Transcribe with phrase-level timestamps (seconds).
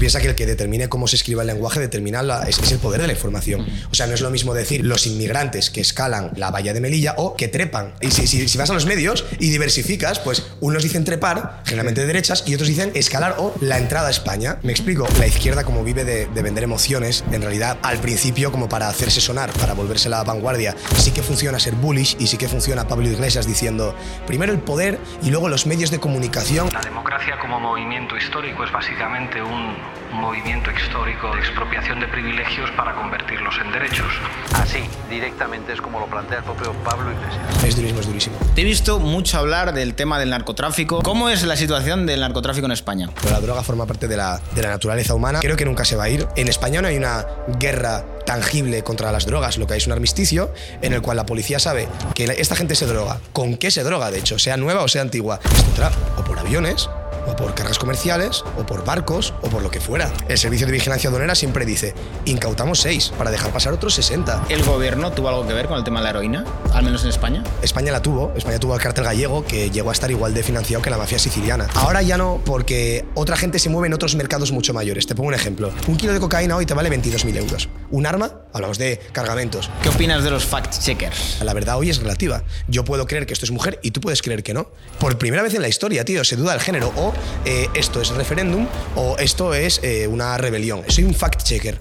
[0.00, 3.06] piensas que el que determine cómo se escriba el lenguaje determina es, el poder de
[3.06, 3.66] la información.
[3.90, 7.14] O sea, no es lo mismo decir los inmigrantes que escalan la valla de Melilla
[7.18, 7.94] o que trepan.
[8.00, 12.44] Y si vas a los medios y diversificas, pues unos dicen trepar, generalmente de derechas,
[12.46, 14.58] y otros dicen escalar o la entrada a España.
[14.62, 18.68] Me explico, la izquierda como vive de, de vender emociones, en realidad al principio como
[18.68, 22.48] para hacerse sonar, para volverse la vanguardia, sí que funciona ser bullish y sí que
[22.48, 23.94] funciona Pablo Iglesias diciendo
[24.26, 26.70] primero el poder y luego los medios de comunicación.
[26.72, 29.76] La democracia como movimiento histórico es básicamente un,
[30.12, 34.06] un movimiento histórico de expropiación de privilegios para convertirlos en derechos.
[34.54, 37.64] Así, directamente es como lo plantea el propio Pablo Iglesias.
[37.64, 38.36] Es durísimo, es durísimo.
[38.54, 41.02] Te he visto mucho hablar del tema del narcotráfico.
[41.02, 43.10] ¿Cómo es la situación del narcotráfico en España?
[43.20, 45.40] Pero la droga forma parte de la, de la naturaleza humana.
[45.40, 46.26] Creo que nunca se va a ir.
[46.36, 47.24] En España no hay una
[47.58, 49.58] guerra tangible contra las drogas.
[49.58, 52.74] Lo que hay es un armisticio en el cual la policía sabe que esta gente
[52.74, 53.18] se droga.
[53.32, 54.38] ¿Con qué se droga, de hecho?
[54.38, 55.40] Sea nueva o sea antigua.
[55.42, 56.88] Esto entra o por aviones,
[57.26, 60.12] o por cargas comerciales, o por barcos, o por lo que fuera.
[60.28, 64.46] El servicio de vigilancia aduanera siempre dice, incautamos seis para dejar pasar otros 60.
[64.48, 66.44] ¿El gobierno tuvo algo que ver con el tema de la heroína?
[66.72, 67.42] Al menos en España.
[67.62, 70.82] España la tuvo, España tuvo el cártel gallego que llegó a estar igual de financiado
[70.82, 71.68] que la mafia siciliana.
[71.74, 75.06] Ahora ya no, porque otra gente se mueve en otros mercados mucho mayores.
[75.06, 75.70] Te pongo un ejemplo.
[75.86, 77.68] Un kilo de cocaína hoy te vale 22.000 euros.
[77.90, 79.70] Un arma, hablamos de cargamentos.
[79.82, 81.42] ¿Qué opinas de los fact-checkers?
[81.42, 82.42] La verdad hoy es relativa.
[82.68, 84.70] Yo puedo creer que esto es mujer y tú puedes creer que no.
[84.98, 86.92] Por primera vez en la historia, tío, se duda el género.
[86.96, 87.09] O
[87.44, 88.66] eh, esto es referéndum
[88.96, 90.82] o esto es eh, una rebelión.
[90.88, 91.78] Soy un fact-checker.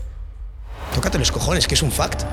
[0.94, 2.24] Tócate los cojones, que es un fact.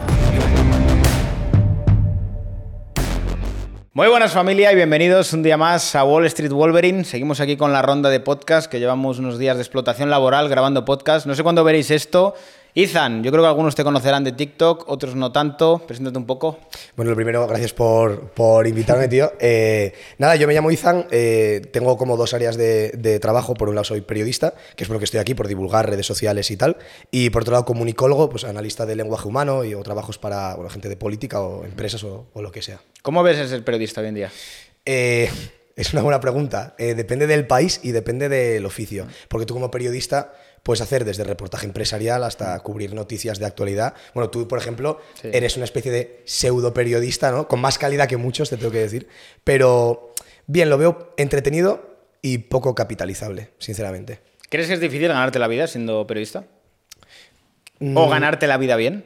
[3.97, 7.03] Muy buenas familia y bienvenidos un día más a Wall Street Wolverine.
[7.05, 10.85] Seguimos aquí con la ronda de podcast que llevamos unos días de explotación laboral grabando
[10.85, 11.25] podcast.
[11.25, 12.35] No sé cuándo veréis esto.
[12.79, 15.79] Ethan, yo creo que algunos te conocerán de TikTok, otros no tanto.
[15.87, 16.59] Preséntate un poco.
[16.95, 19.33] Bueno, lo primero, gracias por, por invitarme, tío.
[19.41, 23.55] Eh, nada, yo me llamo Izan, eh, tengo como dos áreas de, de trabajo.
[23.55, 26.05] Por un lado soy periodista, que es por lo que estoy aquí, por divulgar redes
[26.05, 26.77] sociales y tal.
[27.11, 30.69] Y por otro lado comunicólogo, pues analista de lenguaje humano y, o trabajos para bueno,
[30.69, 32.79] gente de política o empresas o, o lo que sea.
[33.01, 34.31] ¿Cómo ves el ser periodista hoy en día?
[34.85, 35.31] Eh,
[35.77, 36.75] es una buena pregunta.
[36.77, 39.07] Eh, depende del país y depende del oficio.
[39.29, 40.35] Porque tú como periodista
[40.67, 43.95] puedes hacer desde reportaje empresarial hasta cubrir noticias de actualidad.
[44.15, 45.29] Bueno, tú, por ejemplo, Sí.
[45.33, 47.47] eres una especie de pseudo periodista, ¿no?
[47.47, 49.07] Con más calidad que muchos, te tengo que decir.
[49.45, 50.13] Pero,
[50.49, 54.19] bien, lo veo entretenido y poco capitalizable, sinceramente.
[54.49, 56.45] ¿Crees que es difícil ganarte la vida siendo periodista?
[57.79, 57.97] Mm.
[57.97, 59.05] ¿O ganarte la vida bien?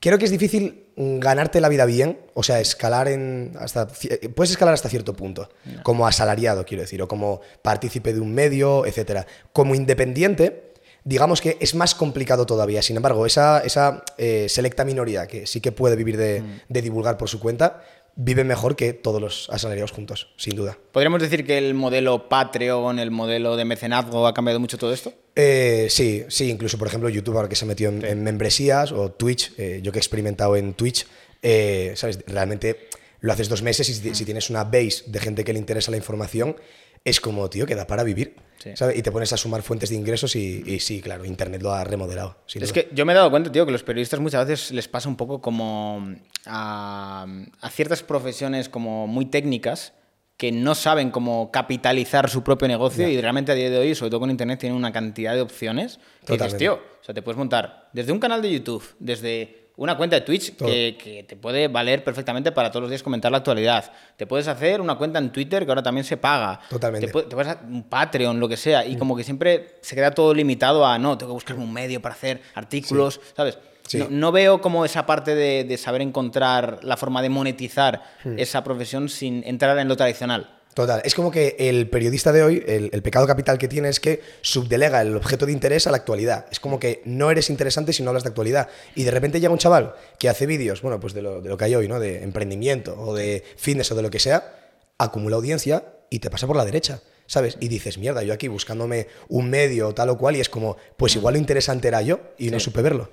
[0.00, 4.28] Creo que es difícil mm, ganarte la vida bien, o sea, escalar en hasta eh,
[4.28, 5.48] puedes escalar hasta cierto punto,
[5.82, 9.26] como asalariado, quiero decir, o como partícipe de un medio, etcétera.
[9.52, 10.72] Como independiente,
[11.04, 12.82] digamos que es más complicado todavía.
[12.82, 17.16] Sin embargo, esa, esa eh, selecta minoría que sí que puede vivir de, de divulgar
[17.16, 17.82] por su cuenta,
[18.16, 20.76] vive mejor que todos los asalariados juntos, sin duda.
[20.90, 25.12] ¿Podríamos decir que el modelo Patreon, el modelo de mecenazgo ha cambiado mucho todo esto?
[25.36, 29.12] Eh, sí, sí, incluso por ejemplo YouTube ahora que se metió en, en membresías o
[29.12, 31.06] Twitch, eh, yo que he experimentado en Twitch,
[31.42, 32.18] eh, ¿sabes?
[32.26, 32.88] Realmente
[33.26, 35.96] lo haces dos meses y si, tienes una base de gente que le interesa la
[35.96, 36.56] información,
[37.04, 38.70] es como, tío, que da para vivir, Sí.
[38.74, 38.96] ¿sabes?
[38.96, 41.84] Y te pones a sumar fuentes de ingresos y, y sí, claro, Internet lo ha
[41.84, 42.38] remodelado.
[42.48, 42.72] Es duda.
[42.72, 45.16] que yo me he dado cuenta, tío, que los periodistas muchas veces les pasa un
[45.16, 46.14] poco como
[46.46, 47.26] a,
[47.60, 49.92] a ciertas profesiones como muy técnicas
[50.36, 54.10] que no saben cómo capitalizar su propio negocio y realmente a día de hoy, sobre
[54.10, 57.38] todo con internet, tienen una cantidad de opciones que dices, tío, o sea, te puedes
[57.38, 61.68] montar desde un canal de YouTube, desde una cuenta de Twitch que, que te puede
[61.68, 63.92] valer perfectamente para todos los días comentar la actualidad.
[64.16, 66.60] Te puedes hacer una cuenta en Twitter que ahora también se paga.
[66.70, 67.06] Totalmente.
[67.06, 68.86] Te, puede- te puedes hacer un Patreon, lo que sea.
[68.86, 72.00] Y como que siempre se queda todo limitado a, no, tengo que buscarme un medio
[72.00, 73.58] para hacer artículos, ¿sabes?
[73.86, 73.98] Sí.
[73.98, 78.02] No, no veo como esa parte de, de saber encontrar la forma de monetizar
[78.36, 80.55] esa profesión sin entrar en lo tradicional.
[80.76, 83.98] Total, es como que el periodista de hoy, el, el pecado capital que tiene es
[83.98, 86.44] que subdelega el objeto de interés a la actualidad.
[86.52, 88.68] Es como que no eres interesante si no hablas de actualidad.
[88.94, 91.56] Y de repente llega un chaval que hace vídeos, bueno, pues de lo, de lo
[91.56, 91.98] que hay hoy, ¿no?
[91.98, 94.54] De emprendimiento o de fitness o de lo que sea,
[94.98, 97.00] acumula audiencia y te pasa por la derecha.
[97.24, 97.56] ¿Sabes?
[97.58, 101.16] Y dices, mierda, yo aquí buscándome un medio tal o cual, y es como, pues
[101.16, 103.08] igual lo interesante era yo y no supe verlo.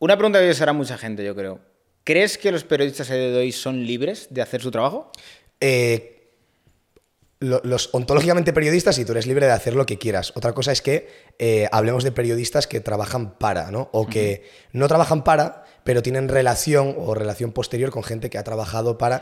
[0.00, 1.60] Una pregunta que hará mucha gente, yo creo.
[2.04, 5.10] ¿Crees que los periodistas de hoy son libres de hacer su trabajo?
[5.60, 6.17] Eh,
[7.40, 10.32] lo- los ontológicamente periodistas y tú eres libre de hacer lo que quieras.
[10.34, 11.08] Otra cosa es que
[11.38, 13.88] eh, hablemos de periodistas que trabajan para, ¿no?
[13.92, 14.42] O que
[14.72, 19.20] no trabajan para, pero tienen relación o relación posterior con gente que ha trabajado para.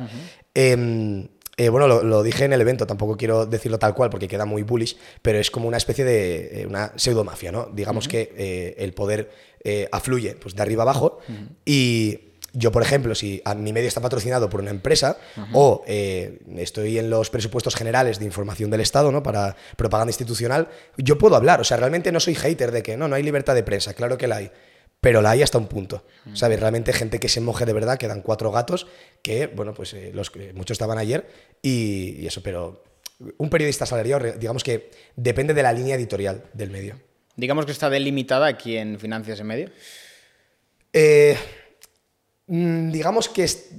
[0.54, 1.28] Em,
[1.58, 4.44] eh, bueno, lo, lo dije en el evento, tampoco quiero decirlo tal cual porque queda
[4.44, 7.70] muy bullish, pero es como una especie de eh, una pseudomafia, ¿no?
[7.72, 9.30] Digamos que eh, el poder
[9.90, 11.18] afluye pues, de arriba abajo
[11.64, 12.25] y,
[12.58, 15.18] yo, por ejemplo, si a mi medio está patrocinado por una empresa
[15.52, 19.22] o eh, estoy en los presupuestos generales de información del Estado, ¿no?
[19.22, 21.60] Para propaganda institucional, yo puedo hablar.
[21.60, 23.92] O sea, realmente no soy hater de que no, no hay libertad de prensa.
[23.92, 24.50] Claro que la hay.
[25.02, 26.04] Pero la hay hasta un punto.
[26.32, 26.58] ¿Sabes?
[26.58, 28.86] Realmente gente que se moje de verdad, quedan cuatro gatos
[29.20, 31.28] que, bueno, pues eh, los, muchos estaban ayer
[31.60, 32.82] y, y eso, pero
[33.36, 36.98] un periodista asalariado, digamos que depende de la línea editorial del medio.
[37.36, 39.70] Digamos que está delimitada quien financia ese medio.
[40.92, 41.36] Eh,
[42.46, 43.70] digamos que es,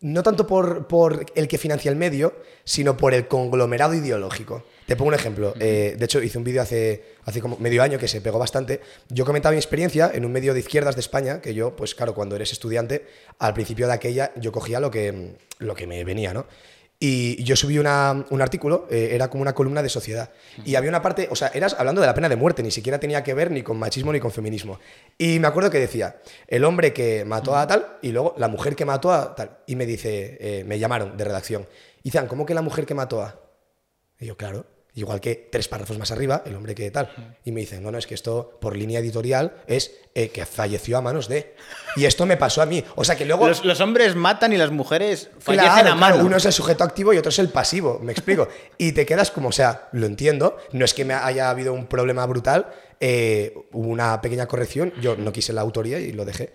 [0.00, 2.34] no tanto por, por el que financia el medio,
[2.64, 4.64] sino por el conglomerado ideológico.
[4.86, 5.54] Te pongo un ejemplo.
[5.60, 8.80] Eh, de hecho, hice un vídeo hace, hace como medio año que se pegó bastante.
[9.08, 12.14] Yo comentaba mi experiencia en un medio de izquierdas de España, que yo, pues claro,
[12.14, 13.06] cuando eres estudiante,
[13.38, 16.46] al principio de aquella yo cogía lo que, lo que me venía, ¿no?
[17.04, 20.30] Y yo subí una- un artículo, eh, era como una columna de sociedad.
[20.64, 23.00] Y había una parte, o sea, eras hablando de la pena de muerte, ni siquiera
[23.00, 24.78] tenía que ver ni con machismo ni con feminismo.
[25.18, 28.76] Y me acuerdo que decía, el hombre que mató a tal y luego la mujer
[28.76, 29.58] que mató a tal.
[29.66, 31.66] Y me dice, eh, me llamaron de redacción.
[32.04, 33.40] Y dicen, ¿cómo que la mujer que mató a?
[34.20, 34.64] Y yo, claro.
[34.94, 37.10] Igual que tres párrafos más arriba, el hombre que tal.
[37.46, 40.98] Y me dicen, no, no, es que esto por línea editorial es eh, que falleció
[40.98, 41.54] a manos de.
[41.96, 42.84] Y esto me pasó a mí.
[42.94, 43.48] O sea que luego.
[43.48, 46.14] Los, los hombres matan y las mujeres fallecen Claro, a mano.
[46.16, 48.48] claro, uno es el sujeto activo y otro es el pasivo, me explico.
[48.76, 51.86] Y te quedas como, o sea, lo entiendo, no es que me haya habido un
[51.86, 52.66] problema brutal,
[53.00, 56.52] eh, hubo una pequeña corrección, yo no quise la autoría y lo dejé.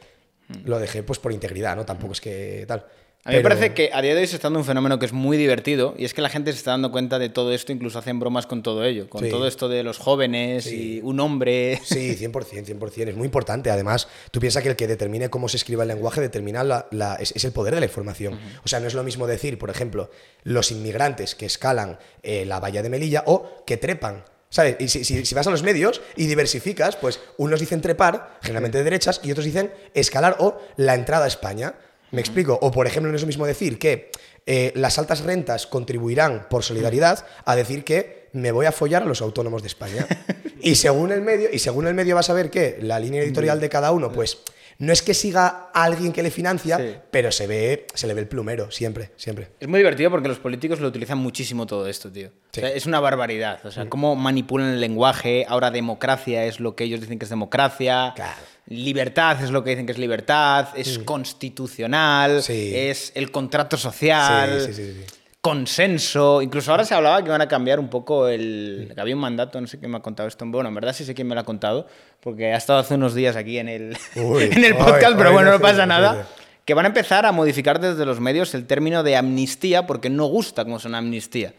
[0.63, 1.85] Lo dejé pues por integridad, ¿no?
[1.85, 2.85] Tampoco es que tal.
[3.27, 5.05] A mí me parece que a día de hoy se está dando un fenómeno que
[5.05, 7.73] es muy divertido y es que la gente se está dando cuenta de todo esto,
[7.73, 9.29] incluso hacen bromas con todo ello, con Sí.
[9.29, 10.99] todo esto de los jóvenes Sí.
[10.99, 11.81] y un hombre.
[11.83, 13.09] Sí, 100%, 100%.
[13.09, 13.69] Es muy importante.
[13.69, 17.15] Además, tú piensas que el que determine cómo se escriba el lenguaje determina la, la-
[17.15, 18.39] es, es el poder de la información.
[18.63, 20.09] O sea, no es lo mismo decir, por ejemplo,
[20.43, 24.23] los inmigrantes que escalan eh, la valla de Melilla o que trepan.
[24.49, 24.77] ¿Sabes?
[24.79, 28.77] Y si, si- si vas a los medios y diversificas, pues unos dicen trepar, generalmente
[28.77, 31.73] de derechas, y otros dicen escalar o la entrada a España.
[32.11, 32.57] ¿Me explico?
[32.61, 34.11] O, por ejemplo, no es lo mismo decir que
[34.45, 39.05] eh, las altas rentas contribuirán por solidaridad a decir que me voy a follar a
[39.05, 40.07] los autónomos de España.
[40.61, 43.59] y según el medio, y según el medio vas a ver que la línea editorial
[43.59, 44.37] de cada uno, pues
[44.79, 46.95] no es que siga a alguien que le financia, Sí.
[47.09, 49.49] pero se ve, se le ve el plumero, siempre, siempre.
[49.59, 52.29] Es muy divertido porque los políticos lo utilizan muchísimo todo esto, tío.
[52.51, 52.59] Sí.
[52.59, 53.65] O sea, es una barbaridad.
[53.65, 55.45] O sea, cómo manipulan el lenguaje.
[55.49, 58.13] Ahora democracia es lo que ellos dicen que es democracia.
[58.15, 58.37] Claro.
[58.67, 60.69] Libertad es lo que dicen que es libertad.
[60.75, 62.43] Es constitucional.
[62.43, 62.71] Sí.
[62.75, 64.73] Es el contrato social.
[64.73, 65.05] Sí.
[65.39, 66.41] Consenso.
[66.41, 68.91] Incluso ahora se hablaba que iban a cambiar un poco el.
[68.93, 70.45] que había un mandato, no sé quién me ha contado esto.
[70.45, 71.87] Bueno, en verdad sí sé quién me lo ha contado,
[72.19, 75.29] porque ha estado hace unos días aquí en el, Uy, en el uy, podcast, pero
[75.29, 76.27] uy, bueno, no pasa nada
[76.67, 80.25] que van a empezar a modificar desde los medios el término de amnistía porque no
[80.25, 81.53] gusta como suena amnistía.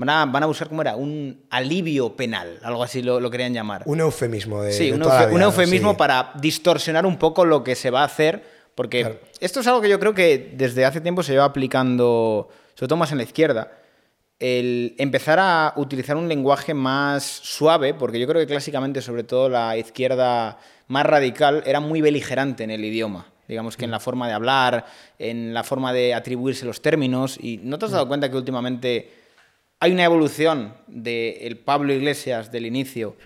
[0.00, 0.96] Van a, van a buscar, ¿cómo era?
[0.96, 3.82] Un alivio penal, algo así lo, lo querían llamar.
[3.84, 4.72] Un eufemismo de.
[4.72, 5.96] sí, de un, toda la eufe- un eufemismo sí.
[5.98, 8.42] para distorsionar un poco lo que se va a hacer,
[8.74, 9.18] porque Claro.
[9.40, 12.96] esto es algo que yo creo que desde hace tiempo se lleva aplicando, sobre todo
[12.96, 13.72] más en la izquierda,
[14.38, 19.48] el empezar a utilizar un lenguaje más suave, porque yo creo que clásicamente, sobre todo
[19.50, 20.58] la izquierda
[20.88, 23.26] más radical, era muy beligerante en el idioma.
[23.48, 24.86] Digamos que en la forma de hablar,
[25.18, 27.36] en la forma de atribuirse los términos.
[27.38, 29.10] Y ¿no te has dado cuenta que últimamente
[29.80, 33.16] hay una evolución del Pablo Iglesias del inicio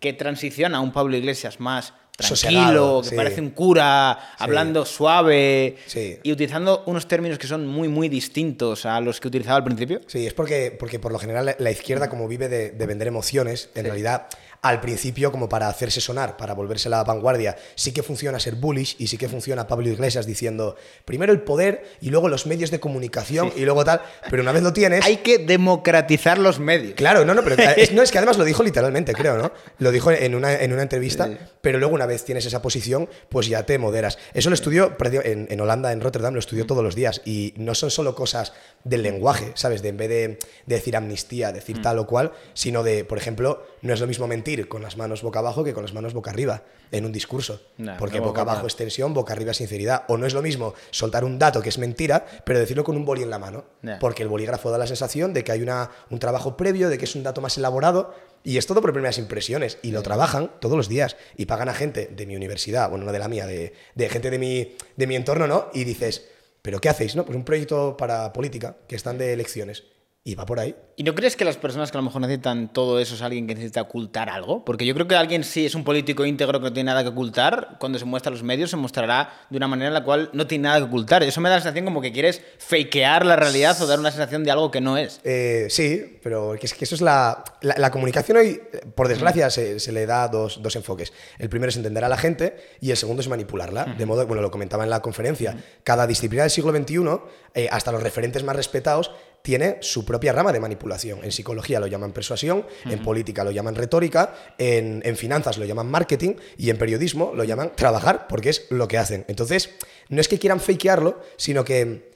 [0.00, 3.16] que transiciona a un Pablo Iglesias más tranquilo, Sosegado, que sí.
[3.16, 6.18] parece un cura, hablando suave Sí.
[6.22, 10.00] y utilizando unos términos que son muy, muy distintos a los que utilizaba al principio?
[10.06, 13.08] Sí, es porque, porque por lo general la- la izquierda, como vive de, de vender
[13.08, 14.26] emociones, en realidad
[14.62, 18.96] al principio, como para hacerse sonar, para volverse la vanguardia, sí que funciona ser bullish
[18.98, 22.78] y sí que funciona Pablo Iglesias diciendo primero el poder y luego los medios de
[22.78, 25.04] comunicación y luego tal, pero una vez lo tienes.
[25.04, 26.94] Hay que democratizar los medios.
[26.94, 29.52] Claro, no, no, pero es, no, es que además lo dijo literalmente, creo, ¿no?
[29.78, 31.30] Lo dijo en una, en una entrevista,
[31.62, 34.18] pero luego una vez tienes esa posición, pues ya te moderas.
[34.34, 34.94] Eso lo estudió
[35.24, 38.52] en, en Holanda, en Rotterdam, lo estudió todos los días y no son solo cosas
[38.84, 39.80] del lenguaje, ¿sabes?
[39.80, 43.66] De en vez de, de decir amnistía, decir tal o cual, sino de, por ejemplo,
[43.80, 46.30] no es lo mismo mentir con las manos boca abajo que con las manos boca
[46.30, 47.60] arriba en un discurso.
[47.98, 50.04] Porque no, boca abajo es tensión, boca arriba es sinceridad.
[50.08, 53.04] O no es lo mismo soltar un dato que es mentira, pero decirlo con un
[53.04, 53.64] boli en la mano.
[54.00, 57.04] Porque el bolígrafo da la sensación de que hay una, un trabajo previo, de que
[57.04, 58.14] es un dato más elaborado.
[58.42, 59.78] Y es todo por primeras impresiones.
[59.82, 61.16] Y lo trabajan todos los días.
[61.36, 64.30] Y pagan a gente de mi universidad, bueno, no de la mía, de, de gente
[64.30, 65.68] de mi, de mi entorno, ¿no?
[65.72, 66.28] Y dices,
[66.62, 67.16] ¿pero qué hacéis?
[67.16, 67.24] No?
[67.24, 69.84] Pues un proyecto para política, que están de elecciones.
[70.22, 70.74] Y va por ahí.
[70.96, 73.46] ¿Y no crees que las personas que a lo mejor necesitan todo eso es alguien
[73.46, 74.66] que necesita ocultar algo?
[74.66, 77.08] Porque yo creo que alguien si es un político íntegro que no tiene nada que
[77.08, 80.28] ocultar, cuando se muestra a los medios se mostrará de una manera en la cual
[80.34, 81.22] no tiene nada que ocultar.
[81.22, 84.44] Eso me da la sensación como que quieres fakear la realidad o dar una sensación
[84.44, 85.20] de algo que no es.
[85.24, 88.60] Eh, sí, pero es que eso es la, la, la comunicación hoy,
[88.94, 91.14] por desgracia, se, se le da dos, dos, enfoques.
[91.38, 93.94] El primero es entender a la gente y el segundo es manipularla.
[93.96, 97.20] De modo, bueno, lo comentaba en la conferencia, cada disciplina del siglo XXI,
[97.54, 99.10] eh, hasta los referentes más respetados,
[99.42, 101.20] tiene su propia rama de manipulación.
[101.22, 102.92] En psicología lo llaman persuasión, uh -huh.
[102.92, 107.44] en política lo llaman retórica, en, en, finanzas lo llaman marketing y en periodismo lo
[107.44, 109.24] llaman trabajar, porque es lo que hacen.
[109.28, 109.70] Entonces,
[110.08, 112.09] no es que quieran fakearlo, sino que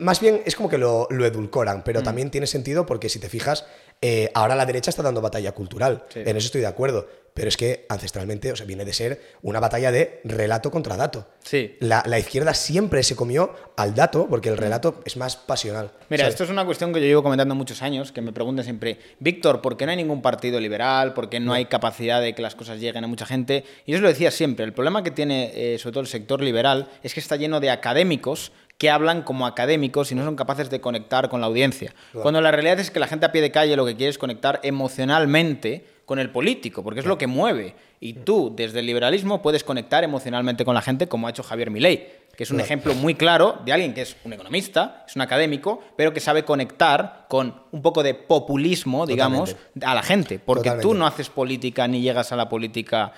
[0.00, 2.04] más bien es como que lo, lo edulcoran, pero mm.
[2.04, 3.66] también tiene sentido porque si te fijas,
[4.02, 6.04] eh, ahora la derecha está dando batalla cultural.
[6.08, 6.20] Sí.
[6.24, 7.06] En eso estoy de acuerdo.
[7.32, 11.28] Pero es que ancestralmente, o sea, viene de ser una batalla de relato contra dato.
[11.44, 11.76] Sí.
[11.78, 15.92] La, la izquierda siempre se comió al dato porque el relato es más pasional.
[16.08, 16.34] Mira, ¿sabes?
[16.34, 19.62] esto es una cuestión que yo llevo comentando muchos años, que me preguntan siempre, Víctor,
[19.62, 21.14] ¿por qué no hay ningún partido liberal?
[21.14, 23.64] ¿Por qué no, no hay capacidad de que las cosas lleguen a mucha gente?
[23.86, 26.42] Y yo os lo decía siempre, el problema que tiene eh, sobre todo el sector
[26.42, 30.70] liberal es que está lleno de académicos que hablan como académicos y no son capaces
[30.70, 31.92] de conectar con la audiencia.
[32.12, 32.22] Claro.
[32.22, 34.16] Cuando la realidad es que la gente a pie de calle lo que quiere es
[34.16, 37.74] conectar emocionalmente con el político, porque es lo que mueve.
[38.00, 41.70] Y tú, desde el liberalismo, puedes conectar emocionalmente con la gente, como ha hecho Javier
[41.70, 45.20] Milei, que es un ejemplo muy claro de alguien que es un economista, es un
[45.20, 49.86] académico, pero que sabe conectar con un poco de populismo, digamos, Totalmente.
[49.86, 50.38] a la gente.
[50.38, 50.88] Porque Totalmente.
[50.88, 53.12] tú no haces política ni llegas a la política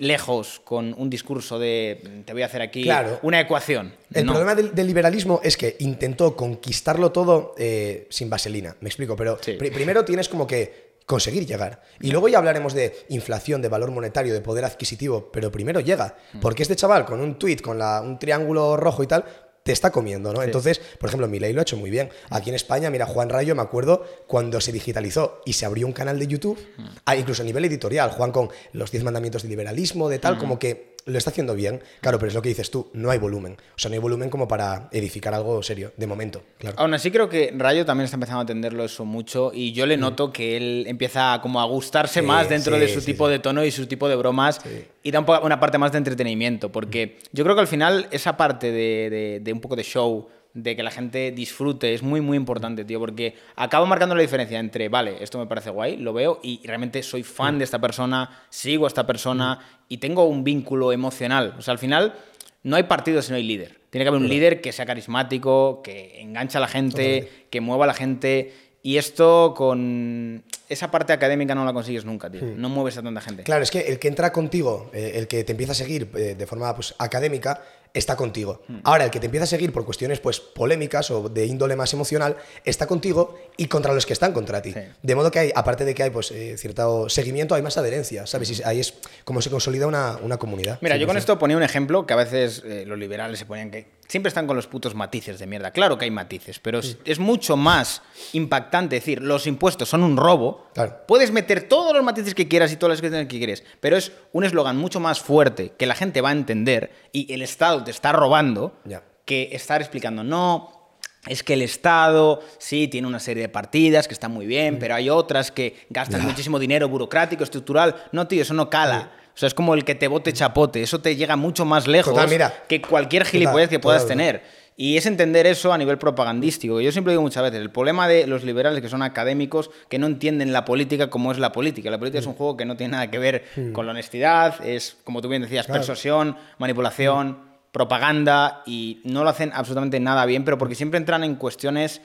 [0.00, 3.20] lejos con un discurso de te voy a hacer aquí claro.
[3.22, 3.94] una ecuación.
[4.12, 4.32] El no.
[4.32, 9.38] problema del, del, liberalismo es que intentó conquistarlo todo eh, sin vaselina, me explico, pero
[9.40, 9.52] sí.
[9.52, 11.82] pr primero tienes como que conseguir llegar.
[12.00, 16.16] Y luego ya hablaremos de inflación, de valor monetario, de poder adquisitivo, pero primero llega.
[16.34, 16.40] Mm.
[16.40, 19.24] Porque este chaval con un tweet, con la, un triángulo rojo y tal,
[19.62, 20.40] te está comiendo, ¿no?
[20.40, 20.46] Sí.
[20.46, 22.10] Entonces, por ejemplo, Milei lo ha hecho muy bien.
[22.30, 25.92] Aquí en España, mira, Juan Rayo, me acuerdo cuando se digitalizó y se abrió un
[25.92, 27.12] canal de YouTube, mm.
[27.18, 30.38] incluso a nivel editorial, Juan con los 10 mandamientos del liberalismo, de tal, mm.
[30.38, 33.18] como que lo está haciendo bien, claro, pero es lo que dices tú, no hay
[33.18, 33.54] volumen.
[33.54, 36.76] O sea, no hay volumen como para edificar algo serio, de momento, claro.
[36.78, 39.96] Aún así creo que Rayo también está empezando a entenderlo eso mucho y yo le
[39.96, 40.00] mm.
[40.00, 43.28] noto que él empieza como a gustarse sí, más dentro sí, de su sí, tipo
[43.28, 44.60] de tono y su tipo de bromas
[45.02, 48.36] y da un una parte más de entretenimiento, porque yo creo que al final esa
[48.36, 52.20] parte de, de, de un poco de show de que la gente disfrute es muy,
[52.20, 56.12] muy importante, tío, porque acabo marcando la diferencia entre, vale, esto me parece guay, lo
[56.12, 60.44] veo y realmente soy fan de esta persona, sigo a esta persona y tengo un
[60.44, 61.54] vínculo emocional.
[61.58, 62.14] O sea, al final
[62.62, 63.80] no hay partido si no hay líder.
[63.90, 67.84] Tiene que haber un líder que sea carismático, que engancha a la gente, que mueva
[67.84, 68.52] a la gente.
[68.82, 72.40] Y esto con esa parte académica no la consigues nunca, tío.
[72.56, 73.42] No mueves a tanta gente.
[73.42, 76.36] Claro, es que el que entra contigo, eh, el que te empieza a seguir eh,
[76.38, 77.62] de forma pues, académica,
[77.94, 78.62] está contigo.
[78.68, 78.78] Mm.
[78.84, 81.92] Ahora, el que te empieza a seguir por cuestiones pues, polémicas o de índole más
[81.92, 84.72] emocional, está contigo y contra los que están contra ti.
[84.72, 84.80] Sí.
[85.02, 88.26] De modo que hay, aparte de que hay pues, eh, cierto seguimiento, hay más adherencia,
[88.26, 88.58] ¿sabes?
[88.58, 88.94] Y ahí es
[89.24, 90.78] como se consolida una, una comunidad.
[90.80, 93.70] Mira, yo con esto ponía un ejemplo que a veces eh, los liberales se ponían
[93.70, 95.70] que siempre están con los putos matices de mierda.
[95.70, 96.96] Claro que hay matices, pero sí.
[97.04, 98.02] es, es, mucho más
[98.32, 100.66] impactante decir, los impuestos son un robo.
[100.74, 101.02] Claro.
[101.06, 104.42] Puedes meter todos los matices que quieras y todas las que quieres, pero es un
[104.42, 108.10] eslogan mucho más fuerte que la gente va a entender y el Estado te está
[108.10, 109.04] robando yeah.
[109.24, 110.80] que estar explicando, no,
[111.26, 114.78] es que el Estado sí tiene una serie de partidas que están muy bien, mm.
[114.78, 116.28] pero hay otras que gastan yeah.
[116.28, 117.94] muchísimo dinero burocrático, estructural.
[118.10, 119.12] No, tío, eso no cala.
[119.34, 120.82] O sea, es como el que te bote chapote.
[120.82, 122.64] Eso te llega mucho más lejos Total, mira.
[122.68, 124.42] que cualquier gilipollez que puedas Total, tener.
[124.76, 126.80] Y es entender eso a nivel propagandístico.
[126.80, 130.06] Yo siempre digo muchas veces, el problema de los liberales que son académicos, que no
[130.06, 131.90] entienden la política como es la política.
[131.90, 132.22] La política mm.
[132.22, 133.72] es un juego que no tiene nada que ver mm.
[133.72, 135.80] con la honestidad, es, como tú bien decías, claro.
[135.80, 137.36] persuasión, manipulación, mm.
[137.72, 142.00] propaganda, y no lo hacen absolutamente nada bien, pero porque siempre entran en cuestiones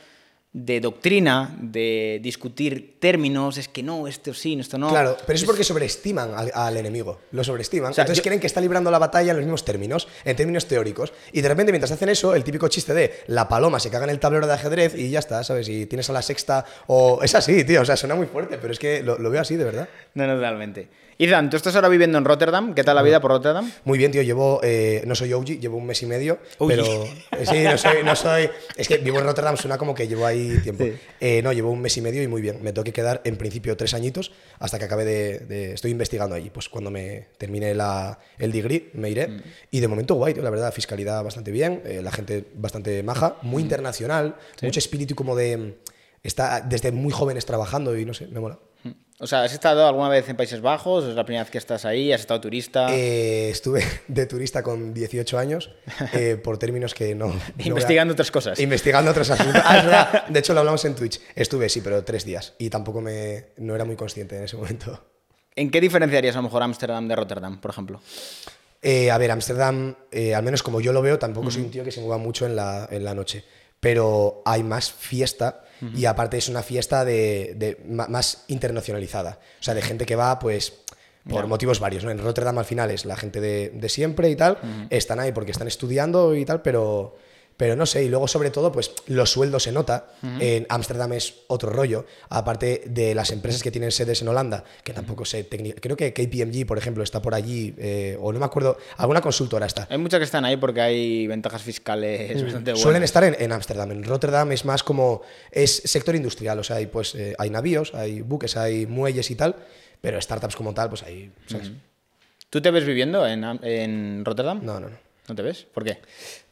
[0.58, 4.88] de doctrina, de discutir términos, es que no, esto sí, esto no.
[4.88, 7.92] Claro, pero eso es porque sobreestiman al, al enemigo, lo sobreestiman.
[7.92, 8.30] O sea, Entonces yo...
[8.30, 11.12] creen que está librando la batalla en los mismos términos, en términos teóricos.
[11.34, 14.12] Y de repente, mientras hacen eso, el típico chiste de la paloma se caga en
[14.12, 15.68] el tablero de ajedrez y ya está, ¿sabes?
[15.68, 17.20] Y tienes a la sexta o...
[17.22, 19.58] Es así, tío, o sea, suena muy fuerte, pero es que lo, lo veo así,
[19.58, 19.90] de verdad.
[20.14, 20.88] No, no, totalmente.
[21.18, 22.74] Ethan, tú estás ahora viviendo en Rotterdam.
[22.74, 23.72] ¿Qué tal la vida por Rotterdam?
[23.86, 24.22] Muy bien, tío.
[24.22, 26.68] Llevo, eh, no soy OG, llevo un mes y medio, OG.
[26.68, 26.86] pero
[27.32, 28.50] eh, sí, no soy, no soy.
[28.76, 30.84] Es que vivo en Rotterdam, suena como que llevo ahí tiempo.
[30.84, 30.94] Sí.
[31.22, 32.62] Eh, no, llevo un mes y medio y muy bien.
[32.62, 36.36] Me tengo que quedar en principio tres añitos hasta que acabe de, de estoy investigando
[36.36, 36.50] allí.
[36.50, 39.30] Pues cuando me termine la, el degree me iré.
[39.30, 39.42] Mm.
[39.72, 43.38] Y de momento guay, tío, la verdad, fiscalidad bastante bien, eh, la gente bastante maja,
[43.42, 43.66] muy mm.
[43.66, 44.66] internacional, sí.
[44.66, 45.78] mucho espíritu como de
[46.24, 48.60] está desde muy jóvenes trabajando y no sé, me mola.
[49.18, 51.06] O sea, ¿has estado alguna vez en Países Bajos?
[51.06, 52.12] ¿Es la primera vez que estás ahí?
[52.12, 52.94] ¿Has estado turista?
[52.94, 55.72] Eh, estuve de turista con 18 años
[56.12, 57.28] eh, por términos que no...
[57.28, 58.60] no Investigando a- otras cosas.
[58.60, 59.62] Investigando otros asuntos.
[59.66, 60.28] Ah, es verdad.
[60.28, 61.22] De hecho, lo hablamos en Twitch.
[61.34, 62.54] Estuve, sí, pero tres días.
[62.58, 63.48] Y tampoco me...
[63.58, 65.02] No era muy consciente en ese momento.
[65.56, 68.02] ¿En qué diferenciarías a lo mejor Ámsterdam de Rotterdam, por ejemplo?
[68.82, 71.86] Eh, a ver, Ámsterdam, eh, al menos como yo lo veo, tampoco soy un tío
[71.86, 73.46] que se mueva mucho en la, en la noche.
[73.80, 75.64] Pero hay más fiesta
[75.96, 79.40] y aparte es una fiesta de, más internacionalizada.
[79.60, 80.74] O sea, de gente que va, pues,
[81.30, 82.04] por motivos varios.
[82.04, 82.12] ¿no?
[82.12, 84.58] En Rotterdam al final es la gente de, de siempre y tal.
[84.90, 87.18] Están ahí porque están estudiando y tal, pero,
[87.58, 88.04] pero no sé.
[88.04, 90.08] Y luego, sobre todo, pues los sueldos se nota.
[90.40, 92.06] En Ámsterdam es otro rollo.
[92.30, 95.80] Aparte de las empresas que tienen sedes en Holanda, que tampoco sé técnica.
[95.80, 99.66] Creo que KPMG, por ejemplo, está por allí, eh, o no me acuerdo, alguna consultora
[99.66, 99.88] está.
[99.90, 102.82] Hay muchas que están ahí porque hay ventajas fiscales bastante buenas.
[102.82, 103.92] Suelen estar en, Ámsterdam.
[103.92, 105.22] En Rotterdam es más como.
[105.52, 109.36] Es sector industrial, o sea, hay, pues, eh, hay navíos, hay buques, hay muelles y
[109.36, 109.56] tal,
[110.02, 111.32] pero startups como tal, pues hay.
[111.48, 111.72] ¿sabes?
[112.50, 114.62] ¿Tú te ves viviendo en, en Rotterdam?
[114.64, 115.05] No, no, no.
[115.28, 115.66] ¿No te ves?
[115.74, 116.00] ¿Por qué?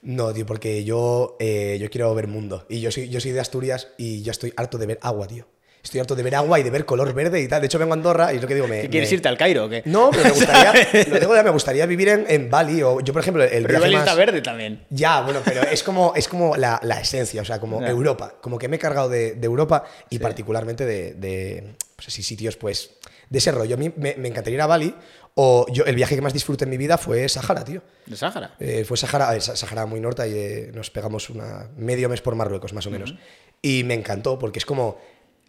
[0.02, 2.66] No, tío, porque yo, eh, yo quiero ver mundo.
[2.70, 5.46] Y yo soy, yo soy de Asturias y yo estoy harto de ver agua, tío.
[5.84, 7.60] Estoy harto de ver agua y de ver color verde y tal.
[7.60, 8.68] De hecho, vengo a Andorra y es lo que digo.
[8.70, 9.84] Me, ¿Qué quieres me- irte al Cairo o qué?
[9.86, 10.74] No, pero me gustaría.
[11.10, 12.82] lo digo ya, me gustaría vivir en, en Bali.
[12.82, 14.86] O yo, por ejemplo, el Pero Bali más- está verde también.
[14.90, 17.84] Ya, bueno, pero es como, es como la, la esencia, o sea, como.
[17.86, 18.36] Europa.
[18.42, 22.56] Como que me he cargado de, de Europa y particularmente de, de, pues así, sitios,
[22.56, 22.92] pues,
[23.30, 23.76] de ese rollo.
[23.76, 24.96] A mí me, me encantaría ir a Bali
[25.36, 27.82] o yo, el viaje que más disfruté en mi vida fue Sahara, tío.
[28.06, 28.56] ¿De Sáhara?
[28.60, 32.36] Eh, fue Sahara, Sa- Sahara muy norte y eh, nos pegamos una, medio mes por
[32.36, 33.16] Marruecos, más o menos.
[33.62, 35.00] Y me encantó porque es como,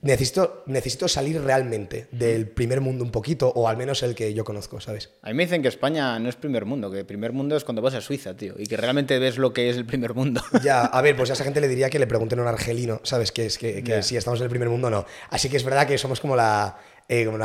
[0.00, 4.44] necesito, necesito salir realmente del primer mundo un poquito, o al menos el que yo
[4.44, 5.10] conozco, ¿sabes?
[5.22, 7.82] A mí me dicen que España no es primer mundo, que primer mundo es cuando
[7.82, 10.42] vas a Suiza, tío, y que realmente ves lo que es el primer mundo.
[10.62, 13.00] Ya, a ver, pues a esa gente le diría que le pregunten a un argelino,
[13.02, 13.32] ¿sabes?
[13.32, 15.06] Que es que, que si estamos en el primer mundo o no.
[15.30, 16.78] Así que es verdad que somos como la.
[17.08, 17.44] Eh, no,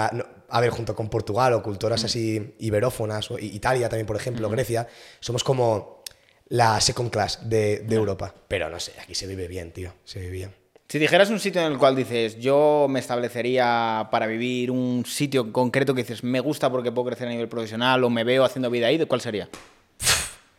[0.51, 4.87] a ver, junto con Portugal o culturas así iberófonas, o Italia también, por ejemplo, Grecia,
[5.19, 6.03] somos como
[6.47, 8.33] la second class de, de Europa.
[8.47, 9.93] Pero no sé, aquí se vive bien, tío.
[10.03, 10.55] Se vive bien.
[10.87, 15.53] Si dijeras un sitio en el cual dices, yo me establecería para vivir un sitio
[15.53, 18.71] concreto que dices, me gusta porque puedo crecer a nivel profesional o me veo haciendo
[18.71, 19.47] vida ahí, ¿de cuál sería?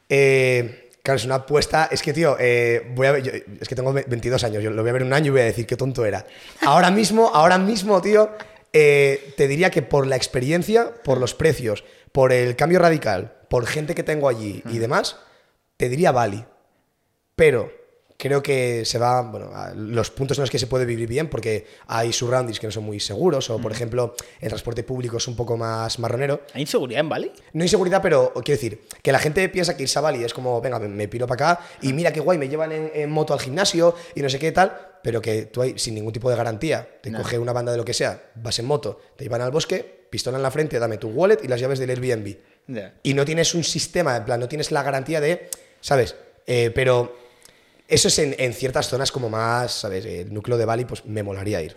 [0.08, 1.88] Eh, claro, es una apuesta.
[1.90, 4.62] Es que, tío, eh, voy a ver, yo- es que tengo ve- 22 años.
[4.62, 6.26] Yo lo voy a ver un año y voy a decir qué tonto era.
[6.62, 8.30] Ahora mismo, ahora mismo, tío,
[8.72, 13.66] eh, te diría que por la experiencia, por los precios, por el cambio radical, por
[13.66, 15.16] gente que tengo allí y demás,
[15.76, 16.44] te diría Bali.
[17.36, 17.72] Pero
[18.20, 21.28] creo que se va, bueno, a los puntos en los que se puede vivir bien,
[21.28, 25.26] porque hay surroundings que no son muy seguros, o por ejemplo, el transporte público es
[25.26, 26.42] un poco más marronero.
[26.54, 27.32] ¿Hay inseguridad en Bali?
[27.54, 30.60] No inseguridad, pero quiero decir, que la gente piensa que irse a Bali es como,
[30.60, 33.32] venga, me, me piro para acá y mira qué guay, me llevan en, en moto
[33.32, 36.36] al gimnasio y no sé qué tal, pero que tú ahí, sin ningún tipo de
[36.36, 37.18] garantía, te No.
[37.18, 40.36] coge una banda de lo que sea, vas en moto, te llevan al bosque, pistola
[40.36, 42.36] en la frente, dame tu wallet y las llaves del Airbnb.
[43.02, 45.48] Y no tienes un sistema, en plan, no tienes la garantía de,
[45.80, 46.14] ¿sabes?
[46.46, 47.16] Eh, pero
[47.90, 50.04] eso es en, en ciertas zonas como más, ¿sabes?
[50.04, 51.76] El núcleo de Bali, pues me molaría ir.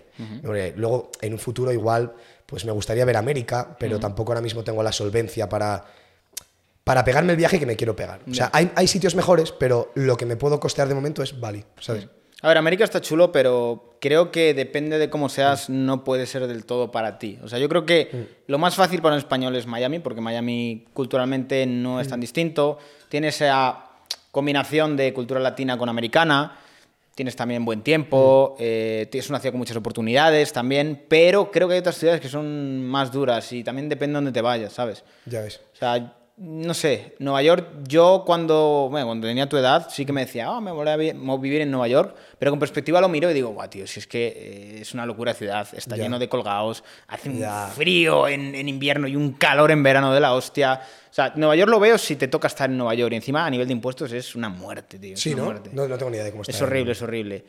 [0.76, 2.14] Luego, en un futuro igual,
[2.46, 5.84] pues me gustaría ver América, pero tampoco ahora mismo tengo la solvencia para,
[6.84, 8.22] para pegarme el viaje que me quiero pegar.
[8.30, 11.40] O sea, hay, hay sitios mejores, pero lo que me puedo costear de momento es
[11.40, 12.08] Bali, ¿sabes?
[12.44, 16.46] A ver, América está chulo, pero creo que depende de cómo seas, no puede ser
[16.46, 17.40] del todo para ti.
[17.42, 20.86] O sea, yo creo que lo más fácil para un español es Miami, porque Miami
[20.92, 22.80] culturalmente no es tan distinto.
[23.08, 23.93] Tiene esa
[24.34, 26.58] combinación de cultura latina con americana.
[27.14, 31.76] Tienes también buen tiempo, eh, es una ciudad con muchas oportunidades también, pero creo que
[31.76, 35.04] hay otras ciudades que son más duras y también depende de dónde te vayas, ¿sabes?
[35.28, 35.62] Ya ves.
[35.74, 40.12] O sea, no sé, Nueva York, yo cuando, bueno, cuando tenía tu edad sí que
[40.12, 43.30] me decía, ah, me voy a vivir en Nueva York, pero con perspectiva lo miro
[43.30, 46.28] y digo, guau, tío, si es que eh, es una locura ciudad, está lleno de
[46.28, 50.82] colgados, hace un frío en, en invierno y un calor en verano de la hostia.
[51.10, 53.46] O sea, Nueva York lo veo si te toca estar en Nueva York y encima
[53.46, 55.16] a nivel de impuestos es una muerte, tío.
[55.16, 55.46] Sí, ¿no?
[55.46, 55.70] muerte.
[55.72, 55.88] ¿no?
[55.88, 56.52] No tengo ni idea de cómo está.
[56.52, 57.46] Es horrible, es horrible.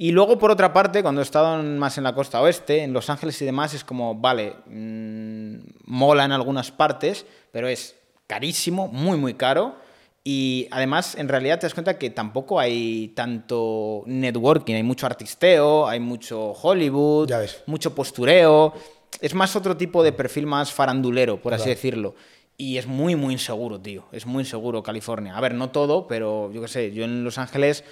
[0.00, 3.10] Y luego, por otra parte, cuando he estado más en la costa oeste, en Los
[3.10, 7.97] Ángeles y demás, es como, vale, mm, mola en algunas partes, pero es
[8.28, 9.74] carísimo, muy, muy caro.
[10.22, 15.88] Y además, en realidad te das cuenta que tampoco hay tanto networking, hay mucho artisteo,
[15.88, 17.32] hay mucho Hollywood,
[17.66, 18.74] mucho postureo.
[19.20, 22.14] Es más otro tipo de perfil más farandulero, por así decirlo.
[22.58, 24.04] Y es muy, muy inseguro, tío.
[24.12, 25.36] Es muy inseguro California.
[25.36, 27.84] A ver, no todo, pero yo qué sé, yo en Los Ángeles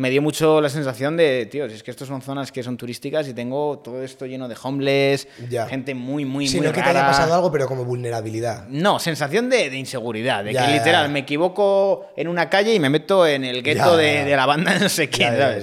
[0.00, 3.28] me dio mucho la sensación de, tío, es que estas son zonas que son turísticas
[3.28, 5.66] y tengo todo esto lleno de homeless, Ya.
[5.66, 8.66] gente muy, muy, Sí, muy no que te haya pasado algo, pero como vulnerabilidad.
[8.68, 11.12] No, sensación de, de inseguridad, de Ya, que literal ya.
[11.12, 14.88] me equivoco en una calle y me meto en el gueto de, la banda no
[14.88, 15.58] sé ya.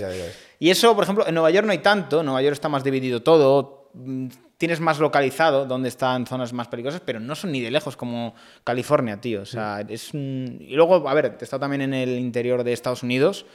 [0.60, 2.84] Y eso, por ejemplo, en Nueva York no hay tanto, en Nueva York está más
[2.84, 3.89] dividido todo.
[3.95, 4.28] Mm,
[4.60, 8.36] tienes más localizado dónde están zonas más peligrosas, pero no son ni de lejos como
[8.63, 9.41] California, tío.
[9.41, 10.58] O sea, es un...
[10.60, 13.45] Y luego, a ver, he estado también en el interior de Estados Unidos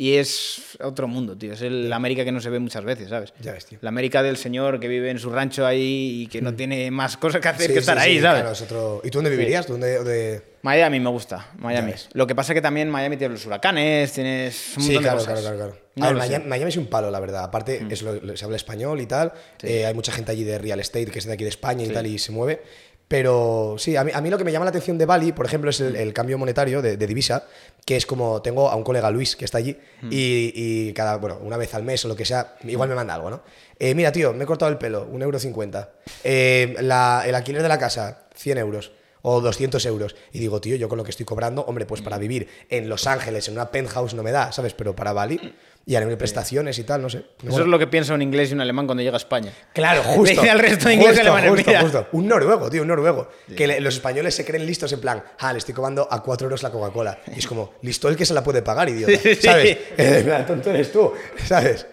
[0.00, 1.54] y es otro mundo, tío.
[1.54, 3.34] Es el América que no se ve muchas veces, ¿sabes?
[3.40, 3.78] Ya ves, tío.
[3.82, 7.16] La América del señor que vive en su rancho ahí y que no tiene más
[7.16, 8.40] cosas que hacer Sí, que sí, estar sí, ahí, ¿sabes?
[8.42, 9.66] claro, es otro- ¿Y tú dónde vivirías?
[9.66, 11.92] ¿Tú dónde- dónde- Miami me gusta, Miami.
[12.14, 15.18] Lo que pasa es que también Miami tiene los huracanes, tienes un Sí, montón claro,
[15.18, 15.54] de claro, cosas.
[15.56, 15.88] claro, claro.
[15.96, 16.16] No A ver.
[16.16, 16.18] Mm.
[16.18, 17.44] Miami, Miami es un palo, la verdad.
[17.44, 19.32] Aparte, es lo- lo- se habla español y tal.
[19.62, 21.88] Eh, hay mucha gente allí de real estate que es de aquí de España y
[21.88, 22.62] tal y se mueve.
[23.08, 25.46] Pero sí, a mí, a mí lo que me llama la atención de Bali, por
[25.46, 27.44] ejemplo, es el, el cambio monetario de, de divisa,
[27.86, 30.08] que es como tengo a un colega Luis que está allí Mm.
[30.12, 33.14] y, y cada, bueno, una vez al mes o lo que sea, igual me manda
[33.14, 33.42] algo, ¿no?
[33.78, 35.90] Eh, mira, tío, me he cortado el pelo, un euro cincuenta.
[36.22, 38.92] Eh, la- el alquiler de la casa, 100 euros.
[39.22, 40.14] O 200 euros.
[40.32, 43.08] Y digo, tío, yo con lo que estoy cobrando, hombre, pues para vivir en Los
[43.08, 44.74] Ángeles, en una penthouse, no me da, ¿sabes?
[44.74, 45.54] Pero para Bali
[45.88, 47.22] y a nivel de prestaciones y tal, no sé.
[47.42, 49.50] Eso es lo que piensa un inglés y un alemán cuando llega a España.
[49.72, 50.34] Claro, justo.
[50.42, 51.80] dice al resto de ingleses y justo, alemanes, justo, "Mira".
[51.80, 52.06] justo.
[52.12, 53.30] Un noruego, tío, un noruego.
[53.56, 56.44] Que le- los españoles se creen listos en plan, ah, le estoy cobrando a 4
[56.44, 57.18] euros la Coca-Cola.
[57.34, 59.12] Y es como, listo el que se la puede pagar, idiota.
[59.18, 59.40] Sí, sí.
[59.40, 59.78] ¿Sabes?
[59.96, 61.10] Eh, mira, tonto eres tú,
[61.46, 61.86] ¿sabes?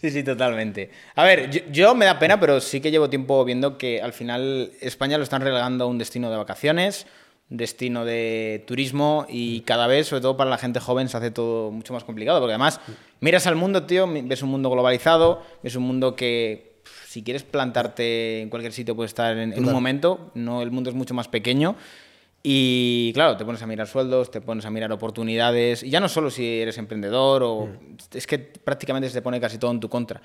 [0.00, 0.90] Sí, sí, totalmente.
[1.14, 4.14] A ver, yo, yo me da pena, pero sí que llevo tiempo viendo que al
[4.14, 7.06] final España lo están relegando a un destino de vacaciones,
[7.48, 11.70] destino de turismo y cada vez, sobre todo para la gente joven, se hace todo
[11.70, 12.40] mucho más complicado.
[12.40, 12.80] Porque además,
[13.20, 18.42] miras al mundo, tío, ves un mundo globalizado, ves un mundo que si quieres plantarte
[18.42, 21.28] en cualquier sitio puedes estar en, en un momento, no, el mundo es mucho más
[21.28, 21.76] pequeño.
[22.48, 26.08] Y claro, te pones a mirar sueldos, te pones a mirar oportunidades, y ya no
[26.08, 27.68] solo si eres emprendedor, o
[28.12, 30.22] es que prácticamente se te pone casi todo en tu contra.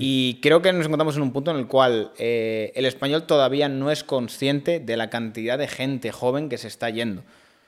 [0.00, 3.68] Y creo que nos encontramos en un punto en el cual eh, el español todavía
[3.68, 7.22] no es consciente de la cantidad de gente joven que se está yendo.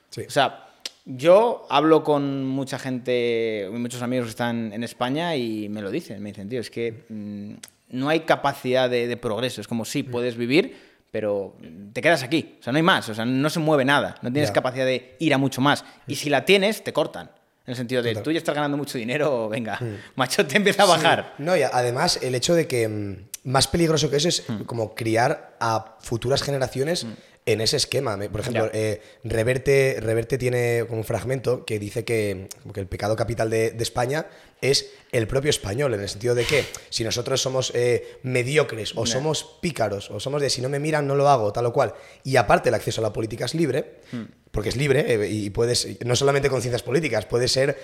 [0.09, 0.23] Sí.
[0.27, 0.67] O sea,
[1.05, 6.21] yo hablo con mucha gente, muchos amigos que están en España y me lo dicen,
[6.21, 7.53] me dicen, tío, es que mm,
[7.89, 10.75] no hay capacidad de, de progreso, es como, sí, puedes vivir,
[11.11, 11.55] pero
[11.93, 14.31] te quedas aquí, o sea, no hay más, o sea, no se mueve nada, no
[14.31, 15.85] tienes capacidad de ir a mucho más.
[16.07, 17.29] Y si la tienes, te cortan.
[17.65, 18.23] En el sentido de, Total.
[18.23, 19.79] tú ya estás ganando mucho dinero, venga,
[20.15, 21.33] macho, te empieza a bajar.
[21.37, 24.63] No, y además el hecho de que mm, más peligroso que eso es Hmm.
[24.63, 27.05] como criar a futuras generaciones
[27.45, 28.17] en ese esquema.
[28.31, 33.49] Por ejemplo, eh, Reverte, Reverte tiene como un fragmento que dice que, el pecado capital
[33.49, 34.27] de, de España
[34.61, 39.05] es el propio español, en el sentido de que si nosotros somos eh, mediocres o
[39.05, 41.93] somos pícaros o somos de si no me miran no lo hago, tal o cual,
[42.23, 44.25] y aparte el acceso a la política es libre, Hmm.
[44.51, 47.77] porque es libre eh, y puedes, no solamente con ciencias políticas, puedes ser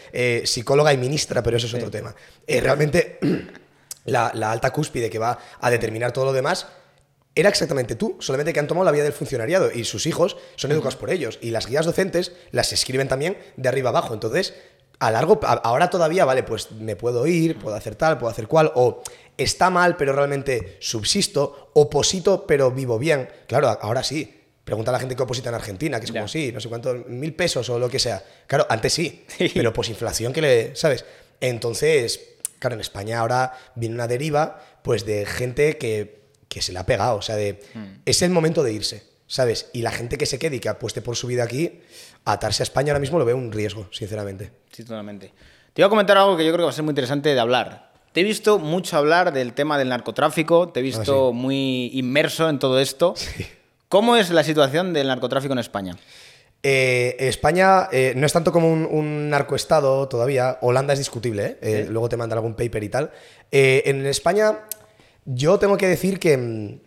[0.45, 2.15] psicóloga y ministra, pero eso es otro tema.
[2.47, 3.19] Realmente
[4.05, 6.67] la, la alta cúspide que va a determinar todo lo demás
[7.35, 10.71] era exactamente tú, solamente que han tomado la vía del funcionariado y sus hijos son
[10.71, 11.37] educados por ellos.
[11.41, 14.13] Y las guías docentes las escriben también de arriba abajo.
[14.13, 14.53] Entonces,
[14.99, 18.47] a largo, a- ahora todavía, vale, pues me puedo ir, puedo hacer tal, puedo hacer
[18.47, 19.01] cual, o
[19.37, 23.29] está mal, pero realmente subsisto, oposito, pero vivo bien.
[23.47, 24.35] Claro, ahora sí.
[24.65, 26.27] Pregunta a la gente que oposita en Argentina, que es como, Ya.
[26.27, 28.23] sí, no sé cuántos, mil pesos o lo que sea.
[28.45, 31.05] Claro, antes sí, pero posinflación que le, ¿sabes?
[31.39, 36.18] Entonces, claro, en España ahora viene una deriva, pues, de gente que,
[36.49, 37.61] que se le ha pegado, o sea, de,
[38.05, 39.69] es el momento de irse, ¿sabes?
[39.71, 41.79] Y la gente que se quede y que apueste por su vida aquí,
[42.25, 44.51] atarse a España ahora mismo lo veo un riesgo, sinceramente.
[44.71, 45.31] Sí, totalmente.
[45.73, 47.39] Te iba a comentar algo que yo creo que va a ser muy interesante de
[47.39, 47.91] hablar.
[48.11, 51.37] Te he visto mucho hablar del tema del narcotráfico, te he visto Ah, sí.
[51.37, 53.13] muy inmerso en todo esto.
[53.87, 55.95] ¿Cómo es la situación del narcotráfico en España?
[56.61, 60.57] Eh, España eh, no es tanto como un, un narcoestado todavía.
[60.61, 61.57] Holanda es discutible, ¿eh?
[61.61, 61.91] Eh, Sí.
[61.91, 63.11] luego te mandan algún paper y tal.
[63.51, 64.59] En España,
[65.31, 66.37] yo tengo que decir que.
[66.37, 66.79] mm,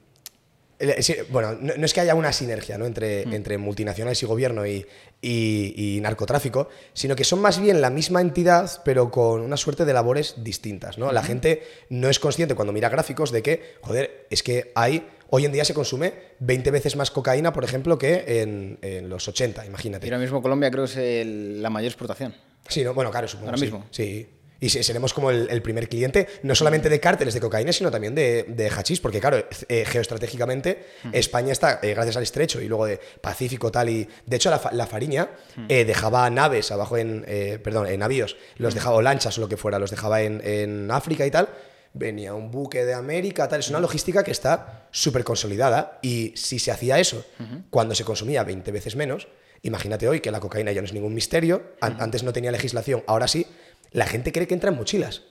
[1.01, 2.87] sí, bueno, no, no es que haya una sinergia ¿no?
[2.87, 4.85] entre, entre multinacionales y gobierno y,
[5.21, 9.85] y- y narcotráfico, sino que son más bien la misma entidad, pero con una suerte
[9.85, 10.99] de labores distintas.
[10.99, 11.13] ¿no?
[11.13, 15.07] La gente no es consciente cuando mira gráficos de que, joder, es que hay.
[15.35, 19.27] Hoy en día se consume 20 veces más cocaína, por ejemplo, que en, en los
[19.29, 20.07] 80, imagínate.
[20.07, 22.35] Y ahora mismo Colombia creo que es el- la mayor exportación.
[22.69, 22.93] Sí, ¿no?
[22.93, 23.47] bueno, claro, supongo.
[23.51, 23.65] Ahora sí.
[23.65, 23.87] mismo.
[23.91, 24.29] Sí.
[24.63, 27.91] Y se- seremos como el, el primer cliente, no solamente de cárteles de cocaína, sino
[27.91, 32.69] también de, de hachís, porque claro, eh, geoestratégicamente España está, eh, gracias al estrecho y
[32.69, 35.29] luego de Pacífico tal, y de hecho la, la Fariña
[35.69, 37.27] eh, dejaba naves abajo en,
[37.63, 40.91] perdón, en navíos, los dejaba, o lanchas o lo que fuera, los dejaba en, en
[40.91, 41.49] África y tal,
[41.95, 46.59] venía un buque de América, tal, es una logística que está súper consolidada, y si
[46.59, 47.25] se hacía eso
[47.71, 49.29] cuando se consumía 20 veces menos,
[49.63, 53.03] imagínate hoy que la cocaína ya no es ningún misterio, an- antes no tenía legislación,
[53.07, 53.47] ahora sí,
[53.93, 55.23] la gente cree que entra en mochilas.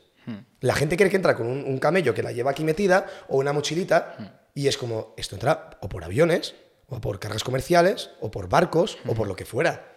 [0.60, 3.38] La gente cree que entra con un, un camello que la lleva aquí metida o
[3.38, 6.56] una mochilita y es como, esto entra o por aviones,
[6.88, 9.91] o por cargas comerciales, o por barcos, o por lo que fuera.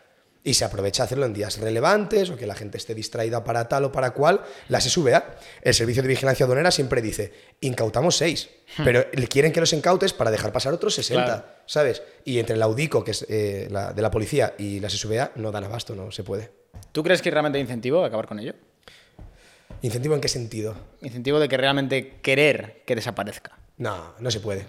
[0.47, 3.67] Y se aprovecha a hacerlo en días relevantes o que la gente esté distraída para
[3.67, 4.43] tal o para cual.
[4.69, 8.51] La SVA, el Servicio de Vigilancia Aduanera, siempre dice, incautamos seis,
[8.85, 11.45] pero quieren que los incautes para dejar pasar otros 60, Claro.
[11.65, 12.03] ¿sabes?
[12.27, 15.51] Y entre la UDICO, que es eh, la, de la policía, y la SVA, no
[15.51, 16.51] dan abasto, no se puede.
[16.93, 18.53] ¿Tú crees que realmente hay incentivo de acabar con ello?
[19.81, 20.75] ¿Incentivo en qué sentido?
[21.01, 23.59] Incentivo de que realmente querer que desaparezca.
[23.79, 24.67] No, no se puede.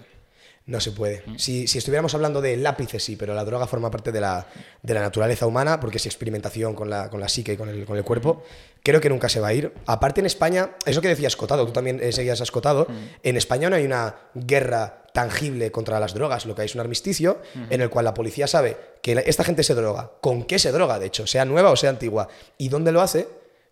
[0.66, 1.22] No se puede.
[1.36, 4.48] Si, si estuviéramos hablando de lápices, sí, pero la droga forma parte de la,
[4.82, 7.86] de la naturaleza humana, porque es experimentación con la, con la psique y con el,
[7.86, 8.42] con el cuerpo.
[8.82, 9.72] Creo que nunca se va a ir.
[9.86, 12.88] Aparte, en España, eso que decías Cotado, tú también eh, seguías Escotado,
[13.22, 16.80] en España no hay una guerra tangible contra las drogas, lo que hay es un
[16.80, 20.72] armisticio en el cual la policía sabe que esta gente se droga, con qué se
[20.72, 23.26] droga, de hecho, sea nueva o sea antigua, y dónde lo hace,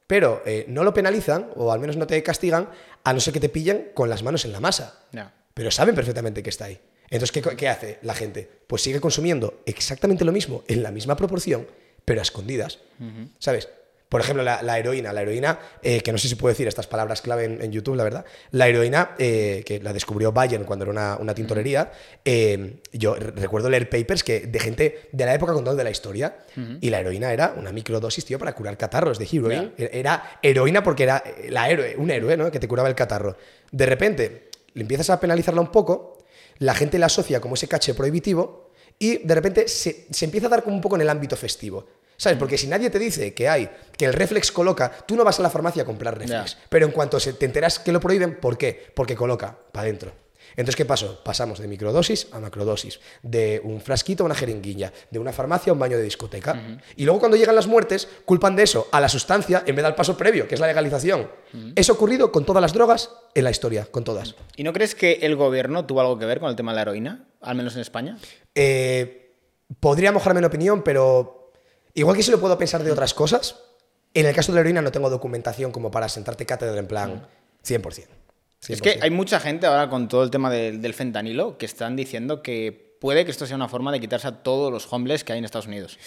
[0.06, 2.70] pero eh, no lo penalizan, o al menos no te castigan,
[3.02, 5.00] a no ser que te pillen con las manos en la masa.
[5.54, 6.80] Pero saben perfectamente que está ahí.
[7.10, 8.48] Entonces, ¿qué, qué hace la gente?
[8.66, 11.66] Pues sigue consumiendo exactamente lo mismo, en la misma proporción,
[12.04, 12.80] pero a escondidas.
[13.38, 13.68] ¿Sabes?
[14.08, 15.12] Por ejemplo, la, la heroína.
[15.12, 17.96] La heroína, eh, que no sé si puedo decir estas palabras clave en, en YouTube,
[17.96, 18.24] la verdad.
[18.52, 21.90] La heroína, eh, que la descubrió Bayern cuando era una, una tintorería,
[22.24, 25.90] eh, yo re- recuerdo leer papers que, de gente de la época contando de la
[25.90, 26.36] historia,
[26.80, 29.72] y la heroína era una microdosis, tío, para curar catarros de heroin.
[29.76, 32.50] Era heroína porque era la héroe, un héroe, ¿no?
[32.52, 33.36] Que te curaba el catarro.
[33.72, 34.43] De repente,
[34.74, 36.18] le empiezas a penalizarla un poco,
[36.58, 40.50] la gente la asocia como ese caché prohibitivo y de repente se, se empieza a
[40.50, 41.86] dar como un poco en el ámbito festivo.
[42.16, 42.38] ¿Sabes?
[42.38, 45.42] Porque si nadie te dice que hay, que el reflex coloca, tú no vas a
[45.42, 46.56] la farmacia a comprar reflex.
[46.68, 48.92] Pero en cuanto se, te enteras que lo prohíben, ¿por qué?
[48.94, 50.12] Porque coloca para adentro.
[50.56, 51.22] Entonces, ¿qué pasó?
[51.24, 55.74] Pasamos de microdosis a macrodosis, de un frasquito a una jeringuilla, de una farmacia a
[55.74, 56.78] un baño de discoteca.
[56.96, 59.94] Y luego cuando llegan las muertes, culpan de eso a la sustancia en vez del
[59.94, 61.28] paso previo, que es la legalización.
[61.74, 64.34] Eso ha ocurrido con todas las drogas en la historia, con todas.
[64.56, 66.82] ¿Y no crees que el gobierno tuvo algo que ver con el tema de la
[66.82, 67.28] heroína?
[67.40, 68.18] Al menos en España.
[68.54, 69.36] Eh,
[69.80, 71.52] podría mojarme en opinión, pero
[71.94, 73.56] igual que sí lo puedo pensar de otras cosas,
[74.14, 77.28] en el caso de la heroína no tengo documentación como para sentarte cátedra en plan
[77.66, 78.06] 100%.
[78.68, 79.02] Es que 100%.
[79.02, 82.96] hay mucha gente ahora con todo el tema del, del fentanilo que están diciendo que
[83.00, 85.44] puede que esto sea una forma de quitarse a todos los homeless que hay en
[85.44, 85.98] Estados Unidos.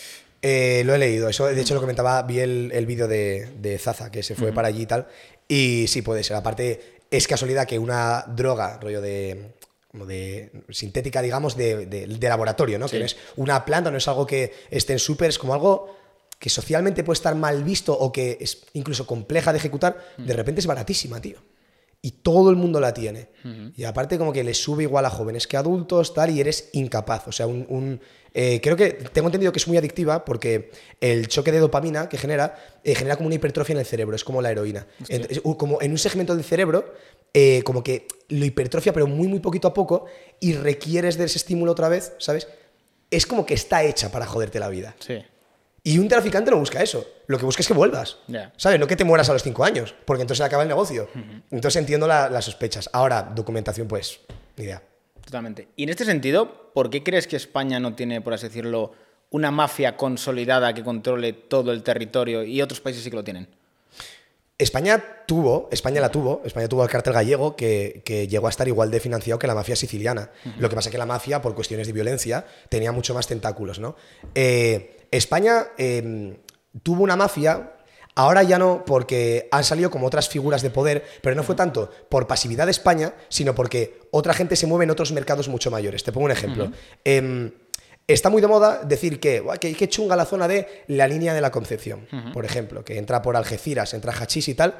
[0.41, 3.77] Eh, lo he leído, eso de hecho lo comentaba, vi el, el vídeo de, de
[3.79, 5.07] Zaza, que se fue para allí y tal,
[5.47, 6.37] y sí puede ser.
[6.37, 9.53] Aparte, es casualidad que una droga, rollo de,
[9.87, 12.87] como de sintética, digamos, de, de- de laboratorio, ¿no?
[12.87, 15.95] Que no es una planta, no es algo que esté en súper, es como algo
[16.37, 20.61] que socialmente puede estar mal visto o que es incluso compleja de ejecutar, de repente
[20.61, 21.39] es baratísima, tío.
[22.01, 23.29] Y todo el mundo la tiene.
[23.75, 27.27] Y aparte como que le sube igual a jóvenes que adultos, tal, y eres incapaz.
[27.27, 27.65] O sea, un...
[27.69, 27.99] un-
[28.39, 30.69] eh, creo que tengo entendido que es muy adictiva porque
[31.01, 34.23] el choque de dopamina que genera, eh, genera como una hipertrofia en el cerebro, es
[34.23, 34.85] como la heroína.
[35.09, 36.93] Entonces, como en un segmento del cerebro,
[37.33, 40.05] eh, como que lo hipertrofia, pero muy, muy poquito a poco,
[40.39, 42.47] y requieres de ese estímulo otra vez, ¿sabes?
[43.09, 44.95] Es como que está hecha para joderte la vida.
[44.99, 45.17] Sí.
[45.87, 47.05] Y un traficante no busca eso.
[47.27, 48.17] Lo que busca es que vuelvas.
[48.57, 48.77] ¿Sabes?
[48.79, 51.07] No que te mueras a los cinco años, porque entonces se acaba el negocio.
[51.49, 52.89] Entonces entiendo la- las sospechas.
[52.91, 54.19] Ahora, documentación, pues,
[54.57, 54.83] ni idea.
[55.23, 55.69] Totalmente.
[55.77, 58.91] Y en este sentido, ¿por qué crees que España no tiene, por así decirlo,
[59.29, 63.47] una mafia consolidada que controle todo el territorio y otros países sí que lo tienen?
[64.57, 68.67] España tuvo, España la tuvo, España tuvo el cártel gallego que, que llegó a estar
[68.67, 70.31] igual de financiado que la mafia siciliana.
[70.57, 73.77] Lo que pasa es que la mafia, por cuestiones de violencia, tenía mucho más tentáculos,
[73.79, 73.95] ¿no?
[74.33, 76.37] Eh, España eh,
[76.83, 77.73] tuvo una mafia,
[78.15, 81.89] ahora ya no, porque han salido como otras figuras de poder, pero no fue tanto
[82.09, 86.03] por pasividad de España, sino porque otra gente se mueve en otros mercados mucho mayores.
[86.03, 86.71] Te pongo un ejemplo.
[87.03, 87.51] Em,
[88.09, 91.33] Está muy de moda decir que, "Buah, que, que chunga la zona de la línea
[91.33, 94.75] de la Concepción, por ejemplo, que entra por Algeciras, entra hachís y tal,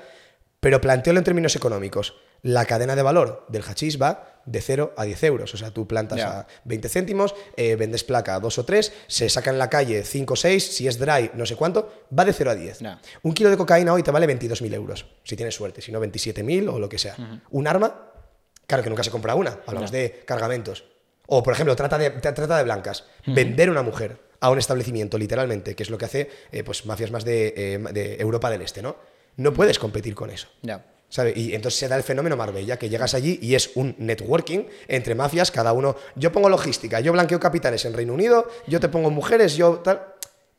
[0.62, 2.16] pero plantealo en términos económicos.
[2.42, 5.54] La cadena de valor del hachís va de 0 a 10 euros.
[5.54, 6.40] O sea, tú plantas Ya.
[6.42, 10.04] a 20 céntimos, eh, vendes placa a 2 o 3, se saca en la calle
[10.04, 12.80] 5 o 6, si es dry, no sé cuánto, va de 0 a 10.
[12.80, 13.02] Ya.
[13.24, 16.70] Un kilo de cocaína hoy te vale 22.000 euros, si tienes suerte, si no 27.000
[16.74, 17.16] o lo que sea.
[17.52, 18.12] Un arma,
[18.66, 20.86] claro que nunca se compra una, hablamos de cargamentos.
[21.28, 23.04] O, por ejemplo, trata de, tra- trata de blancas.
[23.26, 27.12] Vender una mujer a un establecimiento, literalmente, que es lo que hace eh, pues, mafias
[27.12, 28.96] más de, eh, de Europa del Este, ¿no?
[29.36, 30.48] No puedes competir con eso.
[30.62, 30.86] Ya.
[31.10, 31.34] ¿Sabe?
[31.36, 35.16] Y entonces se da el fenómeno Marbella, que llegas allí y es un networking entre
[35.16, 39.10] mafias, cada uno, yo pongo logística, yo blanqueo capitales en Reino Unido, yo te pongo
[39.10, 40.02] mujeres, yo tal.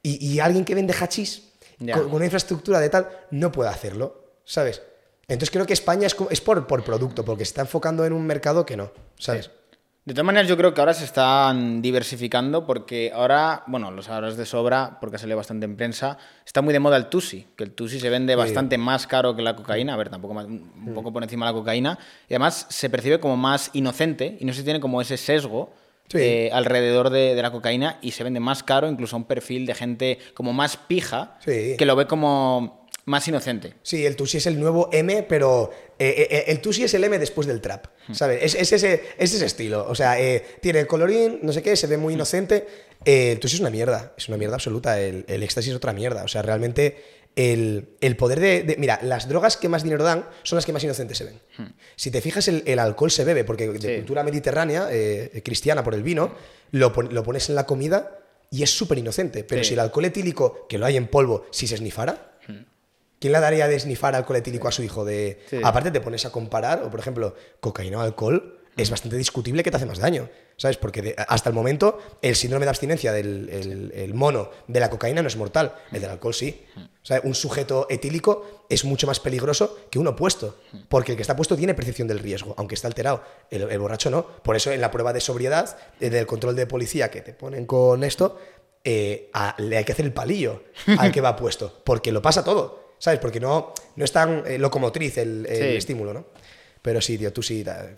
[0.02, 4.40] Y, y alguien que vende hachís con, con una infraestructura de tal no puede hacerlo,
[4.44, 4.82] ¿sabes?
[5.26, 8.26] Entonces creo que España es, es por, por producto, porque se está enfocando en un
[8.26, 9.50] mercado que no, ¿sabes?
[10.08, 14.38] De todas maneras, yo creo que ahora se están diversificando porque ahora, bueno, lo sabrás
[14.38, 16.16] de sobra porque ha salido bastante en prensa,
[16.46, 19.42] está muy de moda el Tusi, que el Tusi se vende bastante más caro que
[19.42, 22.64] la cocaína, a ver, tampoco más- un poco por encima de la cocaína, y además
[22.70, 25.74] se percibe como más inocente y no se tiene como ese sesgo
[26.08, 26.16] Sí.
[26.18, 29.66] eh, alrededor de, de la cocaína y se vende más caro, incluso a un perfil
[29.66, 31.74] de gente como más pija, Sí.
[31.76, 33.74] que lo ve como más inocente.
[33.82, 37.18] Sí, el Tusi es el nuevo M, pero eh, eh, el Tusi es el M
[37.18, 38.38] después del trap, ¿sabes?
[38.42, 39.86] Es, es ese, es ese estilo.
[39.88, 42.66] O sea, eh, tiene el colorín, no sé qué, se ve muy inocente.
[43.04, 45.00] Eh, el Tusi es una mierda, es una mierda absoluta.
[45.00, 46.22] El, el éxtasis es otra mierda.
[46.24, 47.02] O sea, realmente
[47.36, 50.72] el, el poder de, de- Mira, las drogas que más dinero dan son las que
[50.72, 51.40] más inocentes se ven.
[51.96, 53.96] Si te fijas, el, el alcohol se bebe, porque de Sí.
[53.96, 56.34] cultura mediterránea, eh, cristiana por el vino,
[56.72, 58.18] lo, pon- lo pones en la comida
[58.50, 59.44] y es súper inocente.
[59.44, 59.68] Pero Sí.
[59.68, 62.37] si el alcohol etílico, que lo hay en polvo, si se snifara,
[63.20, 65.04] ¿Quién le daría de snifar alcohol etílico a su hijo?
[65.04, 65.40] De...
[65.50, 65.58] Sí.
[65.64, 69.72] Aparte te pones a comparar, o por ejemplo, cocaína o alcohol, es bastante discutible que
[69.72, 70.76] te hace más daño, ¿sabes?
[70.76, 74.88] Porque de- hasta el momento el síndrome de abstinencia del el- el mono de la
[74.88, 76.64] cocaína no es mortal, el del alcohol sí.
[76.76, 81.22] O sea, un sujeto etílico es mucho más peligroso que un opuesto, porque el que
[81.22, 84.24] está puesto tiene percepción del riesgo, aunque está alterado, el, el borracho no.
[84.44, 88.04] Por eso en la prueba de sobriedad, del control de policía que te ponen con
[88.04, 88.38] esto,
[88.84, 90.62] eh, a- le hay que hacer el palillo
[90.98, 93.18] al que va puesto, porque lo pasa todo, ¿sabes?
[93.20, 95.76] Porque no, no es tan eh, locomotriz el, el Sí.
[95.76, 96.26] estímulo, ¿no?
[96.82, 97.62] Pero sí, tío, tú sí.
[97.62, 97.90] da-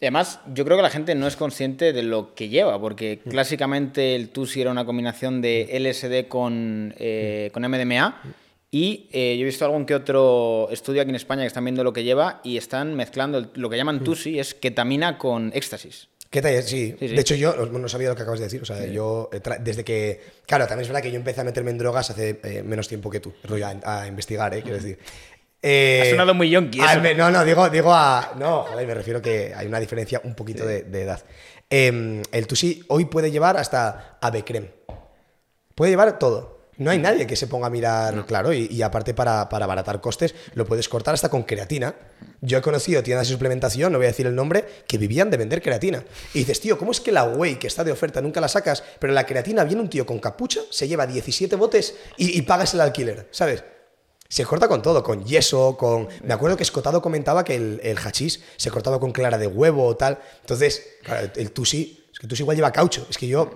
[0.00, 3.20] Y además, yo creo que la gente no es consciente de lo que lleva, porque
[3.24, 3.30] Mm.
[3.30, 8.22] clásicamente el Tusi era una combinación de LSD con, eh, con MDMA.
[8.70, 11.82] Y eh, yo he visto algún que otro estudio aquí en España que están viendo
[11.82, 13.78] lo que lleva y están mezclando el- lo que Mm.
[13.78, 16.08] llaman Tusi, es ketamina con éxtasis.
[16.30, 16.62] ¿Qué tal?
[16.62, 16.94] Sí.
[16.98, 17.14] Sí, sí.
[17.14, 18.62] De hecho, yo no, sabía lo que acabas de decir.
[18.62, 20.20] O sea, yo, eh, desde que.
[20.46, 23.10] Claro, también es verdad que yo empecé a meterme en drogas hace eh, menos tiempo
[23.10, 23.34] que tú.
[23.42, 24.62] Rollo a, a investigar, ¿eh?
[24.62, 24.98] Quiero decir.
[25.60, 27.00] Eh, Ha sonado muy yonki eso.
[27.00, 28.34] me- no, no, digo, digo a.
[28.38, 31.20] No, joder, me refiero que hay una diferencia un poquito de, de edad.
[31.68, 34.68] Em, el Tusi hoy puede llevar hasta Avecrem.
[35.74, 36.59] Puede llevar todo.
[36.80, 40.00] No hay nadie que se ponga a mirar, claro, y, y aparte para, para abaratar
[40.00, 41.94] costes, lo puedes cortar hasta con creatina.
[42.40, 45.36] Yo he conocido tiendas de suplementación, no voy a decir el nombre, que vivían de
[45.36, 46.02] vender creatina.
[46.32, 48.82] Y dices, tío, ¿cómo es que la whey que está de oferta nunca la sacas,
[48.98, 52.72] pero la creatina viene un tío con capucha, se lleva 17 botes y, y pagas
[52.72, 53.62] el alquiler, ¿sabes?
[54.30, 56.08] Se corta con todo, con yeso, con...
[56.24, 59.84] Me acuerdo que Escotado comentaba que el, el hachís se cortaba con clara de huevo
[59.84, 60.18] o tal.
[60.40, 63.06] Entonces, claro, el, el tusi, es que el tusi igual lleva caucho.
[63.10, 63.50] Es que yo...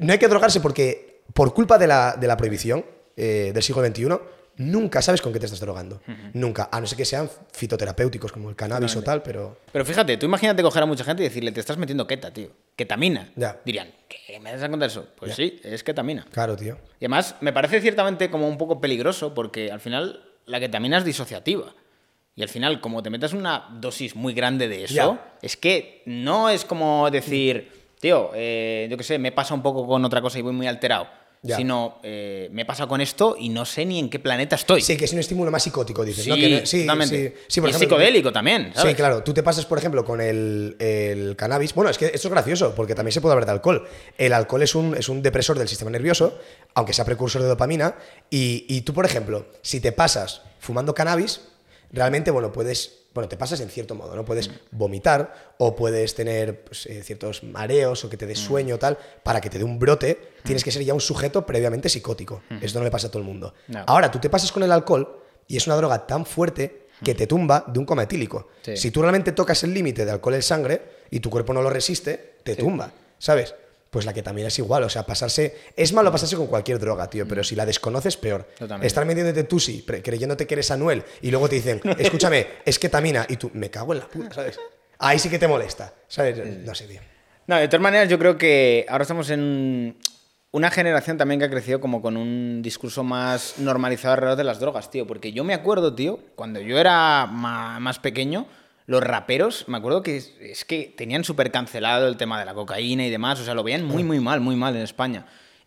[0.00, 2.84] No hay que drogarse porque por culpa de la, de la prohibición
[3.16, 4.08] eh, del siglo XXI,
[4.56, 6.00] nunca sabes con qué te estás drogando.
[6.32, 6.68] Nunca.
[6.70, 9.58] A no ser que sean fitoterapéuticos como el cannabis o tal, pero...
[9.72, 12.50] Pero fíjate, tú imagínate coger a mucha gente y decirle, te estás metiendo keta, tío.
[12.76, 13.32] Ketamina.
[13.36, 13.60] Ya.
[13.64, 15.06] Dirían, ¿qué me das a contar eso?
[15.16, 16.26] Pues sí, es ketamina.
[16.30, 16.76] Claro, tío.
[17.00, 21.04] Y además, me parece ciertamente como un poco peligroso porque al final la ketamina es
[21.04, 21.74] disociativa.
[22.36, 25.36] Y al final, como te metas una dosis muy grande de eso, Ya.
[25.40, 29.86] es que no es como decir, tío, eh, yo qué sé, me pasa un poco
[29.86, 31.06] con otra cosa y voy muy alterado.
[31.46, 31.56] Ya.
[31.56, 34.80] Sino, eh, me pasa con esto y no sé ni en qué planeta estoy.
[34.80, 36.36] Sí, que es un estímulo más psicótico, dices, Sí, ¿no?
[36.36, 37.28] Que no- sí, totalmente.
[37.36, 38.92] sí, sí, por y ejemplo, psicodélico también, ¿sabes?
[38.92, 39.22] Sí, claro.
[39.22, 41.74] Tú te pasas, por ejemplo, con el, el cannabis.
[41.74, 43.86] Bueno, es que esto es gracioso, porque también se puede hablar de alcohol.
[44.16, 46.38] El alcohol es un, es un depresor del sistema nervioso,
[46.72, 47.94] aunque sea precursor de dopamina.
[48.30, 51.42] Y, y tú, por ejemplo, si te pasas fumando cannabis,
[51.92, 53.03] realmente, bueno, puedes.
[53.14, 54.24] Bueno, te pasas en cierto modo, ¿no?
[54.24, 58.78] Puedes vomitar o puedes tener pues, eh, ciertos mareos o que te dé sueño o
[58.78, 58.98] tal.
[59.22, 62.42] Para que te dé un brote, tienes que ser ya un sujeto previamente psicótico.
[62.60, 63.54] Esto no le pasa a todo el mundo.
[63.68, 63.84] No.
[63.86, 67.26] Ahora, tú te pasas con el alcohol y es una droga tan fuerte que te
[67.26, 68.48] tumba de un coma etílico.
[68.62, 68.76] Sí.
[68.76, 71.70] Si tú realmente tocas el límite de alcohol en sangre y tu cuerpo no lo
[71.70, 73.54] resiste, te tumba, ¿sabes?
[73.94, 75.56] Pues la que también es igual, o sea, pasarse...
[75.76, 78.42] Es malo pasarse con cualquier droga, tío, pero si la desconoces, peor.
[78.58, 78.88] Totalmente.
[78.88, 83.24] Estar metiéndote tú sí, creyéndote que eres Anuel, y luego te dicen, escúchame, es ketamina,
[83.28, 84.58] y tú, me cago en la puta, ¿sabes?
[84.98, 86.36] Ahí sí que te molesta, ¿sabes?
[86.64, 87.00] No sé, tío.
[87.46, 89.96] No, de todas maneras, yo creo que ahora estamos en
[90.50, 94.58] una generación también que ha crecido como con un discurso más normalizado alrededor de las
[94.58, 95.06] drogas, tío.
[95.06, 98.48] Porque yo me acuerdo, tío, cuando yo era más pequeño,
[98.86, 102.54] los raperos, me acuerdo que es, es que tenían súper cancelado el tema de la
[102.54, 103.40] cocaína y demás.
[103.40, 105.26] O sea, lo veían muy, muy mal, muy mal en España.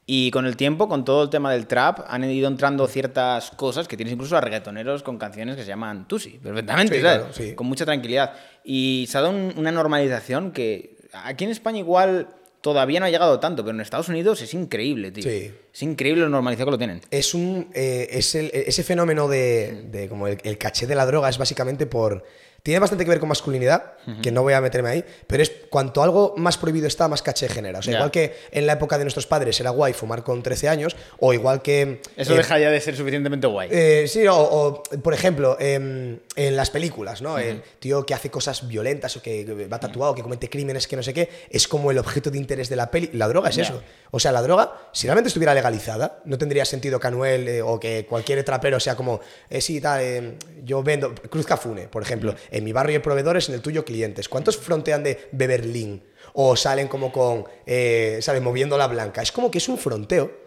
[0.10, 3.88] Y con el tiempo, con todo el tema del trap, han ido entrando ciertas cosas
[3.90, 7.18] que tienes incluso a reggaetoneros con canciones que se llaman Tusi, perfectamente, Sí, ¿sabes?
[7.20, 7.56] claro, sí.
[7.56, 8.34] Con mucha tranquilidad.
[8.64, 12.30] Y se ha dado un- una normalización que aquí en España igual
[12.62, 15.24] todavía no ha llegado tanto, pero en Estados Unidos es increíble, tío.
[15.24, 15.52] Sí.
[15.74, 17.02] Es increíble lo normalizado que lo tienen.
[17.12, 21.06] es un eh, es el- ese fenómeno de, de como el, el caché de la
[21.06, 22.24] droga es básicamente por
[22.64, 26.02] tiene bastante que ver con masculinidad que no voy a meterme ahí pero es cuanto
[26.02, 29.04] algo más prohibido está más caché genera o sea igual que en la época de
[29.04, 32.72] nuestros padres era guay fumar con 13 años o igual que Eso eh, deja ya
[32.72, 33.70] de ser suficientemente guay.
[33.72, 37.38] eh, sí, o, o, por ejemplo, em, en las películas, ¿no?
[37.38, 41.04] El tío que hace cosas violentas o que va tatuado, que comete crímenes, que no
[41.04, 43.10] sé qué, es como el objeto de interés de la peli.
[43.14, 43.82] La droga es eso.
[44.12, 47.80] O sea, la droga, si realmente estuviera legalizada, no tendría sentido que Anuel eh, o
[47.80, 52.34] que cualquier trapero sea como, eh, sí, tal, eh, yo vendo, Cruz Cafune, por ejemplo,
[52.52, 54.30] en mi barrio hay proveedores, en el tuyo clientes.
[54.30, 56.04] ¿Cuántos frontean de Beberlín?
[56.34, 58.42] O salen como con, eh, ¿sabes?
[58.42, 59.22] Moviendo la blanca.
[59.22, 60.44] Es como que es un fronteo.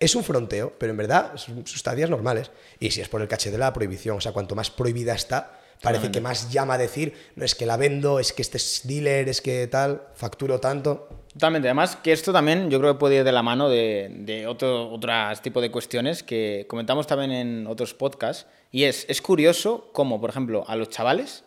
[0.00, 2.50] Es un fronteo, pero en verdad son sustancias normales.
[2.80, 5.60] Y si es por el caché de la prohibición, o sea, cuanto más prohibida está,
[5.82, 8.82] parece que más llama a decir, no es que la vendo, es que este es
[8.84, 11.08] dealer, es que tal, facturo tanto.
[11.34, 11.68] Totalmente.
[11.68, 14.90] Además, que esto también yo creo que puede ir de la mano de, de otro
[14.90, 18.46] otras tipo de cuestiones que comentamos también en otros podcasts.
[18.70, 21.43] Y es, es curioso cómo, por ejemplo, a los chavales,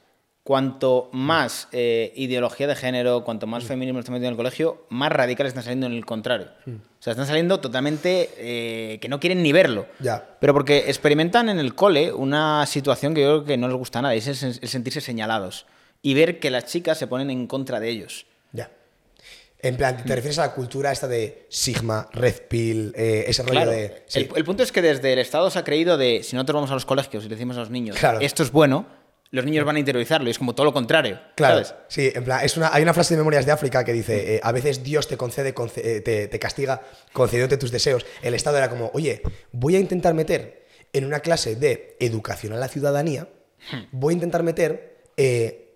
[0.47, 5.11] cuanto más eh, ideología de género, cuanto más feminismo están metiendo en el colegio, más
[5.11, 6.47] radicales están saliendo en el contrario.
[6.65, 9.87] O sea, están saliendo totalmente eh, que no quieren ni verlo.
[9.99, 10.37] Ya.
[10.39, 14.01] Pero porque experimentan en el cole una situación que yo creo que no les gusta
[14.01, 15.65] nada, y es el, sentirse señalados.
[16.01, 18.25] Y ver que las chicas se ponen en contra de ellos.
[18.53, 18.71] Ya.
[19.59, 23.51] En plan, ¿te refieres a la cultura esta de Sigma, Red Pill, eh, ese rollo
[23.51, 23.71] Claro.
[23.71, 24.03] de.
[24.07, 24.19] sí.
[24.19, 26.71] El, el punto es que desde el Estado se ha creído de si nosotros vamos
[26.71, 28.21] a los colegios y le decimos a los niños Claro.
[28.21, 28.85] esto es bueno,
[29.31, 31.19] los niños van a interiorizarlo y es como todo lo contrario.
[31.35, 31.75] Claro, ¿sabes?
[31.89, 34.39] sí, en plan, es una, hay una frase de Memorias de África que dice, eh,
[34.43, 36.81] a veces Dios te concede, conce- eh, te, te castiga
[37.13, 38.05] concediéndote tus deseos.
[38.21, 39.21] El Estado era como, oye,
[39.51, 43.27] voy a intentar meter en una clase de educación a la ciudadanía,
[43.91, 45.66] voy a intentar meter eh,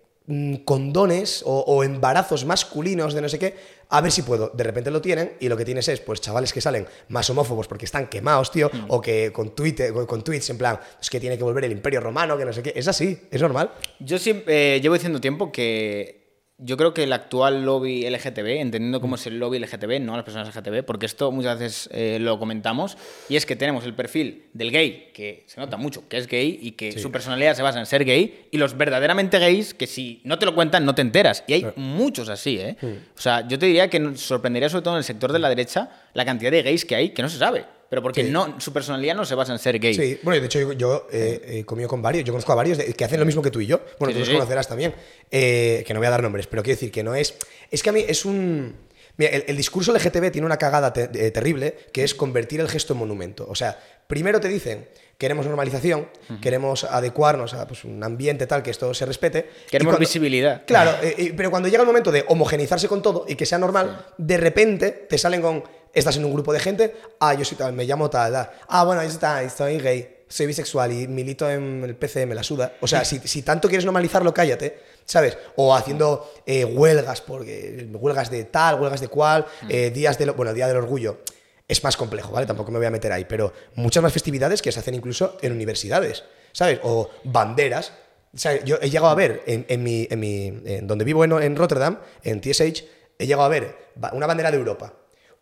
[0.64, 3.56] condones o, o embarazos masculinos de no sé qué,
[3.88, 4.50] a ver si puedo.
[4.54, 7.68] De repente lo tienen y lo que tienes es, pues, chavales que salen más homófobos
[7.68, 11.20] porque están quemados, tío, o que con, Twitter, con, con tweets en plan, es que
[11.20, 12.72] tiene que volver el imperio romano, que no sé qué.
[12.74, 13.70] Es así, es normal.
[14.00, 16.21] Yo siempre eh, llevo diciendo tiempo que
[16.58, 20.24] yo creo que el actual lobby LGTB, entendiendo cómo es el lobby LGTB, no las
[20.24, 22.96] personas LGTB, porque esto muchas veces eh, lo comentamos,
[23.28, 26.58] y es que tenemos el perfil del gay, que se nota mucho que es gay
[26.62, 30.20] y que su personalidad se basa en ser gay, y los verdaderamente gays, que si
[30.24, 31.42] no te lo cuentan no te enteras.
[31.46, 32.76] Y hay muchos así, ¿eh?
[33.16, 35.90] O sea, yo te diría que sorprendería sobre todo en el sector de la derecha
[36.14, 37.64] la cantidad de gays que hay que no se sabe.
[37.92, 38.30] Pero porque Sí.
[38.30, 39.92] no, su personalidad no se basa en ser gay.
[39.92, 42.54] Sí, bueno, y de hecho yo, yo, eh, he comido con varios, yo conozco a
[42.54, 43.80] varios de- que hacen lo mismo que tú y yo.
[43.98, 44.94] Bueno, Sí, tú los sí, conocerás también,
[45.30, 47.34] eh, que no voy a dar nombres, pero quiero decir que no es...
[47.70, 48.74] Es que a mí es un...
[49.18, 52.68] Mira, el, el discurso LGTB tiene una cagada te- eh, terrible, que es convertir el
[52.70, 53.44] gesto en monumento.
[53.46, 54.88] O sea, primero te dicen,
[55.18, 56.08] queremos normalización,
[56.40, 59.50] queremos adecuarnos a pues, un ambiente tal que esto se respete.
[59.70, 60.62] Queremos cuando- visibilidad.
[60.66, 63.58] Claro, eh, eh, pero cuando llega el momento de homogenizarse con todo y que sea
[63.58, 65.62] normal, de repente te salen con,
[65.92, 68.50] estás en un grupo de gente, ah, yo soy tal, me llamo tal, tal.
[68.68, 72.34] ah, bueno, yo soy tal, soy gay, soy bisexual y milito en el PC, me
[72.34, 72.72] la suda.
[72.80, 75.36] O sea, si, si tanto quieres normalizarlo, cállate, ¿sabes?
[75.56, 80.50] O haciendo eh, huelgas, porque huelgas de tal, huelgas de cual, eh, días del, bueno,
[80.50, 81.18] el Día del Orgullo.
[81.68, 82.46] Es más complejo, ¿vale?
[82.46, 85.52] Tampoco me voy a meter ahí, pero muchas más festividades que se hacen incluso en
[85.52, 86.80] universidades, ¿sabes?
[86.82, 87.92] O banderas,
[88.64, 91.56] yo he llegado a ver en, en mi, en mi- en donde vivo en, en
[91.56, 92.84] Rotterdam, en TSH,
[93.18, 93.76] he llegado a ver
[94.12, 94.92] una bandera de Europa,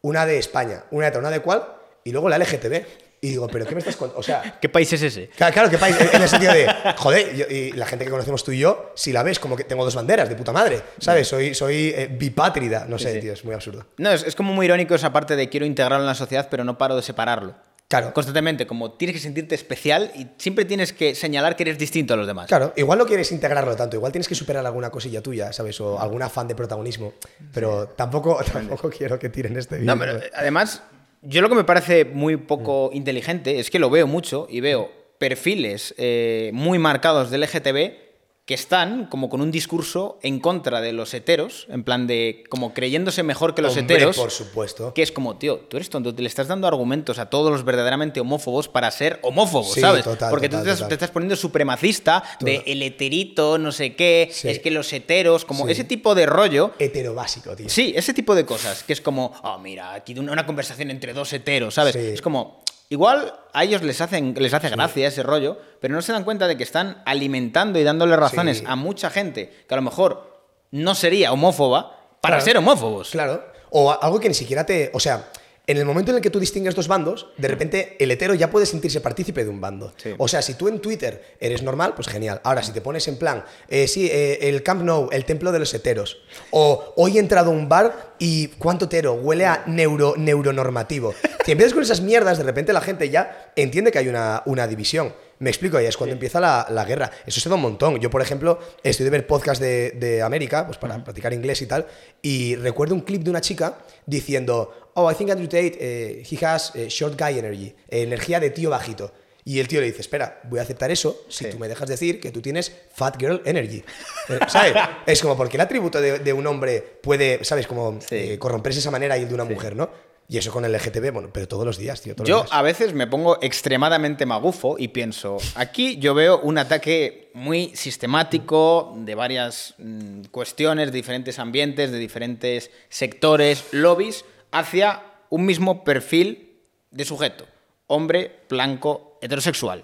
[0.02, 1.64] una de España, una de tal, una de cual,
[2.04, 2.84] y luego la LGTB.
[3.22, 4.18] Y digo, ¿pero qué me estás contando?
[4.18, 5.28] O sea, ¿Qué país es ese?
[5.36, 8.42] claro, claro, qué país, en el sentido de, joder, yo- y la gente que conocemos
[8.42, 11.28] tú y yo, si la ves, como que tengo dos banderas, de puta madre, ¿sabes?
[11.28, 13.20] Soy, soy eh, bipátrida, no sé, sí.
[13.20, 13.84] tío, es muy absurdo.
[13.98, 16.64] No, es, es como muy irónico esa parte de quiero integrarlo en la sociedad, pero
[16.64, 17.54] no paro de separarlo.
[17.90, 18.14] Claro.
[18.14, 22.16] Constantemente, como tienes que sentirte especial y siempre tienes que señalar que eres distinto a
[22.16, 22.46] los demás.
[22.46, 25.80] Claro, igual no quieres integrarlo tanto, igual tienes que superar alguna cosilla tuya, ¿sabes?
[25.80, 27.14] O algún afán de protagonismo,
[27.52, 29.92] pero tampoco, tampoco quiero que tiren este vídeo.
[29.92, 30.84] No, pero además,
[31.22, 34.92] yo lo que me parece muy poco inteligente es que lo veo mucho y veo
[35.18, 38.09] perfiles eh, muy marcados del LGTB
[38.50, 42.74] que están como con un discurso en contra de los heteros, en plan de como
[42.74, 44.16] creyéndose mejor que los Hombre, heteros.
[44.16, 44.92] por supuesto.
[44.92, 47.64] Que es como, tío, tú eres tonto, te le estás dando argumentos a todos los
[47.64, 50.02] verdaderamente homófobos para ser homófobos, Sí, ¿sabes?
[50.02, 53.94] total, Porque total, tú te, estás- te estás poniendo supremacista de el heterito, no sé
[53.94, 54.48] qué, Sí.
[54.48, 55.70] es que los heteros, como Sí.
[55.72, 56.72] ese tipo de rollo.
[56.80, 57.68] Hetero básico, tío.
[57.68, 61.12] Sí, ese tipo de cosas, que es como, oh, mira, aquí una, una conversación entre
[61.12, 61.92] dos heteros, ¿sabes?
[61.92, 62.00] Sí.
[62.00, 66.12] Es como, igual a ellos les, hacen, les hace gracia ese rollo, pero no se
[66.12, 68.64] dan cuenta de que están alimentando y dándole razones Sí.
[68.66, 72.44] a mucha gente que a lo mejor no sería homófoba para Claro.
[72.44, 73.10] ser homófobos.
[73.10, 73.42] Claro.
[73.70, 74.90] O algo que ni siquiera te.
[74.92, 75.28] O sea,
[75.66, 78.50] en el momento en el que tú distingues dos bandos, de repente el hetero ya
[78.50, 79.92] puede sentirse partícipe de un bando.
[79.96, 80.10] Sí.
[80.18, 82.40] O sea, si tú en Twitter eres normal, pues genial.
[82.44, 85.58] Ahora, si te pones en plan, eh, sí, eh, el Camp Nou, el templo de
[85.58, 86.22] los heteros.
[86.50, 91.14] O hoy he entrado a un bar y cuánto hetero, huele a neuro, neuronormativo.
[91.44, 94.66] Si empiezas con esas mierdas, de repente la gente ya entiende que hay una, una
[94.66, 95.14] división.
[95.40, 97.10] Me explico, ahí es cuando empieza la, la guerra.
[97.26, 97.98] Eso se da un montón.
[97.98, 101.66] Yo, por ejemplo, estoy de ver podcast de, de América, pues para practicar inglés y
[101.66, 101.86] tal,
[102.22, 106.44] y recuerdo un clip de una chica diciendo, oh, I think Andrew Tate, eh, he
[106.46, 109.12] has eh, short guy energy, eh, energía de tío bajito.
[109.42, 111.50] Y el tío le dice, espera, voy a aceptar eso si Sí.
[111.52, 113.82] tú me dejas decir que tú tienes fat girl energy.
[114.28, 114.74] Eh, ¿Sabes?
[115.06, 117.66] es como porque el atributo de, de un hombre puede, ¿sabes?
[117.66, 118.14] Como Sí.
[118.32, 120.09] eh, corromperse de esa manera y el de una mujer, ¿no?
[120.30, 122.14] Y eso con el LGTB, bueno, pero todos los días, tío.
[122.14, 122.56] Todos Yo los días.
[122.56, 128.94] a veces me pongo extremadamente magufo y pienso, aquí yo veo un ataque muy sistemático
[128.98, 136.60] de varias mm, cuestiones, de diferentes ambientes, de diferentes sectores, lobbies, hacia un mismo perfil
[136.92, 137.46] de sujeto,
[137.88, 139.82] hombre, blanco, heterosexual.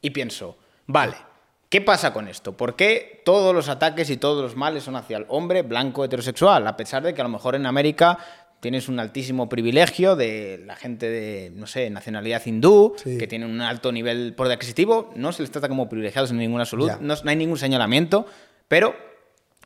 [0.00, 1.16] Y pienso, vale,
[1.68, 2.56] ¿qué pasa con esto?
[2.56, 6.68] ¿Por qué todos los ataques y todos los males son hacia el hombre blanco heterosexual?
[6.68, 10.74] A pesar de que a lo mejor en América tienes un altísimo privilegio de la
[10.76, 13.16] gente de, no sé, nacionalidad hindú, Sí.
[13.18, 16.60] que tiene un alto nivel por adquisitivo, no se les trata como privilegiados en ningún
[16.60, 16.98] absoluto, Ya.
[17.00, 18.26] no, no hay ningún señalamiento,
[18.66, 18.94] pero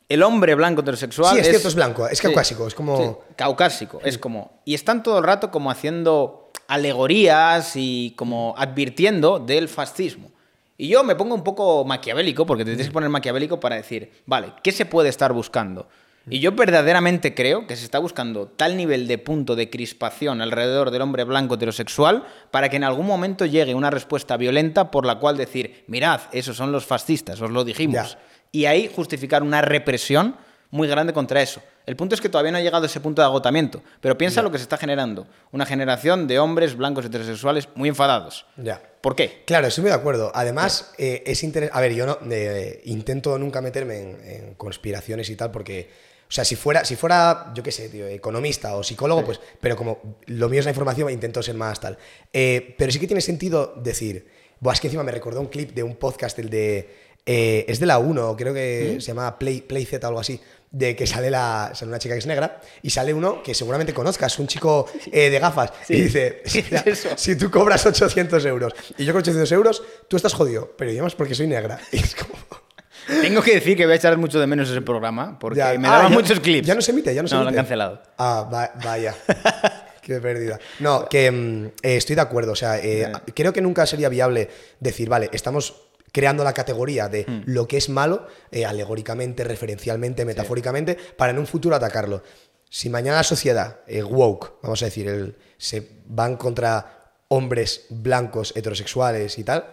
[0.09, 2.23] el hombre blanco heterosexual Sí, es cierto, es blanco, es Sí.
[2.23, 4.61] caucásico, es como- Sí, caucásico, es como...
[4.65, 10.31] Y están todo el rato como haciendo alegorías y como advirtiendo del fascismo.
[10.77, 14.11] Y yo me pongo un poco maquiavélico, porque te tienes que poner maquiavélico para decir,
[14.25, 15.87] vale, ¿qué se puede estar buscando?
[16.29, 20.89] Y yo verdaderamente creo que se está buscando tal nivel de punto de crispación alrededor
[20.89, 25.19] del hombre blanco heterosexual para que en algún momento llegue una respuesta violenta por la
[25.19, 28.13] cual decir, mirad, esos son los fascistas, os lo dijimos.
[28.13, 28.19] Ya.
[28.53, 30.37] Y ahí justificar una represión
[30.71, 31.61] muy grande contra eso.
[31.85, 34.41] El punto es que todavía no ha llegado a ese punto de agotamiento, pero piensa
[34.41, 35.27] lo que se está generando.
[35.51, 38.45] Una generación de hombres blancos heterosexuales muy enfadados.
[38.55, 38.81] Ya.
[39.01, 39.43] ¿Por qué?
[39.45, 40.31] Claro, estoy muy de acuerdo.
[40.33, 41.77] Además, eh, es interesante.
[41.77, 46.12] A ver, yo no eh, intento nunca meterme en, en conspiraciones y tal, porque.
[46.33, 49.39] O sea, si fuera, si fuera, yo qué sé, tío, economista o psicólogo, pues.
[49.61, 51.95] Pero como lo mío es la información, intento ser más tal.
[52.33, 54.25] Eh, pero sí que tiene sentido decir.
[54.59, 56.89] Buah, es que encima me recordó un clip de un podcast, el de.
[57.23, 60.41] eh, es de la 1, creo que se llama Play, Play Z o algo así.
[60.71, 63.93] De que sale, la, sale una chica que es negra y sale uno que seguramente
[63.93, 65.71] conozcas, un chico eh, de gafas.
[65.87, 67.09] Y dice: "Mira, eso.
[67.15, 71.13] si tú cobras 800 euros y yo con 800 euros, tú estás jodido, pero más
[71.13, 71.79] porque soy negra.
[71.91, 72.62] Y es como...
[73.07, 75.87] Tengo que decir que voy a echar mucho de menos ese programa, porque Ya- me
[75.87, 76.67] ah, daban ya- muchos clips.
[76.67, 77.53] Ya no se emite, ya no se No, emite.
[77.53, 78.01] lo han cancelado.
[78.17, 79.13] Ah, va- vaya.
[80.01, 80.59] Qué pérdida.
[80.79, 82.51] No, que mm, eh, estoy de acuerdo.
[82.51, 84.49] O sea, eh, creo que nunca sería viable
[84.79, 85.75] decir, vale, estamos
[86.11, 87.41] creando la categoría de Hmm.
[87.45, 92.21] lo que es malo, eh, alegóricamente, referencialmente, metafóricamente, para en un futuro atacarlo.
[92.69, 98.51] Si mañana la sociedad, eh, woke, vamos a decir, el- se van contra hombres blancos,
[98.55, 99.65] heterosexuales y tal,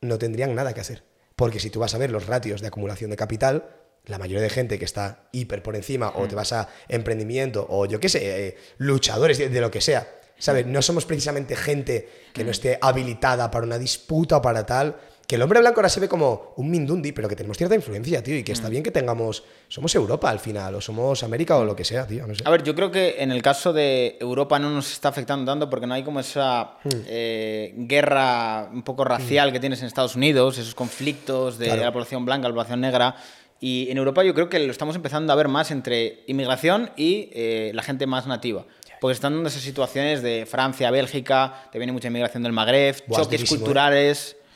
[0.00, 1.02] no tendrían nada que hacer.
[1.38, 3.70] Porque si tú vas a ver los ratios de acumulación de capital,
[4.06, 7.86] la mayoría de gente que está hiper por encima, o te vas a emprendimiento, o
[7.86, 10.66] yo qué sé, eh, luchadores de, de lo que sea, ¿sabes?
[10.66, 14.96] No somos precisamente gente que no esté habilitada para una disputa o para tal.
[15.28, 18.22] Que el hombre blanco ahora se ve como un mindundi, pero que tenemos cierta influencia,
[18.22, 19.44] tío, y que está bien que tengamos.
[19.68, 22.26] Somos Europa al final, o somos América o lo que sea, tío.
[22.26, 22.42] No sé.
[22.46, 25.68] A ver, yo creo que en el caso de Europa no nos está afectando tanto
[25.68, 26.88] porque no hay como esa Hmm.
[27.06, 31.82] eh, guerra un poco racial que tienes en Estados Unidos, esos conflictos de Claro.
[31.82, 33.14] la población blanca, la población negra.
[33.60, 37.28] Y en Europa yo creo que lo estamos empezando a ver más entre inmigración y
[37.34, 38.64] eh, la gente más nativa.
[38.98, 43.20] Porque están dando esas situaciones de Francia, Bélgica, te viene mucha inmigración del Magreb, Buah,
[43.24, 43.68] choques durísimo, ¿eh?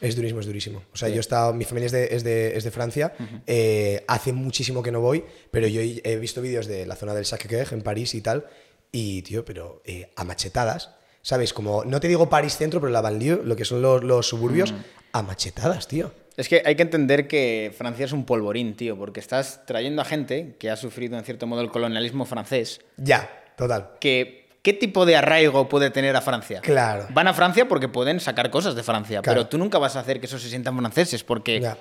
[0.02, 0.82] Es durísimo, es durísimo.
[0.92, 3.14] O sea, yo he estado, mi familia es de, es de, es de Francia,
[3.46, 7.24] eh, hace muchísimo que no voy, pero yo he visto vídeos de la zona del
[7.24, 8.46] Sacré-Cœur en París y tal,
[8.90, 10.90] y tío, pero eh, a machetadas,
[11.22, 11.52] ¿sabes?
[11.52, 14.74] Como, no te digo París centro, pero la banlieue, lo que son los, los suburbios,
[15.12, 16.12] a machetadas, tío.
[16.36, 20.04] Es que hay que entender que Francia es un polvorín, tío, porque estás trayendo a
[20.04, 23.90] gente que ha sufrido en cierto modo el colonialismo francés, Ya, total.
[24.00, 26.60] que ¿qué tipo de arraigo puede tener a Francia?
[26.60, 27.06] Claro.
[27.10, 29.40] Van a Francia porque pueden sacar cosas de Francia, Claro.
[29.40, 31.76] pero tú nunca vas a hacer que esos se sientan franceses, porque Ya.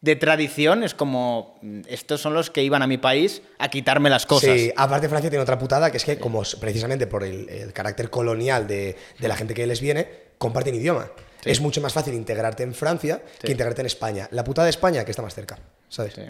[0.00, 4.10] de tradición es como, mm, estos son los que iban a mi país a quitarme
[4.10, 4.50] las cosas.
[4.58, 8.10] Sí, aparte Francia tiene otra putada, que es que como precisamente por el, el carácter
[8.10, 10.08] colonial de, de la gente que les viene,
[10.38, 11.10] comparten idioma.
[11.42, 11.50] Sí.
[11.50, 13.46] Es mucho más fácil integrarte en Francia Sí.
[13.46, 14.28] que integrarte en España.
[14.30, 15.58] La putada de España que está más cerca,
[15.90, 16.14] ¿sabes?
[16.14, 16.22] Sí,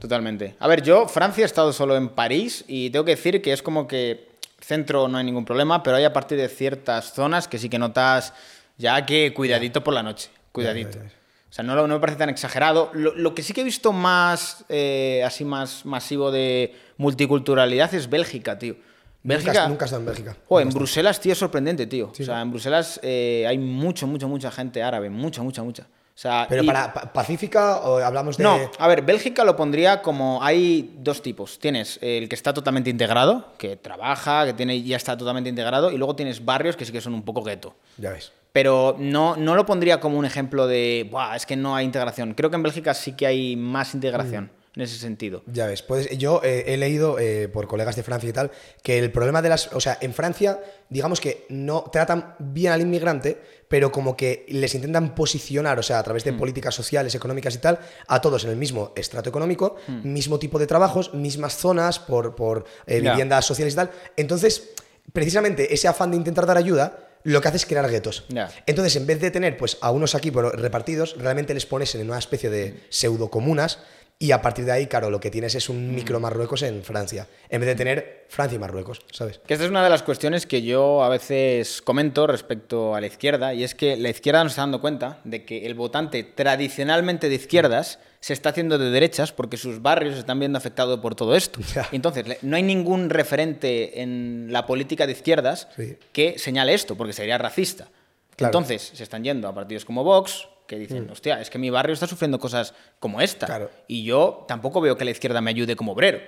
[0.00, 0.54] totalmente.
[0.60, 3.62] A ver, yo Francia he estado solo en París y tengo que decir que es
[3.62, 7.58] como que centro no hay ningún problema, pero hay a partir de ciertas zonas que
[7.58, 8.32] sí que notas
[8.78, 10.98] ya que cuidadito por la noche, cuidadito.
[10.98, 12.90] O sea, no, me parece tan exagerado.
[12.92, 18.10] Lo, lo que sí que he visto más, eh, así más masivo de multiculturalidad es
[18.10, 18.74] Bélgica, tío.
[18.74, 20.36] Nunca, Bélgica, nunca he estado en Bélgica.
[20.46, 22.12] Joder, en Nunca Bruselas, tío, es sorprendente, tío.
[22.14, 25.08] Sí, o sea, en Bruselas eh, hay mucho, mucho, mucha gente árabe.
[25.10, 25.86] Mucha, mucha, mucha.
[26.16, 26.48] O sea, estado.
[26.48, 28.44] Pero y- para pa- Pacífica o hablamos de.
[28.44, 31.58] no, a ver, Bélgica lo pondría como hay dos tipos.
[31.58, 35.98] Tienes el que está totalmente integrado, que trabaja, que tiene ya está totalmente integrado, y
[35.98, 37.74] luego tienes barrios que sí que son un poco gueto.
[37.98, 38.32] Ya ves.
[38.52, 42.32] Pero no, no lo pondría como un ejemplo de, Buah, es que no hay integración.
[42.32, 45.42] Creo que en Bélgica sí que hay más integración en ese sentido.
[45.46, 48.50] Ya ves, pues yo eh, he leído eh, por colegas de Francia y tal
[48.82, 50.60] que el problema de las, o sea, en Francia,
[50.90, 55.98] digamos que no tratan bien al inmigrante, pero como que les intentan posicionar, o sea,
[55.98, 59.76] a través de políticas sociales, económicas y tal, a todos en el mismo estrato económico,
[60.02, 63.90] mismo tipo de trabajos, mismas zonas por, por eh, viviendas sociales y tal.
[64.14, 64.74] Entonces,
[65.10, 68.24] precisamente ese afán de intentar dar ayuda lo que hace es crear guetos.
[68.66, 72.18] Entonces, en vez de tener pues, a unos aquí repartidos, realmente les pones en una
[72.18, 73.80] especie de pseudocomunas
[74.18, 77.26] y a partir de ahí, claro, lo que tienes es un micro Marruecos en Francia,
[77.50, 79.40] en vez de tener Francia y Marruecos, ¿sabes?
[79.46, 83.06] Que esta es una de las cuestiones que yo a veces comento respecto a la
[83.08, 87.28] izquierda, y es que la izquierda nos está dando cuenta de que el votante tradicionalmente
[87.28, 91.14] de izquierdas se está haciendo de derechas porque sus barrios se están viendo afectados por
[91.14, 91.60] todo esto.
[91.74, 91.86] Ya.
[91.92, 95.96] Y Entonces, no hay ningún referente en la política de izquierdas Sí.
[96.12, 97.88] que señale esto, porque sería racista.
[98.34, 98.48] Claro.
[98.48, 101.94] Entonces, se están yendo a partidos como Vox, que dicen, hostia, es que mi barrio
[101.94, 103.46] está sufriendo cosas como esta.
[103.46, 103.48] Mm.
[103.48, 103.70] Claro.
[103.86, 106.20] Y yo tampoco veo que la izquierda me ayude como obrero.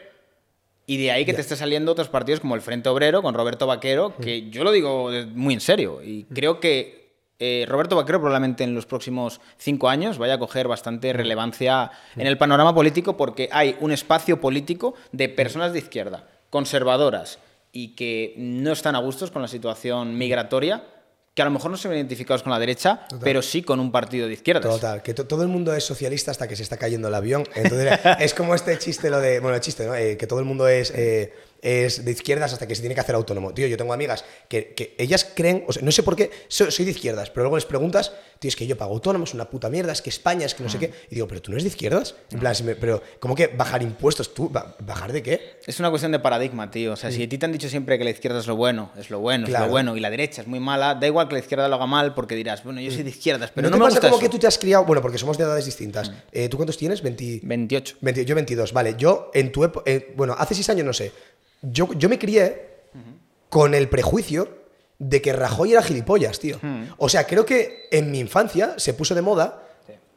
[0.86, 3.66] Y de ahí que te esté saliendo otros partidos como el Frente Obrero con Roberto
[3.66, 6.01] Vaquero, que yo lo digo muy en serio.
[6.03, 6.99] Y creo que
[7.39, 12.26] eh, Roberto Vaquero probablemente en los próximos cinco años vaya a coger bastante relevancia en
[12.26, 17.39] el panorama político porque hay un espacio político de personas de izquierda, conservadoras
[17.70, 20.82] y que no están a gustos con la situación migratoria,
[21.39, 23.93] que a lo mejor no se ven identificados con la derecha, pero sí con un
[23.93, 24.64] partido de izquierdas.
[24.74, 27.45] Total, que to- todo el mundo es socialista hasta que se está cayendo el avión.
[27.55, 29.39] Entonces, es como este chiste, lo de.
[29.39, 29.95] Bueno, el chiste, ¿no?
[29.95, 33.00] Eh, que todo el mundo es, eh, es de izquierdas hasta que se tiene que
[33.00, 33.52] hacer autónomo.
[33.52, 36.70] Tío, yo tengo amigas que, que ellas creen, o sea, no sé por qué, so-
[36.70, 39.50] soy, de izquierdas, pero luego les preguntas, tío, es que yo pago autónomo, es una
[39.50, 40.92] puta mierda, es que España, es que no sé qué.
[41.11, 42.14] Y digo, pero tú no eres de izquierdas.
[42.30, 44.48] En plan, si me- pero, ¿cómo que bajar impuestos tú?
[44.48, 45.59] Ba- ¿Bajar de qué?
[45.66, 46.92] Es una cuestión de paradigma, tío.
[46.92, 48.92] O sea, si a ti te han dicho siempre que la izquierda es lo bueno,
[48.96, 51.34] es lo bueno, es lo bueno, y la derecha es muy mala, da igual que
[51.34, 53.78] la izquierda lo haga mal porque dirás, bueno, yo soy de izquierdas, pero no, te
[53.80, 54.22] me pasa gusta como eso.
[54.22, 54.84] que tú te has criado?
[54.84, 56.12] Bueno, porque somos de edades distintas.
[56.32, 57.02] Eh, ¿Tú cuántos tienes?
[57.02, 57.40] 20...
[57.42, 57.96] 28.
[58.00, 58.94] 20 yo 22, vale.
[58.96, 61.11] Yo en tu época, bueno, hace 6 años no sé.
[61.62, 62.66] Yo, yo me crié
[63.48, 64.56] con el prejuicio
[64.98, 66.59] de que Rajoy era gilipollas, tío.
[66.98, 69.62] O sea, creo que en mi infancia se puso de moda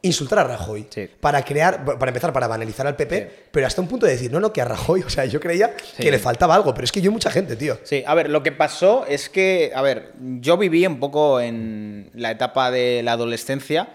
[0.04, 1.08] insultar a Rajoy Sí.
[1.20, 3.42] para crear, para empezar, para banalizar al PP, Sí.
[3.52, 5.76] pero hasta un punto de decir, no, no, que a Rajoy, o sea, yo creía
[5.96, 7.78] que le faltaba algo, pero es que yo mucha gente, tío.
[7.84, 12.10] Sí, a ver, lo que pasó es que, a ver, yo viví un poco en
[12.14, 13.94] la etapa de la adolescencia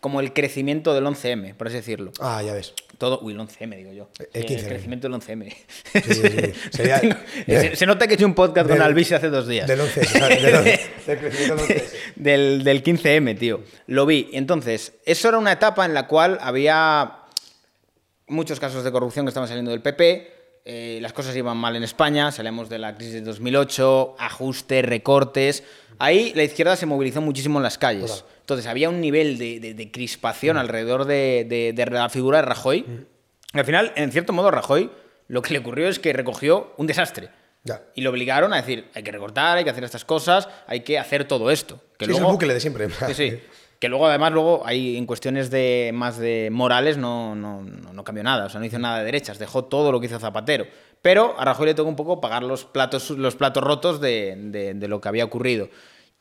[0.00, 2.12] como el crecimiento del 11M, por así decirlo.
[2.20, 2.74] Ah, ya ves.
[2.98, 4.08] Todo, uy, el 11M, digo yo.
[4.32, 4.68] El Eh, 15M.
[4.68, 5.54] crecimiento del 11M.
[5.92, 6.52] Sí, sí, sí.
[6.72, 7.00] Sería-
[7.46, 9.66] se, se nota que he hecho un podcast con Del- Alvisi hace dos días.
[9.68, 10.42] Del 11, ¿sabes?
[10.42, 11.90] Del 11, del crecimiento del 11.
[12.16, 13.62] del, del 15M, tío.
[13.86, 14.30] Lo vi.
[14.32, 17.12] Entonces, eso era una etapa en la cual había
[18.28, 20.32] muchos casos de corrupción que estaban saliendo del PP.
[20.68, 25.62] eh, las cosas iban mal en España, salimos de la crisis de 2008, ajustes, recortes.
[25.98, 28.24] Ahí la izquierda se movilizó muchísimo en las calles.
[28.46, 32.86] Entonces había un nivel de, de- de crispación alrededor de, la figura de Rajoy.
[33.52, 34.88] Al final, en cierto modo, Rajoy
[35.26, 37.30] lo que le ocurrió es que recogió un desastre.
[37.64, 37.82] Ya.
[37.96, 40.96] Y lo obligaron a decir, hay que recortar, hay que hacer estas cosas, hay que
[41.00, 41.80] hacer todo esto.
[41.98, 42.88] Que Sí, es el luego, bucle de siempre.
[43.08, 43.40] Sí, sí.
[43.80, 48.04] Que luego, además, luego hay en cuestiones de más de morales no, no, no, no
[48.04, 48.46] cambió nada.
[48.46, 49.40] O sea, no hizo nada de derechas.
[49.40, 50.68] Dejó todo lo que hizo Zapatero.
[51.02, 54.74] Pero a Rajoy le tocó un poco pagar los platos, los platos rotos de, de-
[54.74, 55.68] de lo que había ocurrido.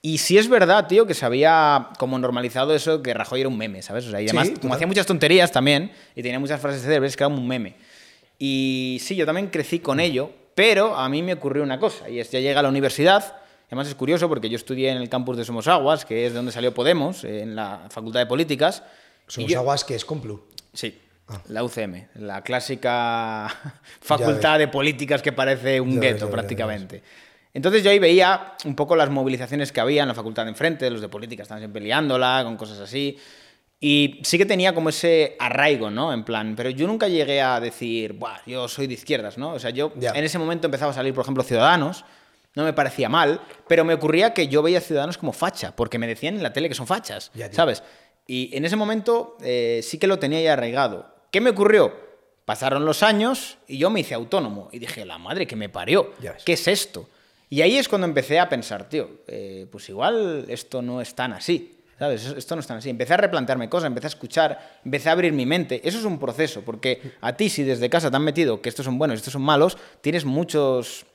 [0.07, 3.57] Y sí es verdad, tío, que se había como normalizado eso que Rajoy era un
[3.57, 4.05] meme, ¿sabes?
[4.05, 4.61] O sea, y Sí, además, total.
[4.61, 7.75] como hacía muchas tonterías también, y tenía muchas frases célebres, que era un meme.
[8.37, 12.19] Y sí, yo también crecí con ello, pero a mí me ocurrió una cosa, y
[12.19, 13.37] es ya llega a la universidad,
[13.67, 16.37] además es curioso porque yo estudié en el campus de Somos Aguas, que es de
[16.37, 18.83] donde salió Podemos, en la Facultad de Políticas.
[19.27, 20.39] y Somos yo- aguas que es Complu.
[20.73, 20.99] Sí,
[21.47, 23.47] la UCM, la clásica
[24.01, 27.01] facultad de políticas que parece un gueto ves, ya prácticamente.
[27.55, 30.89] Entonces yo ahí veía un poco las movilizaciones que había en la facultad de enfrente,
[30.89, 33.17] los de política estaban siempre liándola, con cosas así.
[33.79, 36.11] Y sí que tenía como ese arraigo, ¿no?
[36.11, 39.53] En plan, pero yo nunca llegué a decir, Buah, yo soy de izquierdas, ¿no?
[39.53, 40.11] O sea, yo Ya.
[40.11, 42.03] en ese momento empezaba a salir, por ejemplo, Ciudadanos,
[42.55, 43.39] no me parecía mal,
[43.69, 46.51] pero me ocurría que yo veía a Ciudadanos como facha, porque me decían en la
[46.51, 47.47] tele que son fachas, tío.
[47.53, 47.83] ¿sabes?
[48.27, 51.13] Y en ese momento eh, sí que lo tenía ya arraigado.
[51.31, 51.93] ¿Qué me ocurrió?
[52.43, 56.11] Pasaron los años y yo me hice autónomo y dije, la madre que me parió.
[56.43, 57.07] ¿qué es esto?
[57.49, 61.33] Y ahí es cuando empecé a pensar, tío, eh, pues igual esto no es tan
[61.33, 61.71] así.
[61.97, 62.25] ¿Sabes?
[62.25, 62.89] Esto no es tan así.
[62.89, 65.79] Empecé a replantearme cosas, empecé a escuchar, empecé a abrir mi mente.
[65.87, 68.83] Eso es un proceso, porque a ti, si desde casa te han metido que estos
[68.85, 71.05] son buenos y estos son malos, tienes muchos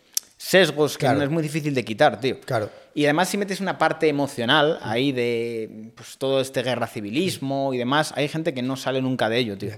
[0.45, 1.19] sesgos que Claro.
[1.19, 2.41] no es muy difícil de quitar, tío.
[2.41, 2.71] Claro.
[2.95, 7.79] Y además, si metes una parte emocional ahí de pues, todo este guerra civilismo y
[7.79, 9.73] demás, hay gente que no sale nunca de ello, tío.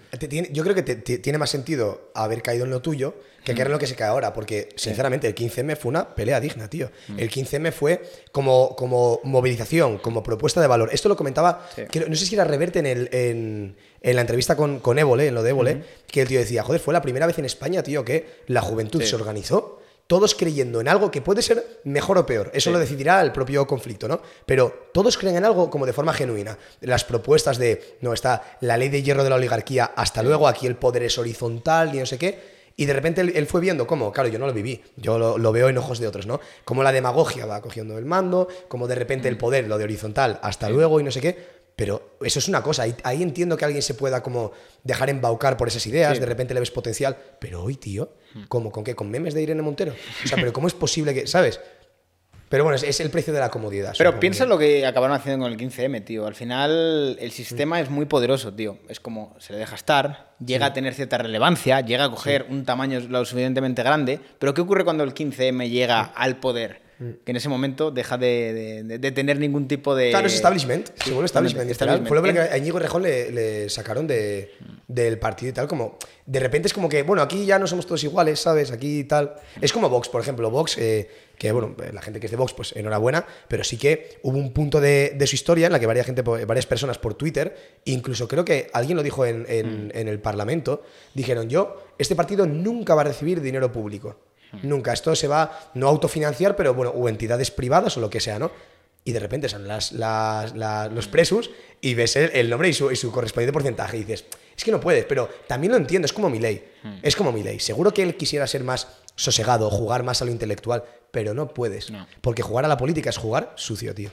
[0.53, 3.67] Yo creo que te- te- tiene más sentido haber caído en lo tuyo que caer
[3.67, 6.93] en lo que se cae ahora, porque sinceramente el 15M fue una pelea digna, tío.
[7.19, 8.01] El 15M fue
[8.31, 10.91] como, como movilización, como propuesta de valor.
[10.93, 11.83] Esto lo comentaba, Sí.
[12.09, 15.35] no sé si era Reverte en, el, en, en la entrevista con, con Évole, en
[15.35, 18.05] lo de Évole, que el tío decía, joder, fue la primera vez en España, tío,
[18.05, 19.09] que la juventud Sí.
[19.09, 19.82] se organizó.
[20.07, 22.51] Todos creyendo en algo que puede ser mejor o peor.
[22.53, 22.73] Eso Sí.
[22.75, 24.21] lo decidirá el propio conflicto, ¿no?
[24.45, 26.59] Pero todos creen en algo como de forma genuina.
[26.81, 30.67] Las propuestas de, no, está la ley de hierro de la oligarquía, hasta luego, aquí
[30.67, 32.53] el poder es horizontal y no sé qué.
[32.77, 35.53] Y de repente él, fue viendo cómo, claro, yo no lo viví, yo lo, lo
[35.53, 36.41] veo en ojos de otros, ¿no?
[36.65, 40.41] Cómo la demagogia va cogiendo el mando, cómo de repente el poder, lo de horizontal,
[40.43, 41.62] hasta luego y no sé qué.
[41.77, 44.53] Pero eso es una cosa, ahí, ahí entiendo que alguien se pueda como
[44.85, 46.21] dejar embaucar por esas ideas, Sí.
[46.21, 48.13] de repente le ves potencial, pero hoy, tío,
[48.49, 48.71] ¿cómo?
[48.71, 48.95] ¿Con qué?
[48.95, 49.95] ¿Con memes de Irene Montero?
[50.25, 51.61] O sea, pero ¿cómo es posible que, ¿sabes?
[52.51, 53.95] Pero bueno, es, es el precio de la comodidad.
[53.97, 56.27] Pero piensa lo que acabaron haciendo con el 15M, tío.
[56.27, 58.77] Al final, el sistema es muy poderoso, tío.
[58.91, 62.67] Es como se le deja estar, llega a tener cierta relevancia, llega a coger un
[62.67, 64.21] tamaño lo suficientemente grande.
[64.39, 66.83] Pero ¿qué ocurre cuando el 15M llega al poder?
[66.99, 70.11] Que en ese momento deja de, de- de- de tener ningún tipo de.
[70.11, 70.89] Claro, es establishment.
[70.95, 71.69] se vuelve establishment.
[71.71, 72.09] establishment.
[72.09, 74.53] Fue lo que a Íñigo Rejón le, le sacaron de,
[74.87, 75.67] del partido y tal.
[75.67, 78.71] Como de repente es como que, bueno, aquí ya no somos todos iguales, ¿sabes?
[78.71, 79.35] Aquí y tal.
[79.61, 80.49] Es como Vox, por ejemplo.
[80.51, 83.27] Vox, eh, que bueno, la gente que es de Vox, pues enhorabuena.
[83.49, 86.23] Pero sí que hubo un punto de, de su historia en la que varias, gente,
[86.23, 90.21] po- varias personas por Twitter, incluso creo que alguien lo dijo en, en- en el
[90.21, 90.85] Parlamento,
[91.15, 94.21] dijeron: Yo, este partido nunca va a recibir dinero público.
[94.63, 94.93] Nunca.
[94.93, 98.39] Esto se va no a autofinanciar, pero bueno, o entidades privadas o lo que sea,
[98.39, 98.51] ¿no?
[99.05, 101.51] Y de repente son las, las- la- los presos
[101.81, 104.25] y ves el, el nombre y su, y su correspondiente porcentaje y dices,
[104.57, 106.65] es que no puedes, pero también lo entiendo, es como mi ley.
[107.03, 107.59] Es como mi ley.
[107.61, 111.91] Seguro que él quisiera ser más sosegado, jugar más a lo intelectual, pero no puedes.
[111.91, 112.07] No.
[112.21, 114.11] Porque jugar a la política es jugar sucio, tío.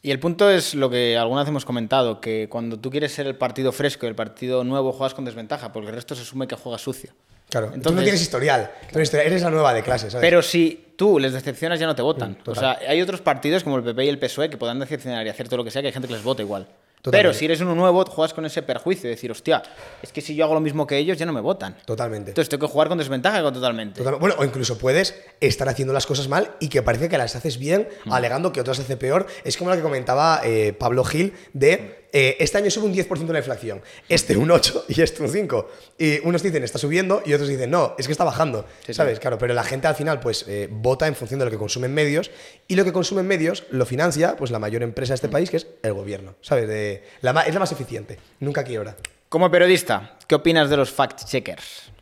[0.00, 3.26] Y el punto es lo que alguna vez hemos comentado, que cuando tú quieres ser
[3.26, 6.48] el partido fresco y el partido nuevo juegas con desventaja, porque el resto se asume
[6.48, 7.12] que juegas sucio.
[7.50, 10.22] Claro, Entonces- tú no tienes historial, eres la nueva de clase, ¿sabes?
[10.26, 12.38] Pero si tú les decepcionas ya no te votan.
[12.46, 15.26] Mm, o sea, hay otros partidos como el PP y el PSOE que podrán decepcionar
[15.26, 16.66] y hacer todo lo que sea, que hay gente que les vota igual.
[17.02, 17.28] Totalmente.
[17.30, 19.60] Pero si eres uno nuevo, juegas con ese perjuicio, de decir, hostia,
[20.00, 21.76] es que si yo hago lo mismo que ellos, ya no me votan.
[21.84, 22.30] Totalmente.
[22.30, 23.98] Entonces tengo que jugar con desventaja totalmente.
[23.98, 27.34] Total- Bueno, o incluso puedes estar haciendo las cosas mal y que parece que las
[27.34, 28.12] haces bien, Mm.
[28.12, 29.26] alegando que otras hace peor.
[29.42, 33.26] Es como lo que comentaba eh, Pablo Gil de eh, este año sube un 10%
[33.32, 35.70] la inflación, este un 8 y este un 5.
[35.98, 38.66] Y unos dicen está subiendo y otros dicen no, es que está bajando.
[38.80, 38.94] Sí, sí.
[38.94, 39.18] ¿Sabes?
[39.18, 41.94] Claro, pero la gente al final pues eh, vota en función de lo que consumen
[41.94, 42.30] medios
[42.68, 45.56] y lo que consumen medios lo financia pues la mayor empresa de este país que
[45.56, 46.34] es el gobierno.
[46.42, 46.68] ¿Sabes?
[46.68, 48.96] De, la, es la más eficiente, nunca quiebra.
[49.28, 51.92] Como periodista, ¿qué opinas de los fact-checkers?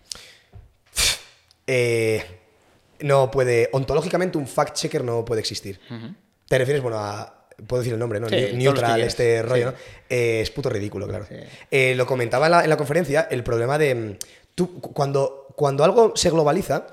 [1.72, 2.24] eh,
[3.00, 5.80] no puede, ontológicamente un fact-checker no puede existir.
[6.48, 7.39] Te refieres, bueno, a...
[7.66, 8.28] Puedo decir el nombre, ¿no?
[8.28, 9.74] Sí, Neutral, este rollo, Sí.
[9.76, 9.96] ¿no?
[10.08, 11.26] Eh, es puto ridículo, claro.
[11.70, 13.94] Eh, lo comentaba en la, en la conferencia, el problema de...
[13.94, 14.16] mm,
[14.54, 16.86] Tú, cuando, cuando algo se globaliza,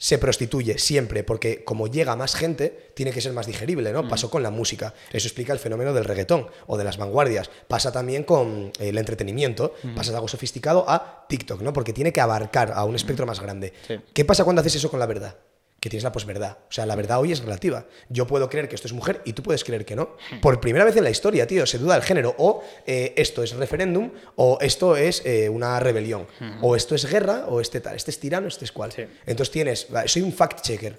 [0.00, 4.06] se prostituye siempre, porque como llega más gente, tiene que ser más digerible, ¿no?
[4.08, 4.94] Pasó con la música.
[5.12, 7.50] Eso explica el fenómeno del reggaetón o de las vanguardias.
[7.66, 9.74] Pasa también con eh, el entretenimiento.
[9.96, 11.72] Pasa de algo sofisticado a TikTok, ¿no?
[11.72, 13.72] Porque tiene que abarcar a un espectro más grande.
[14.12, 15.34] ¿Qué pasa cuando haces eso con la verdad?
[15.80, 16.58] Que tienes la posverdad.
[16.68, 17.86] O sea, la verdad hoy es relativa.
[18.08, 20.16] Yo puedo creer que esto es mujer y tú puedes creer que no.
[20.42, 22.34] Por primera vez en la historia, tío, se duda del género.
[22.38, 26.26] O eh, esto es referéndum, o esto es eh, una rebelión.
[26.62, 27.94] O esto es guerra, o este tal.
[27.94, 28.90] Este es tirano, este es cual.
[28.90, 29.02] Sí.
[29.24, 29.86] Entonces tienes.
[30.06, 30.96] Soy un fact-checker.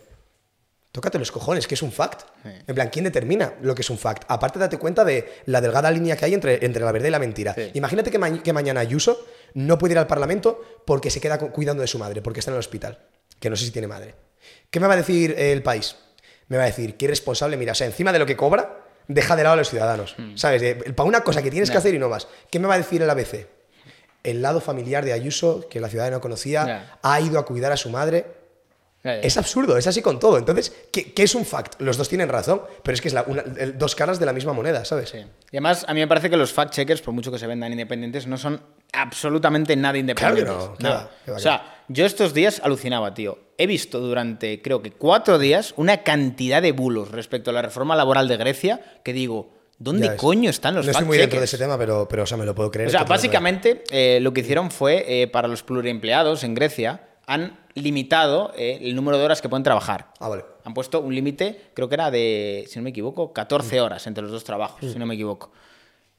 [0.91, 2.21] Tócate los cojones, ¿qué es un fact?
[2.67, 4.23] En plan, ¿quién determina lo que es un fact?
[4.27, 7.19] Aparte, date cuenta de la delgada línea que hay entre, entre la verdad y la
[7.19, 7.53] mentira.
[7.53, 7.69] Sí.
[7.75, 9.23] Imagínate que, ma- que mañana Ayuso
[9.53, 12.49] no puede ir al Parlamento porque se queda cu- cuidando de su madre, porque está
[12.51, 12.97] en el hospital,
[13.39, 14.15] que no sé si tiene madre.
[14.70, 15.96] ¿Qué me va a decir el país?
[16.48, 17.58] Me va a decir, ¿qué responsable?
[17.58, 18.78] Mira, o sea, encima de lo que cobra,
[19.08, 20.16] deja de lado a los ciudadanos.
[20.36, 20.62] ¿Sabes?
[20.62, 22.28] De- para una cosa que tienes que hacer y no más.
[22.52, 23.48] ¿Qué me va a decir el ABC?
[24.24, 26.66] El lado familiar de Ayuso, que la ciudadana no conocía,
[27.02, 28.26] ha ido a cuidar a su madre.
[29.04, 30.38] Es absurdo, es así con todo.
[30.38, 31.80] Entonces, ¿qué, qué es un fact?
[31.82, 34.34] Los dos tienen razón, pero es que es la- una- el- dos caras de la
[34.34, 35.10] misma moneda, ¿sabes?
[35.10, 35.20] Sí.
[35.20, 38.28] Y además, a mí me parece que los fact-checkers, por mucho que se vendan independientes,
[38.28, 40.43] no son absolutamente nada independientes.
[40.43, 41.10] Claro que no, que Nada.
[41.38, 43.39] o sea, yo estos días alucinaba, tío.
[43.58, 47.95] He visto durante, creo que cuatro días, una cantidad de bulos respecto a la reforma
[47.95, 51.58] laboral de Grecia que digo, ¿dónde coño están los No estoy muy dentro de ese
[51.58, 52.88] tema, pero, pero o sea, me lo puedo creer.
[52.88, 53.28] O sea, totalmente.
[53.28, 58.80] básicamente eh, lo que hicieron fue, eh, para los pluriempleados en Grecia, han limitado eh,
[58.82, 60.07] el número de horas que pueden trabajar.
[60.19, 60.43] Ah, vale.
[60.63, 64.23] Han puesto un límite, creo que era de, si no me equivoco, 14 horas entre
[64.23, 65.51] los dos trabajos, si no me equivoco.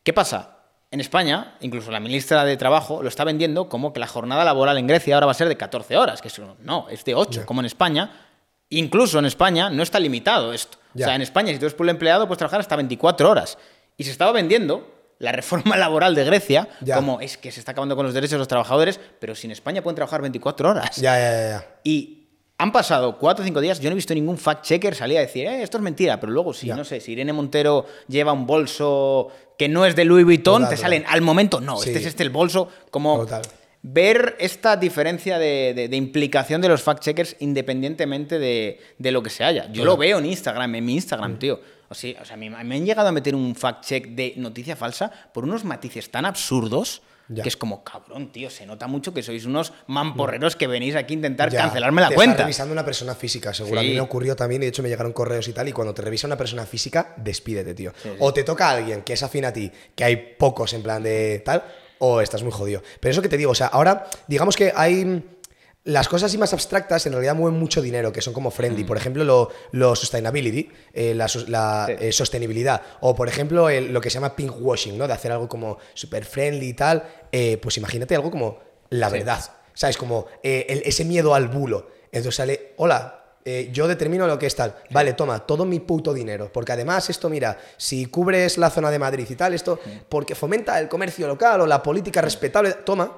[0.04, 0.58] ¿Qué pasa?
[0.92, 4.78] En España, incluso la ministra de Trabajo lo está vendiendo como que la jornada laboral
[4.78, 7.40] en Grecia ahora va a ser de 14 horas, que eso no, es de 8,
[7.40, 7.46] Ya.
[7.46, 8.12] como en España.
[8.68, 10.78] Incluso en España no está limitado esto.
[10.94, 13.58] O sea, en España, si tú eres empleado, puedes trabajar hasta 24 horas.
[13.96, 14.88] Y se estaba vendiendo
[15.20, 16.96] la reforma laboral de Grecia Ya.
[16.96, 19.52] como es que se está acabando con los derechos de los trabajadores, pero si en
[19.52, 20.96] España pueden trabajar 24 horas.
[20.96, 21.66] Ya, ya, ya.
[21.84, 22.16] Y
[22.58, 25.46] han pasado cuatro o cinco días, yo no he visto ningún fact-checker salir a decir,
[25.46, 26.76] eh, esto es mentira, pero luego si, Ya.
[26.76, 30.68] no sé, si Irene Montero lleva un bolso que no es de Louis Vuitton, Total,
[30.70, 30.90] te total.
[30.90, 31.88] salen al momento, no, Sí.
[31.90, 33.42] este es este el bolso, como Total.
[33.82, 39.30] ver esta diferencia de, de- de implicación de los fact-checkers independientemente de, de lo que
[39.30, 39.70] se haya.
[39.72, 40.96] Yo lo veo en Instagram, en mi Mm.
[40.96, 41.60] Instagram, tío.
[41.90, 45.10] O sea, o sea, me, me han llegado a meter un fact-check de noticia falsa
[45.32, 47.02] por unos matices tan absurdos.
[47.32, 47.44] Ya.
[47.44, 51.14] Que es como, cabrón, tío, se nota mucho que sois unos mamporreros que venís aquí
[51.14, 52.32] a intentar Ya, cancelarme la te cuenta.
[52.32, 53.78] Está revisando una persona física, seguro.
[53.78, 55.94] A mí me ocurrió también, y de hecho me llegaron correos y tal, y cuando
[55.94, 57.92] te revisa una persona física, despídete, tío.
[58.18, 61.04] O te toca a alguien que es afín a ti, que hay pocos en plan
[61.04, 61.62] de tal,
[61.98, 62.82] o estás muy jodido.
[62.98, 65.22] Pero eso que te digo, o sea, ahora, digamos que hay.
[65.84, 68.84] Las cosas así más abstractas en realidad mueven mucho dinero, que son como friendly.
[68.84, 71.94] Por ejemplo, lo, lo sustainability, eh, la, la, Sí.
[71.98, 72.82] eh, sostenibilidad.
[73.00, 75.06] O, por ejemplo, el- lo que se llama pink washing, ¿no?
[75.06, 77.02] De hacer algo como super friendly y tal.
[77.32, 78.58] Eh, pues imagínate algo como
[78.90, 79.40] la verdad.
[79.72, 79.96] ¿Sabes?
[79.96, 81.88] Como eh, el- ese miedo al bulo.
[82.12, 83.16] Entonces sale, hola,
[83.46, 84.74] eh, yo determino lo que es tal.
[84.90, 86.50] Vale, toma, todo mi puto dinero.
[86.52, 90.78] Porque además esto, mira, si cubres la zona de Madrid y tal, esto, porque fomenta
[90.78, 93.16] el comercio local o la política respetable, toma.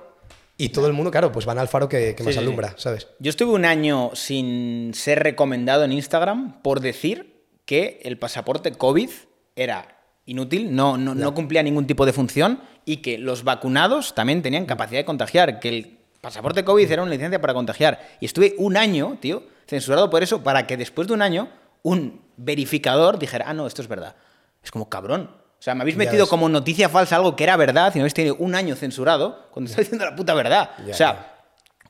[0.57, 2.45] Y todo el mundo, claro, pues van al faro que, que más Sí, sí, sí.
[2.45, 3.09] alumbra, ¿sabes?
[3.19, 9.11] Yo estuve un año sin ser recomendado en Instagram por decir que el pasaporte COVID
[9.57, 14.43] era inútil, no, no, no cumplía ningún tipo de función y que los vacunados también
[14.43, 18.01] tenían capacidad de contagiar, que el pasaporte COVID era una licencia para contagiar.
[18.21, 21.49] Y estuve un año, tío, censurado por eso, para que después de un año
[21.83, 24.15] un verificador dijera, ah, no, esto es verdad.
[24.63, 25.42] Es como cabrón.
[25.63, 28.15] O sea, me habéis metido como noticia falsa algo que era verdad y me habéis
[28.15, 30.71] tenido un año censurado cuando estoy diciendo la puta verdad.
[30.85, 31.45] Ya, o sea, ya.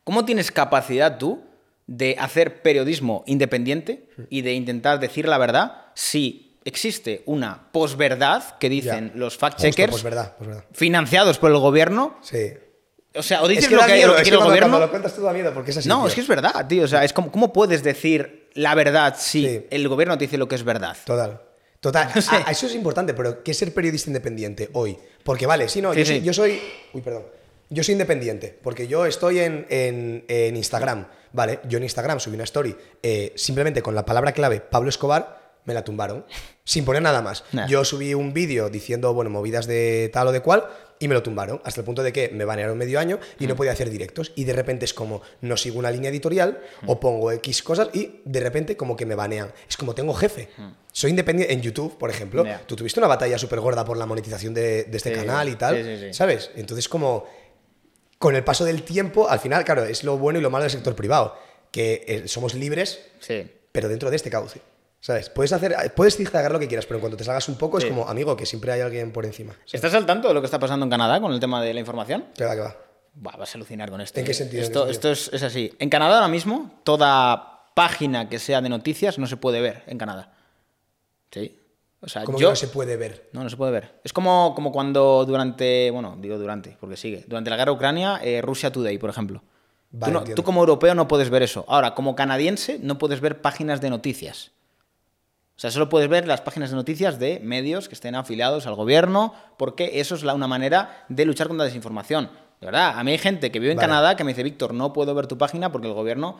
[0.04, 1.42] ¿Cómo tienes capacidad tú
[1.86, 8.68] de hacer periodismo independiente y de intentar decir la verdad si existe una posverdad que
[8.68, 9.18] dicen Ya.
[9.18, 10.04] los fact-checkers
[10.72, 12.18] financiados por el gobierno?
[12.20, 12.52] Sí.
[13.14, 14.68] O sea, o dices Es que lo que, miedo, lo que quiere el gobierno.
[14.68, 15.88] cuando lo cuentas tú da miedo porque es así.
[15.88, 16.08] no, tío.
[16.08, 16.84] es que es verdad, tío.
[16.84, 19.66] O sea, es como, ¿cómo puedes decir la verdad si Sí.
[19.70, 20.94] el gobierno te dice lo que es verdad?
[21.06, 21.40] Total.
[21.82, 22.10] Total.
[22.14, 22.34] No sé.
[22.36, 24.96] A- a eso es importante, pero ¿qué es ser periodista independiente hoy?
[25.22, 26.60] Porque vale, sí, no, Sí, yo, Soy, yo soy.
[26.94, 27.24] Uy, perdón.
[27.68, 31.58] Yo soy independiente, porque yo estoy en, en- en Instagram, ¿vale?
[31.68, 35.74] Yo en Instagram subí una story eh, simplemente con la palabra clave Pablo Escobar, me
[35.74, 36.24] la tumbaron,
[36.64, 37.44] sin poner nada más.
[37.52, 37.66] Nah.
[37.66, 40.66] Yo subí un vídeo diciendo, bueno, movidas de tal o de cual,
[41.02, 43.48] y me lo tumbaron, hasta el punto de que me banearon medio año y Mm.
[43.48, 44.32] no podía hacer directos.
[44.36, 48.20] Y de repente es como, no sigo una línea editorial, o pongo X cosas, y
[48.24, 49.52] de repente como que me banean.
[49.68, 50.48] Es como, tengo jefe.
[50.92, 52.44] Soy independiente en YouTube, por ejemplo.
[52.44, 52.46] Mm.
[52.46, 52.62] Ya.
[52.66, 55.56] Tú tuviste una batalla súper gorda por la monetización de, de este Sí, canal y
[55.56, 56.14] tal, sí, sí, sí.
[56.14, 56.50] ¿sabes?
[56.56, 57.26] Entonces como,
[58.18, 60.70] con el paso del tiempo, al final, claro, es lo bueno y lo malo del
[60.70, 61.36] sector privado,
[61.72, 63.50] que eh, somos libres, Sí.
[63.72, 64.60] pero dentro de este cauce.
[65.02, 65.28] ¿Sabes?
[65.30, 67.88] Puedes hacer, puedes zigzagar lo que quieras, pero en cuanto te salgas un poco Sí.
[67.88, 69.52] es como, amigo, que siempre hay alguien por encima.
[69.54, 69.74] ¿sabes?
[69.74, 71.80] ¿Estás al tanto de lo que está pasando en Canadá con el tema de la
[71.80, 72.24] información?
[72.36, 72.76] Que va, que va.
[73.14, 74.20] Vas a alucinar con esto.
[74.20, 74.34] ¿En qué eh.
[74.34, 75.74] sentido, en Esto, esto es, es así.
[75.80, 79.98] En Canadá ahora mismo, toda página que sea de noticias no se puede ver en
[79.98, 80.32] Canadá.
[81.32, 81.58] ¿Sí?
[82.00, 82.36] O sea, yo...
[82.36, 83.28] que no se puede ver.
[83.32, 84.00] No, no se puede ver.
[84.04, 88.20] Es como, como cuando durante, bueno, digo durante, porque sigue, durante la guerra de Ucrania,
[88.22, 89.42] eh, Russia Today, por ejemplo.
[89.90, 90.40] Vale, tú, no- entiendo.
[90.40, 91.64] tú como europeo no puedes ver eso.
[91.66, 94.52] Ahora, como canadiense, no puedes ver páginas de noticias.
[95.62, 98.74] O sea, solo puedes ver las páginas de noticias de medios que estén afiliados al
[98.74, 102.30] gobierno, porque eso es la, una manera de luchar contra la desinformación.
[102.60, 103.86] De verdad, a mí hay gente que vive en Vale.
[103.86, 106.36] Canadá que me dice, Víctor, no puedo ver tu página porque el gobierno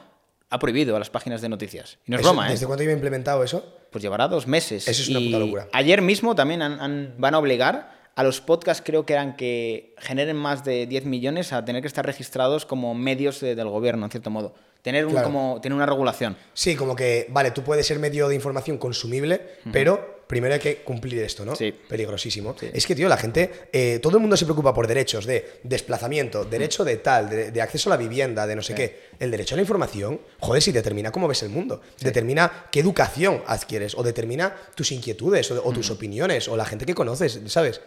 [0.51, 1.99] ha prohibido las páginas de noticias.
[2.05, 2.51] Y no es broma, ¿eh?
[2.51, 3.65] ¿Desde cuándo lleva implementado eso?
[3.93, 4.89] Pues llevará dos meses.
[4.89, 5.69] Eso es una Y puta locura.
[5.73, 9.95] Ayer mismo también han- han- van a obligar a los podcasts, creo que eran que
[9.99, 14.05] generen más de 10 millones, a tener que estar registrados como medios de- del gobierno,
[14.05, 14.53] en cierto modo.
[14.83, 15.27] Tener, un, Claro.
[15.27, 16.37] como, tener una regulación.
[16.53, 19.41] Sí, como que, vale, tú puedes ser medio de información consumible,
[19.73, 21.55] pero primero hay que cumplir esto, ¿no?
[21.55, 21.73] Sí.
[21.89, 22.57] Peligrosísimo.
[22.73, 26.45] Es que, tío, la gente, eh, todo el mundo se preocupa por derechos de desplazamiento,
[26.45, 29.11] derecho de tal, de, de acceso a la vivienda, de no sé qué.
[29.21, 33.43] El derecho a la información, joder, si determina cómo ves el mundo, determina qué educación
[33.47, 37.81] adquieres, o determina tus inquietudes, o, o tus opiniones, o la gente que conoces, ¿sabes?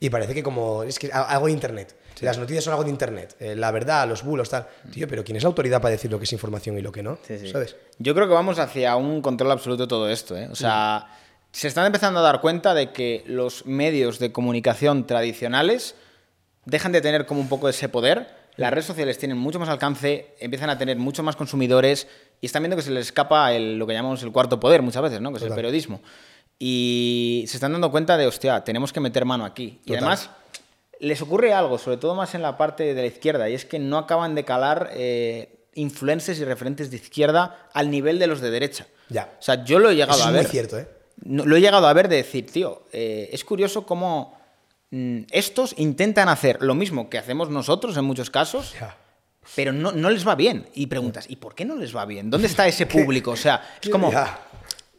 [0.00, 1.94] Y parece que como, es que algo de Internet.
[2.22, 3.36] Las noticias son algo de Internet.
[3.38, 4.66] eh, la verdad, los bulos, tal.
[4.92, 7.02] Tío, pero ¿quién es la autoridad para decir lo que es información y lo que
[7.02, 7.18] no?
[7.50, 7.76] ¿Sabes?
[7.98, 10.36] Yo creo que vamos hacia un control absoluto de todo esto.
[10.36, 10.48] ¿eh?
[10.50, 11.06] O sea,
[11.52, 15.94] se están empezando a dar cuenta de que los medios de comunicación tradicionales
[16.64, 18.38] dejan de tener como un poco ese poder.
[18.56, 22.06] Las redes sociales tienen mucho más alcance, empiezan a tener mucho más consumidores
[22.42, 25.02] y están viendo que se les escapa el- lo que llamamos el cuarto poder muchas
[25.02, 25.30] veces, ¿no?
[25.30, 26.02] que es el periodismo.
[26.62, 29.80] Y se están dando cuenta de, hostia, tenemos que meter mano aquí.
[29.86, 30.28] Y además,
[31.00, 33.78] les ocurre algo, sobre todo más en la parte de la izquierda, y es que
[33.78, 38.50] no acaban de calar eh, influencers y referentes de izquierda al nivel de los de
[38.50, 38.86] derecha.
[39.08, 39.32] Ya.
[39.40, 40.42] O sea, yo lo he llegado Eso a es ver.
[40.42, 40.88] muy cierto, ¿eh?
[41.24, 44.38] Lo he llegado a ver de decir, tío, eh, es curioso cómo
[44.90, 48.96] mm, estos intentan hacer lo mismo que hacemos nosotros en muchos casos, Ya.
[49.56, 50.66] pero no, no les va bien.
[50.74, 52.28] Y preguntas, ¿y por qué no les va bien?
[52.30, 53.30] ¿Dónde está ese público?
[53.30, 54.12] O sea, es como...
[54.12, 54.40] Ya.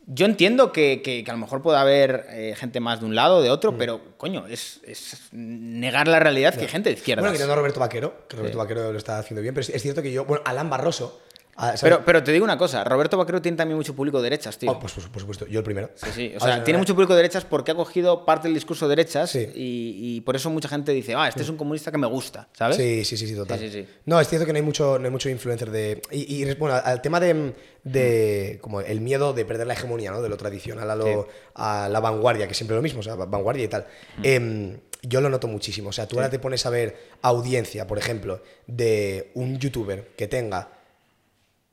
[0.08, 3.16] Yo entiendo que, que- que a lo mejor puede haber eh, gente más de un
[3.16, 6.96] lado o de otro, pero coño, es, es negar la realidad que hay gente de
[6.96, 7.24] izquierdas.
[7.24, 9.82] Bueno, quitando a Roberto Vaquero, que Roberto Vaquero lo está haciendo bien, pero es, es
[9.82, 11.22] cierto que yo, bueno, Alan Barroso,
[11.58, 11.74] Ah.
[11.82, 14.72] Pero, pero te digo una cosa, Roberto Vaquero tiene también mucho público de derechas, tío.
[14.72, 15.92] Oh, pues por, por supuesto, yo el primero.
[15.96, 16.34] Sí, sí.
[16.40, 18.96] O Ah, sea, tiene mucho público de derechas porque ha cogido parte del discurso de
[18.96, 19.48] derechas Sí.
[19.54, 22.48] y, y por eso mucha gente dice, ah, este es un comunista que me gusta,
[22.54, 22.78] ¿sabes?
[22.78, 23.60] Sí, sí, sí, sí, total.
[23.60, 23.86] Sí, sí.
[24.06, 26.02] No, es cierto que no hay mucho, no hay mucho influencer de.
[26.12, 30.22] Y, y, bueno, al tema de, de como el miedo de perder la hegemonía, ¿no?
[30.22, 33.16] De lo tradicional a, lo, a la vanguardia, que siempre es lo mismo, o sea,
[33.16, 33.86] vanguardia y tal.
[34.24, 35.90] Em, yo lo noto muchísimo.
[35.90, 40.28] O sea, tú ahora te pones a ver audiencia, por ejemplo, de un youtuber que
[40.28, 40.70] tenga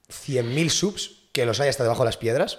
[0.09, 2.59] 100.000 subs, que los hay hasta debajo de las piedras,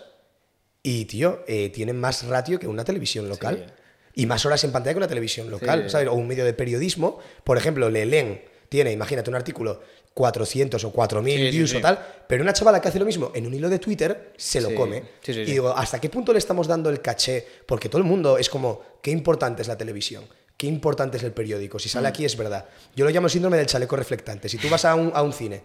[0.83, 3.73] y, tío, eh, tienen más ratio que una televisión local.
[4.15, 5.89] Y más horas en pantalla que una televisión local, Sí.
[5.91, 6.07] ¿sabes?
[6.09, 7.19] O un medio de periodismo.
[7.43, 9.81] Por ejemplo, Lelén tiene, imagínate, un artículo
[10.13, 13.45] 400 o 4.000 Sí, views o tal, pero una chavala que hace lo mismo en
[13.47, 15.03] un hilo de Twitter se lo come.
[15.25, 17.45] Y digo, ¿hasta qué punto le estamos dando el caché?
[17.65, 20.25] Porque todo el mundo es como, qué importante es la televisión,
[20.57, 21.79] qué importante es el periódico.
[21.79, 21.91] Si Mm.
[21.91, 22.65] sale aquí es verdad.
[22.95, 24.49] Yo lo llamo síndrome del chaleco reflectante.
[24.49, 25.61] Si tú vas a un, a un cine,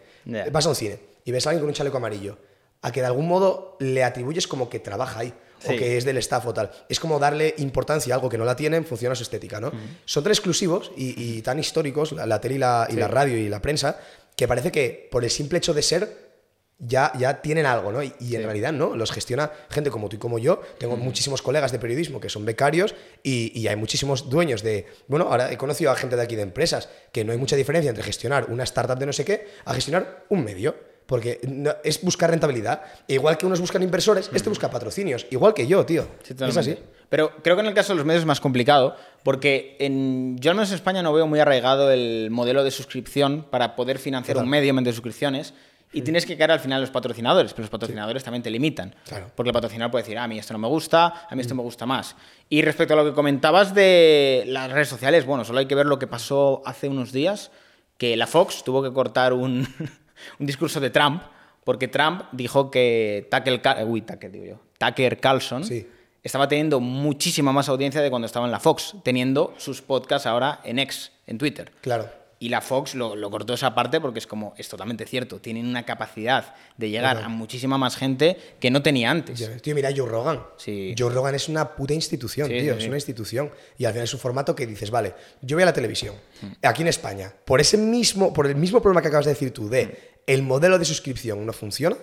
[0.52, 2.38] vas a un cine y ves a alguien con un chaleco amarillo,
[2.82, 5.34] a que de algún modo le atribuyes como que trabaja ahí.
[5.66, 6.70] O que es del staff o tal.
[6.90, 9.60] Es como darle importancia a algo que no la tiene en función a su estética,
[9.60, 9.72] ¿no?
[10.04, 13.34] Son tan exclusivos y, y tan históricos, la, la tele y la, y la radio
[13.38, 13.98] y la prensa,
[14.36, 16.34] que parece que por el simple hecho de ser
[16.78, 18.02] ya, ya tienen algo, ¿no?
[18.02, 20.60] Y, y en realidad no, los gestiona gente como tú y como yo.
[20.76, 24.84] Tengo muchísimos colegas de periodismo que son becarios y, y hay muchísimos dueños de...
[25.08, 27.88] Bueno, ahora he conocido a gente de aquí de empresas que no hay mucha diferencia
[27.88, 30.74] entre gestionar una startup de no sé qué a gestionar un medio.
[31.06, 32.82] Porque no- es buscar rentabilidad.
[33.08, 35.26] Igual que unos buscan inversores, este busca patrocinios.
[35.30, 36.06] Igual que yo, tío.
[36.22, 36.78] Sí, es así.
[37.10, 40.50] Pero creo que en el caso de los medios es más complicado, porque en, yo
[40.50, 44.34] al menos en España no veo muy arraigado el modelo de suscripción para poder financiar
[44.36, 44.44] Total.
[44.44, 45.52] un medio mediante suscripciones.
[45.92, 48.96] Y tienes que caer al final a los patrocinadores, pero los patrocinadores también te limitan.
[49.06, 49.30] Claro.
[49.36, 51.54] Porque el patrocinador puede decir, "Ah, a mí esto no me gusta, a mí esto
[51.54, 52.16] me gusta más.
[52.48, 55.86] Y respecto a lo que comentabas de las redes sociales, bueno, solo hay que ver
[55.86, 57.52] lo que pasó hace unos días,
[57.96, 59.68] que la Fox tuvo que cortar un,
[60.38, 61.22] un discurso de Trump,
[61.64, 65.86] porque Trump dijo que Tucker, uy, Tucker, digo yo, Tucker Carlson Sí.
[66.22, 70.60] estaba teniendo muchísima más audiencia de cuando estaba en la Fox, teniendo sus podcasts ahora
[70.64, 71.72] en X, en Twitter.
[71.80, 72.08] Claro.
[72.40, 75.66] Y la Fox lo, lo cortó esa parte porque es como, es totalmente cierto, tienen
[75.66, 77.26] una capacidad de llegar Claro.
[77.26, 79.40] a muchísima más gente que no tenía antes.
[79.48, 80.42] Ves, Tío, mira Joe Rogan.
[80.58, 80.94] Sí.
[80.98, 82.74] Joe Rogan es una puta institución, Sí, tío.
[82.74, 83.50] Es una institución.
[83.78, 86.16] Y al final es un formato que dices, vale, yo voy a la televisión,
[86.62, 89.70] aquí en España, por ese mismo, por el mismo problema que acabas de decir tú,
[89.70, 91.96] de el modelo de suscripción no funciona,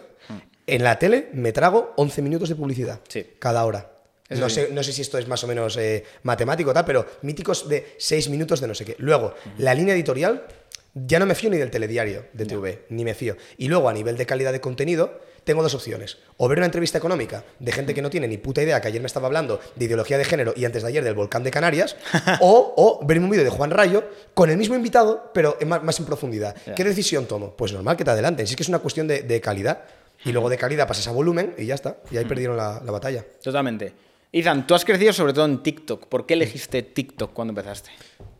[0.67, 3.01] en la tele me trago 11 minutos de publicidad.
[3.07, 3.26] Sí.
[3.39, 3.91] Cada hora.
[4.30, 7.67] No sé, no sé si esto es más o menos eh, matemático tal, pero míticos
[7.67, 8.95] de 6 minutos de no sé qué.
[8.99, 10.47] Luego, la línea editorial,
[10.93, 13.36] ya no me fío ni del telediario de TV, ni me fío.
[13.57, 16.18] Y luego, a nivel de calidad de contenido, tengo dos opciones.
[16.38, 19.02] O ver una entrevista económica de gente que no tiene ni puta idea, que ayer
[19.02, 21.96] me estaba hablando de ideología de género y antes de ayer del volcán de Canarias,
[22.42, 25.84] o, o ver un vídeo de Juan Rayo con el mismo invitado, pero en más,
[25.84, 26.56] más en profundidad.
[26.76, 27.56] ¿Qué decisión tomo?
[27.56, 28.48] Pues normal que te adelanten.
[28.48, 29.84] Si es que es una cuestión de, de calidad.
[30.24, 31.98] Y luego de calidad pasas a volumen y ya está.
[32.12, 33.26] Y ahí perdieron la, la batalla.
[33.44, 33.92] Totalmente.
[34.32, 36.08] Ethan, tú has crecido sobre todo en TikTok.
[36.08, 37.89] ¿Por qué elegiste TikTok cuando empezaste?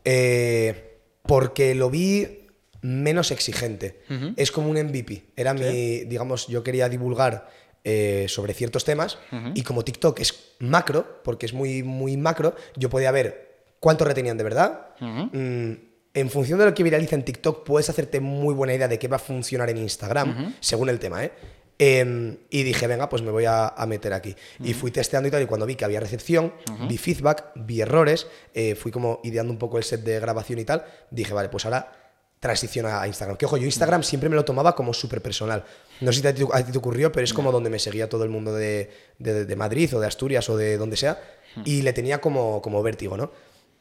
[0.04, 2.41] Eh, porque lo vi
[2.82, 4.02] menos exigente.
[4.36, 5.24] Es como un MVP.
[5.36, 7.48] Era mi, digamos, yo quería divulgar
[7.84, 9.18] eh, sobre ciertos temas
[9.54, 14.36] y como TikTok es macro, porque es muy, muy macro, yo podía ver cuánto retenían
[14.36, 14.90] de verdad.
[15.00, 15.72] Mm,
[16.14, 19.08] en función de lo que viraliza en TikTok, puedes hacerte muy buena idea de qué
[19.08, 21.32] va a funcionar en Instagram, según el tema, ¿eh?
[21.78, 24.36] Em, y dije, venga, pues me voy a, a meter aquí.
[24.62, 26.52] Y fui testeando y tal, y cuando vi que había recepción,
[26.88, 30.64] vi feedback, vi errores, eh, fui como ideando un poco el set de grabación y
[30.64, 32.01] tal, dije, vale, pues ahora
[32.42, 33.36] transiciona a Instagram.
[33.36, 35.62] Que ojo, yo Instagram siempre me lo tomaba como súper personal.
[36.00, 38.08] No sé si a ti, a ti te ocurrió, pero es como donde me seguía
[38.08, 41.22] todo el mundo de, de- de Madrid o de Asturias o de donde sea,
[41.64, 43.30] y le tenía como, como vértigo, ¿no?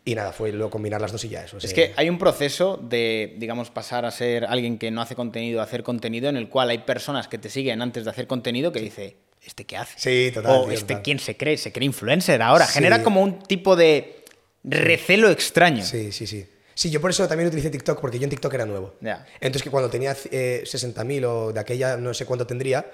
[0.06, 1.58] Y nada, fue luego combinar las dos y ya eso.
[1.58, 5.16] Es se- que hay un proceso de, digamos, pasar a ser alguien que no hace
[5.16, 8.28] contenido a hacer contenido en el cual hay personas que te siguen antes de hacer
[8.28, 9.98] contenido que dice, ¿este qué hace?
[9.98, 11.02] Sí, total, O tío, este total.
[11.02, 12.68] quién se cree, se cree influencer ahora.
[12.68, 12.74] Sí.
[12.76, 14.24] Genera como un tipo de
[14.64, 15.84] recelo extraño.
[15.84, 16.46] Sí, sí, sí.
[16.74, 18.96] Sí, yo por eso también utilicé TikTok, porque yo en TikTok era nuevo.
[19.40, 22.90] Entonces, que cuando tenía eh, 60.000 o de aquella no sé cuánto tendría,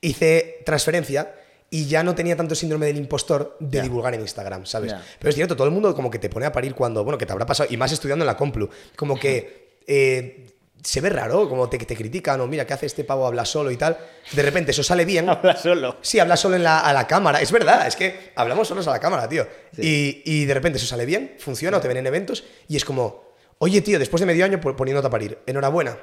[0.00, 1.34] hice transferencia
[1.70, 4.94] y ya no tenía tanto síndrome del impostor de divulgar en Instagram, ¿sabes?
[5.18, 7.26] Pero es cierto, todo el mundo como que te pone a parir cuando, bueno, que
[7.26, 10.53] te habrá pasado, y más estudiando en la Complu, como que eh,
[10.84, 13.26] se ve raro, como te, te critican, o mira, ¿qué hace este pavo?
[13.26, 13.96] Habla solo y tal.
[14.32, 15.28] De repente eso sale bien.
[15.30, 15.96] Habla solo.
[16.02, 17.40] Sí, habla solo en la, a la cámara.
[17.40, 19.46] Es verdad, es que hablamos solos a la cámara, tío.
[19.78, 22.84] Y, y de repente eso sale bien, funciona, o te ven en eventos, y es
[22.84, 23.24] como,
[23.58, 25.96] oye, tío, después de medio año po- poniéndote a parir, enhorabuena.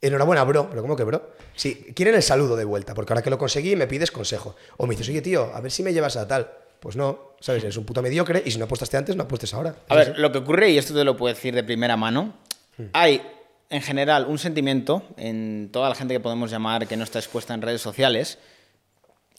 [0.00, 0.68] Enhorabuena, bro.
[0.70, 1.30] ¿Pero cómo que bro?
[1.56, 4.54] Sí, quieren el saludo de vuelta, porque ahora que lo conseguí me pides consejo.
[4.76, 6.50] O me dices, oye, tío, a ver si me llevas a tal.
[6.80, 7.64] Pues no, ¿sabes?
[7.64, 9.74] Eres un puto mediocre y si no apostaste antes, no apuestes ahora.
[9.88, 12.34] A ver, lo que ocurre, y esto te lo puedo decir de primera mano,
[12.76, 12.84] Hmm.
[12.92, 13.20] hay
[13.70, 17.52] en general, un sentimiento en toda la gente que podemos llamar que no está expuesta
[17.54, 18.38] en redes sociales,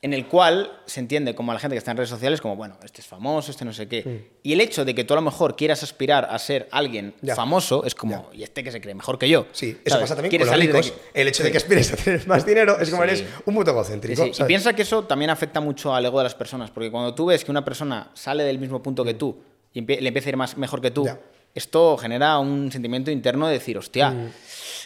[0.01, 2.55] en el cual se entiende como a la gente que está en redes sociales como,
[2.55, 4.03] bueno, este es famoso, este no sé qué.
[4.05, 4.38] Mm.
[4.43, 7.36] Y el hecho de que tú a lo mejor quieras aspirar a ser alguien Ya.
[7.36, 9.47] famoso es como, y este que se cree mejor que yo.
[9.51, 10.03] Sí, eso ¿sabes?
[10.03, 10.93] pasa también Quiere con los ricos.
[11.13, 13.09] El hecho de que aspires a tener más dinero es como Sí.
[13.09, 14.23] eres un puto egocéntrico.
[14.23, 14.32] sí.
[14.41, 17.25] Y piensa que eso también afecta mucho al ego de las personas, porque cuando tú
[17.25, 19.38] ves que una persona sale del mismo punto que tú
[19.73, 21.07] y le empieza a ir más, mejor que tú, Mm.
[21.07, 21.19] Ya.
[21.55, 24.31] Esto genera un sentimiento interno de decir, hostia, Mm.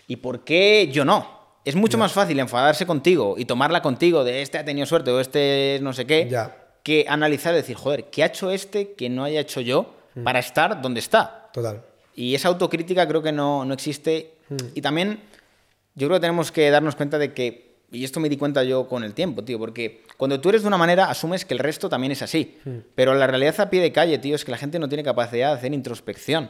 [0.07, 1.41] ¿y por qué yo no?
[1.66, 5.20] Es mucho más fácil enfadarse contigo y tomarla contigo de este ha tenido suerte o
[5.20, 6.28] este es no sé qué,
[6.84, 10.24] que analizar y decir, joder, ¿qué ha hecho este que no haya hecho yo Mm.
[10.24, 11.49] para estar donde está?
[11.53, 11.82] Total.
[12.16, 14.36] Y esa autocrítica creo que no, no existe.
[14.49, 14.57] Hmm.
[14.76, 15.22] Y también
[15.95, 18.88] yo creo que tenemos que darnos cuenta de que, y esto me di cuenta yo
[18.89, 21.88] con el tiempo, tío, porque cuando tú eres de una manera asumes que el resto
[21.88, 22.58] también es así.
[22.96, 25.50] Pero la realidad a pie de calle, tío, es que la gente no tiene capacidad
[25.52, 26.50] de hacer introspección.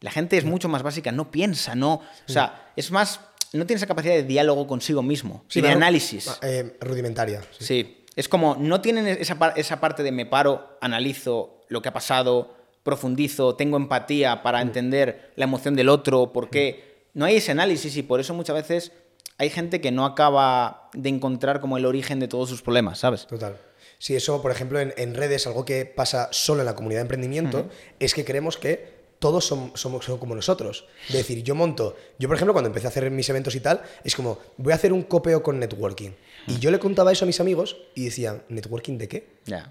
[0.00, 1.94] La gente es mucho más básica, no piensa, no...
[1.94, 3.20] O sea, es más...
[3.52, 5.76] No tiene esa capacidad de diálogo consigo mismo Sí, y de claro.
[5.78, 6.28] análisis.
[6.28, 7.40] Ah, eh, rudimentaria.
[7.58, 7.64] sí.
[7.66, 11.88] Sí, es como, no tienen esa, par- esa parte de me paro, analizo lo que
[11.88, 16.94] ha pasado, profundizo, tengo empatía para entender la emoción del otro, por qué.
[17.14, 18.92] No hay ese análisis y por eso muchas veces
[19.38, 23.26] hay gente que no acaba de encontrar como el origen de todos sus problemas, ¿sabes?
[23.26, 23.56] Total.
[23.98, 27.02] Sí, eso, por ejemplo, en, en redes, algo que pasa solo en la comunidad de
[27.02, 27.68] emprendimiento,
[27.98, 28.93] es que creemos que
[29.24, 30.84] todos som- somos, son como nosotros.
[31.08, 33.80] Es decir, yo monto, yo por ejemplo, cuando empecé a hacer mis eventos y tal,
[34.04, 36.10] es como, voy a hacer un copeo con networking.
[36.46, 39.18] Y yo le contaba eso a mis amigos y decían, ¿networking de qué?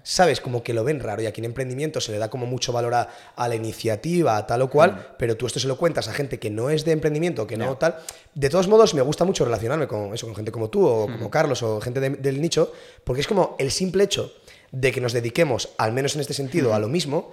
[0.02, 0.40] ¿Sabes?
[0.40, 2.94] Como que lo ven raro y aquí en emprendimiento se le da como mucho valor
[2.94, 6.12] a, a la iniciativa, a tal o cual, pero tú esto se lo cuentas a
[6.12, 7.96] gente que no es de emprendimiento, que no tal.
[8.34, 11.30] De todos modos, me gusta mucho relacionarme con eso, con gente como tú o como
[11.30, 12.72] Carlos o gente de- del nicho,
[13.04, 14.32] porque es como el simple hecho
[14.72, 17.32] de que nos dediquemos, al menos en este sentido, a lo mismo,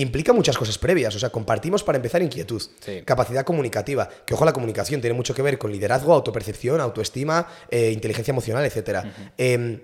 [0.00, 1.14] implica muchas cosas previas.
[1.14, 3.02] O sea, compartimos para empezar inquietud, Sí.
[3.04, 7.90] capacidad comunicativa, que ojo, la comunicación tiene mucho que ver con liderazgo, autopercepción, autoestima, eh,
[7.92, 9.32] inteligencia emocional, etcétera.
[9.38, 9.80] Em,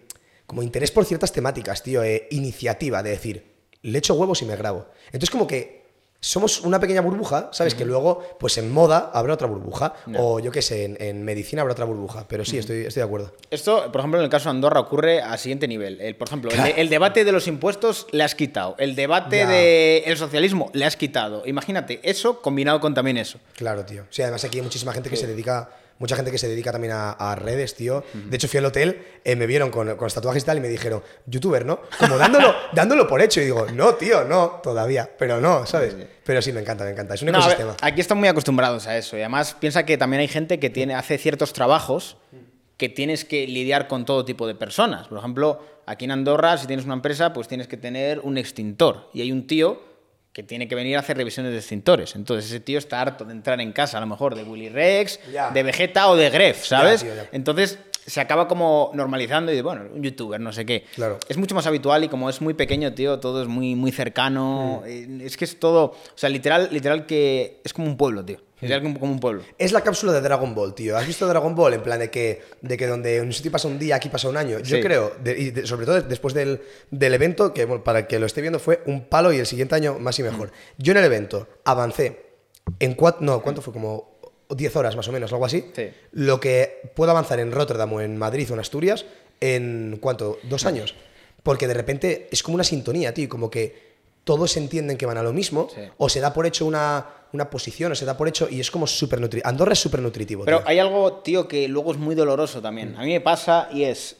[0.46, 3.52] como interés por ciertas temáticas, tío, eh, iniciativa, de decir,
[3.82, 4.88] le echo huevos y me grabo.
[5.06, 5.85] Entonces, como que
[6.28, 7.74] somos una pequeña burbuja, ¿sabes?
[7.74, 11.62] Que luego, pues en moda habrá otra burbuja, o yo qué sé, en, en medicina
[11.62, 13.32] habrá otra burbuja, pero sí, estoy, estoy de acuerdo.
[13.50, 16.00] Esto, por ejemplo, en el caso de Andorra ocurre al siguiente nivel.
[16.00, 18.74] El, por ejemplo, el, de- el debate de los impuestos le has quitado.
[18.78, 21.42] El debate del socialismo le has quitado.
[21.46, 23.38] Imagínate, eso combinado con también eso.
[23.54, 24.04] Claro, tío.
[24.10, 26.92] Sí, además aquí hay muchísima gente que se dedica, mucha gente que se dedica también
[26.92, 28.04] a, a redes, tío.
[28.12, 30.60] De hecho, fui al hotel, eh, me vieron con, con los tatuajes y tal y
[30.60, 31.80] me dijeron, youtuber, ¿no?
[31.98, 33.40] Como dándolo, dándolo por hecho.
[33.40, 35.10] Y digo, no, tío, no, todavía.
[35.18, 35.96] Pero no, ¿sabes?
[36.24, 37.14] Pero sí, me encanta, me encanta.
[37.14, 37.76] Es un No, ver, ecosistema.
[37.80, 39.16] aquí están muy acostumbrados a eso.
[39.16, 42.16] Y además piensa que también hay gente que tiene, hace ciertos trabajos
[42.76, 45.08] que tienes que lidiar con todo tipo de personas.
[45.08, 49.08] Por ejemplo, aquí en Andorra, si tienes una empresa, pues tienes que tener un extintor.
[49.14, 49.80] Y hay un tío
[50.36, 52.14] que tiene que venir a hacer revisiones de extintores.
[52.14, 55.18] Entonces ese tío está harto de entrar en casa, a lo mejor de Willy Rex,
[55.32, 55.50] Ya.
[55.50, 57.02] de Vegeta o de Gref, ¿sabes?
[57.02, 57.26] tío, ya.
[57.32, 60.84] Entonces se acaba como normalizando y bueno, un youtuber, no sé qué.
[60.94, 61.18] Claro.
[61.28, 64.82] Es mucho más habitual y como es muy pequeño, tío, todo es muy, muy cercano.
[64.84, 64.88] Mm.
[64.88, 68.38] eh, Es que es todo, o sea, literal, literal que es como un pueblo, tío.
[68.60, 69.42] Literal como, como un pueblo.
[69.58, 70.96] Es la cápsula de Dragon Ball, tío.
[70.96, 71.74] ¿Has visto Dragon Ball?
[71.74, 74.36] En plan de que, de que donde un sitio pasa un día, aquí pasa un
[74.38, 74.60] año.
[74.60, 74.82] Yo Sí.
[74.82, 78.18] creo, de- y de- sobre todo después del, del evento, que bueno, para el que
[78.18, 80.52] lo esté viendo fue un palo y el siguiente año más y mejor.
[80.78, 82.24] Yo en el evento avancé
[82.80, 83.74] en cuatro, no, ¿cuánto fue?
[83.74, 84.15] Como
[84.48, 85.64] 10 horas más o menos, algo así.
[85.74, 85.88] Sí.
[86.12, 89.04] Lo que puedo avanzar en Rotterdam o en Madrid o en Asturias
[89.40, 90.38] en, ¿cuánto?
[90.44, 90.94] Dos años.
[91.42, 93.86] Porque de repente es como una sintonía, tío, como que
[94.24, 95.80] todos entienden que van a lo mismo, Sí.
[95.98, 98.70] o se da por hecho una, una posición, o se da por hecho, y es
[98.72, 99.48] como súper nutritivo.
[99.48, 100.44] Andorra es súper nutritivo.
[100.44, 100.68] Pero tío.
[100.68, 102.96] hay algo, tío, que luego es muy doloroso también.
[102.96, 104.16] A mí me pasa y es,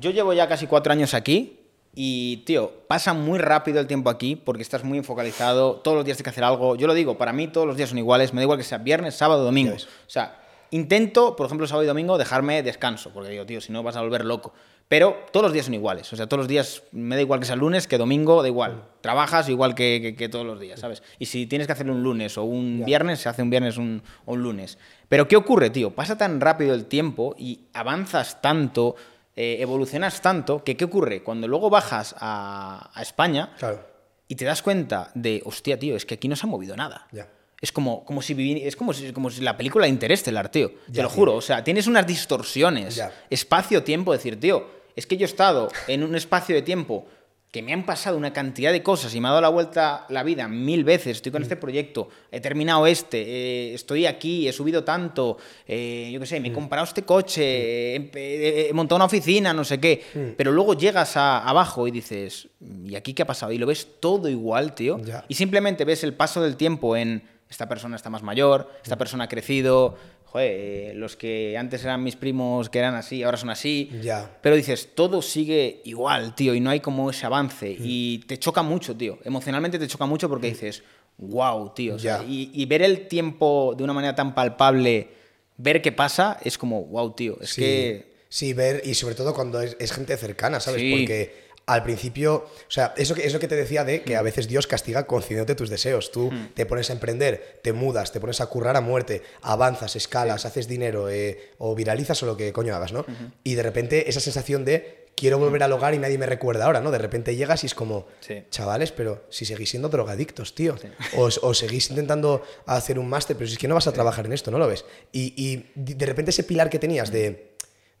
[0.00, 1.60] yo llevo ya casi cuatro años aquí
[1.94, 6.16] y, tío, pasa muy rápido el tiempo aquí porque estás muy enfocalizado, todos los días
[6.16, 6.76] tienes que hacer algo.
[6.76, 8.78] Yo lo digo, para mí todos los días son iguales, me da igual que sea
[8.78, 9.70] viernes, sábado, domingo.
[9.70, 9.84] Ya ves.
[9.84, 10.40] O sea,
[10.70, 14.00] intento, por ejemplo, sábado y domingo, dejarme descanso, porque digo, tío, si no vas a
[14.02, 14.52] volver loco.
[14.86, 16.12] Pero todos los días son iguales.
[16.12, 18.82] O sea, todos los días me da igual que sea lunes que domingo, da igual.
[19.00, 21.02] Trabajas igual que, que- que todos los días, ¿sabes?
[21.18, 24.02] Y si tienes que hacerlo un lunes o un viernes, se hace un viernes un-
[24.26, 24.76] o un lunes.
[25.08, 25.92] Pero ¿qué ocurre, tío?
[25.94, 28.94] Pasa tan rápido el tiempo y avanzas tanto,
[29.36, 31.22] eh, evolucionas tanto, que ¿qué ocurre?
[31.22, 33.84] Cuando luego bajas a, a España Claro,
[34.28, 37.06] y te das cuenta de, hostia, tío, es que aquí no se ha movido nada.
[37.12, 37.28] ya.
[37.60, 40.70] Es como, como si vivi- es como si, como si la película Interestelar, tío.
[40.70, 41.16] Te Ya, lo tío.
[41.16, 41.34] juro.
[41.34, 43.00] O sea, tienes unas distorsiones.
[43.30, 44.66] Espacio-tiempo, decir, tío,
[44.96, 47.06] es que yo he estado en un espacio de tiempo
[47.54, 50.24] que me han pasado una cantidad de cosas y me ha dado la vuelta la
[50.24, 51.18] vida mil veces.
[51.18, 51.44] Estoy con Mm.
[51.44, 55.38] este proyecto, he terminado este, eh, estoy aquí, he subido tanto,
[55.68, 56.54] eh, yo qué sé, me he Mm.
[56.54, 60.02] comprado este coche, he, he- he montado una oficina, no sé qué.
[60.14, 60.20] Mm.
[60.36, 62.48] Pero luego llegas a- abajo y dices,
[62.84, 63.52] ¿y aquí qué ha pasado?
[63.52, 65.00] Y lo ves todo igual, tío.
[65.28, 69.24] Y simplemente ves el paso del tiempo en esta persona está más mayor, esta persona
[69.24, 69.96] ha crecido,
[70.34, 73.88] joder, eh, los que antes eran mis primos que eran así, ahora son así.
[74.02, 74.36] Ya.
[74.42, 77.76] Pero dices, todo sigue igual, tío, y no hay como ese avance.
[77.78, 77.82] Mm.
[77.84, 79.20] Y te choca mucho, tío.
[79.22, 80.82] Emocionalmente te choca mucho porque dices,
[81.18, 81.94] wow, tío.
[81.94, 85.08] o sea, y, y ver el tiempo de una manera tan palpable,
[85.56, 87.38] ver qué pasa, es como, wow, tío.
[87.40, 88.14] Es sí, que.
[88.28, 90.80] Sí, ver, y sobre todo cuando es, es gente cercana, ¿sabes?
[90.80, 90.96] Sí.
[90.96, 94.22] Porque al principio, o sea, eso que, es lo que te decía de que a
[94.22, 96.12] veces Dios castiga concediéndote tus deseos.
[96.12, 100.44] Tú te pones a emprender, te mudas, te pones a currar a muerte, avanzas, escalas,
[100.44, 103.06] haces dinero eh, o viralizas o lo que coño hagas, ¿no?
[103.44, 106.80] Y de repente esa sensación de quiero volver al hogar y nadie me recuerda ahora,
[106.80, 106.90] ¿no?
[106.90, 108.42] De repente llegas y es como, Sí.
[108.50, 110.74] chavales, pero si seguís siendo drogadictos, tío.
[111.16, 114.26] O, o seguís intentando hacer un máster, pero si es que no vas a trabajar
[114.26, 114.84] en esto, ¿no lo ves?
[115.12, 117.53] Y, y de repente ese pilar que tenías de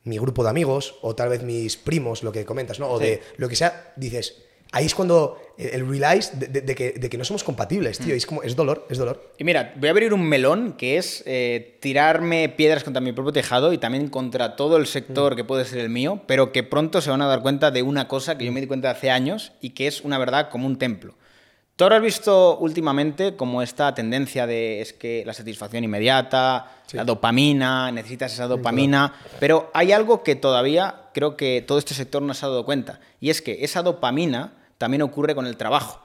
[0.04, 2.88] mi grupo de amigos, o tal vez mis primos, lo que comentas, ¿no?
[2.90, 3.04] O Sí.
[3.06, 7.08] de lo que sea, dices, ahí es cuando el realize de, de- de que, de
[7.08, 8.04] que no somos compatibles, Mm.
[8.04, 8.14] tío.
[8.14, 9.32] Y es como, es dolor, es dolor.
[9.38, 13.32] Y mira, voy a abrir un melón que es eh, tirarme piedras contra mi propio
[13.32, 17.00] tejado y también contra todo el sector que puede ser el mío, pero que pronto
[17.00, 19.52] se van a dar cuenta de una cosa que yo me di cuenta hace años
[19.60, 21.14] y que es una verdad como un templo.
[21.76, 27.04] Tú ahora has visto últimamente como esta tendencia de es que la satisfacción inmediata, la
[27.04, 32.32] dopamina, necesitas esa dopamina, pero hay algo que todavía creo que todo este sector no
[32.32, 36.00] se ha dado cuenta, y es que esa dopamina también ocurre con el trabajo.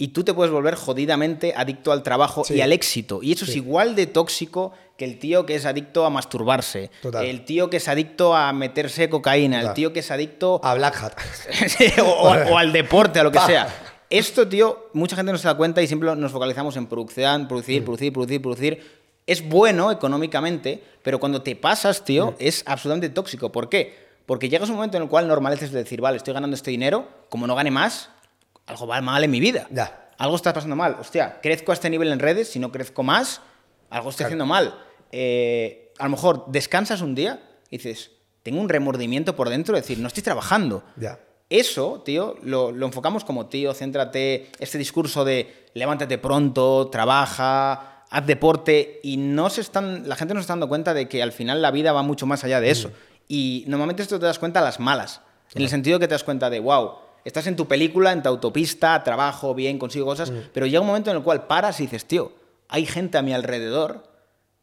[0.00, 2.54] Y tú te puedes volver jodidamente adicto al trabajo Sí.
[2.54, 3.18] y al éxito.
[3.20, 7.26] Y eso es igual de tóxico que el tío que es adicto a masturbarse, Total.
[7.26, 11.02] el tío que es adicto a meterse cocaína, el tío que es adicto A Black
[11.02, 11.12] Hat.
[12.00, 13.66] O, o- o al deporte, a lo que sea.
[14.10, 17.48] Esto, tío, mucha gente no se da cuenta y siempre nos focalizamos en producción, Mm.
[17.48, 18.98] producir, producir, producir, producir.
[19.26, 22.04] Es bueno económicamente, pero cuando te pasas, Mm.
[22.04, 23.52] tío, es absolutamente tóxico.
[23.52, 24.08] ¿Por qué?
[24.24, 26.70] Porque llegas a un momento en el cual normalices de decir, vale, estoy ganando este
[26.70, 28.08] dinero, como no gane más,
[28.66, 29.66] algo va mal en mi vida.
[29.70, 30.10] Ya.
[30.18, 30.96] Algo está pasando mal.
[31.00, 33.40] Hostia, crezco a este nivel en redes, si no crezco más,
[33.90, 34.28] algo estoy Claro.
[34.28, 34.74] haciendo mal.
[35.12, 37.40] Eh, a lo mejor descansas un día
[37.70, 38.10] y dices,
[38.42, 40.82] tengo un remordimiento por dentro de decir, no estoy trabajando.
[40.96, 41.18] Ya.
[41.50, 48.26] Eso, tío, lo, lo enfocamos como, tío, céntrate, este discurso de levántate pronto, trabaja, haz
[48.26, 51.32] deporte, y no se están, la gente no se está dando cuenta de que al
[51.32, 52.90] final la vida va mucho más allá de eso.
[53.28, 55.22] Y normalmente esto te das cuenta a las malas,
[55.54, 58.28] en el sentido que te das cuenta de, wow, estás en tu película, en tu
[58.28, 62.06] autopista, trabajo bien, consigo cosas, pero llega un momento en el cual paras y dices,
[62.06, 62.32] tío,
[62.68, 64.08] hay gente a mi alrededor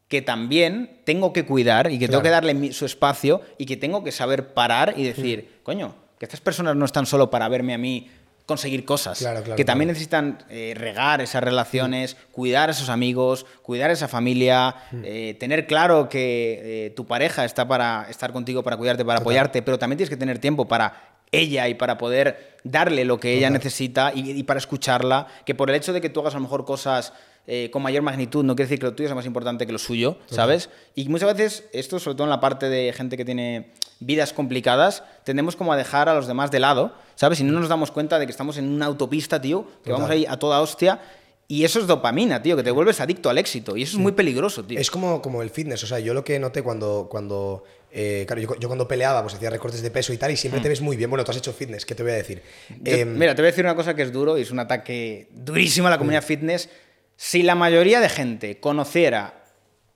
[0.08, 4.04] que también tengo que cuidar y que tengo que darle su espacio y que tengo
[4.04, 7.78] que saber parar y decir, coño, que estas personas no están solo para verme a
[7.78, 8.08] mí
[8.46, 9.94] conseguir cosas, Claro, claro, que también claro.
[9.94, 15.66] necesitan eh, regar esas relaciones, cuidar a esos amigos, cuidar a esa familia, eh, tener
[15.66, 19.98] claro que eh, tu pareja está para estar contigo, para cuidarte, para apoyarte, pero también
[19.98, 24.30] tienes que tener tiempo para ella y para poder darle lo que ella necesita y,
[24.30, 27.12] y para escucharla, que por el hecho de que tú hagas a lo mejor cosas
[27.70, 30.18] con mayor magnitud no quiere decir que lo tuyo sea más importante que lo suyo,
[30.26, 30.68] ¿sabes?
[30.96, 33.70] Y muchas veces esto, sobre todo en la parte de gente que tiene
[34.00, 37.40] vidas complicadas, tendemos como a dejar a los demás de lado, ¿sabes?
[37.40, 40.26] Y no nos damos cuenta de que estamos en una autopista, tío, que vamos ahí
[40.28, 41.00] a toda hostia.
[41.48, 43.76] Y eso es dopamina, tío, que te vuelves adicto al éxito.
[43.76, 44.80] Y eso es muy peligroso, tío.
[44.80, 47.62] Es como, como el fitness, o sea, yo lo que noté cuando, cuando
[47.92, 50.60] eh, claro, yo, yo cuando peleaba, pues hacía recortes de peso y tal, y siempre
[50.60, 51.08] te ves muy bien.
[51.08, 52.42] Bueno, tú has hecho fitness, ¿qué te voy a decir?
[52.68, 52.74] Mm.
[52.84, 54.58] Yo- Em, mira, te voy a decir una cosa que es duro y es un
[54.58, 56.68] ataque durísimo a la comunidad fitness.
[57.16, 59.44] Si la mayoría de gente conociera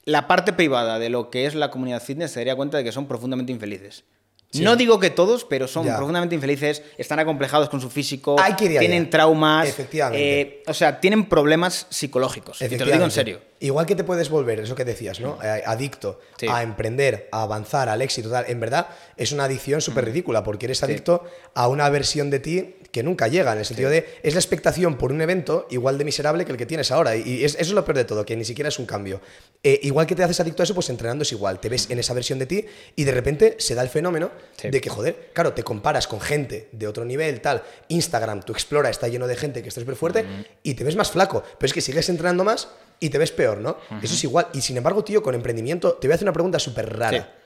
[0.05, 2.93] la parte privada de lo que es la comunidad fitness, se daría cuenta de que
[2.93, 4.05] son profundamente infelices.
[4.52, 4.62] Sí.
[4.64, 5.94] No digo que todos, pero son Ya.
[5.97, 8.81] profundamente infelices, están acomplejados con su físico, Hay que ir allá.
[8.81, 10.40] tienen traumas, Efectivamente.
[10.40, 12.60] eh, o sea, tienen problemas psicológicos.
[12.60, 13.40] Y te lo digo en serio.
[13.60, 15.39] Igual que te puedes volver, eso que decías, ¿no?
[15.40, 16.48] Eh, adicto Sí.
[16.48, 18.47] a emprender, a avanzar, al éxito, tal.
[18.48, 21.22] En verdad, es una adicción súper ridícula porque eres adicto
[21.55, 24.96] a una versión de ti que nunca llega, en el sentido de es la expectación
[24.98, 27.14] por un evento igual de miserable que el que tienes ahora.
[27.16, 29.20] Y y es- eso es lo peor de todo, que ni siquiera es un cambio.
[29.62, 31.60] Eh, igual que te haces adicto a eso, pues entrenando es igual.
[31.60, 32.64] Te ves en esa versión de ti
[32.96, 34.70] y de repente se da el fenómeno Sí.
[34.70, 37.62] de que, joder, claro, te comparas con gente de otro nivel, tal.
[37.88, 40.24] Instagram, tu Explora está lleno de gente que está súper fuerte
[40.62, 41.42] y te ves más flaco.
[41.58, 42.68] Pero es que sigues entrenando más
[42.98, 43.78] y te ves peor, ¿no?
[44.02, 44.48] Eso es igual.
[44.52, 47.36] Y sin embargo, tío, con emprendimiento, te voy a hacer una pregunta súper rara.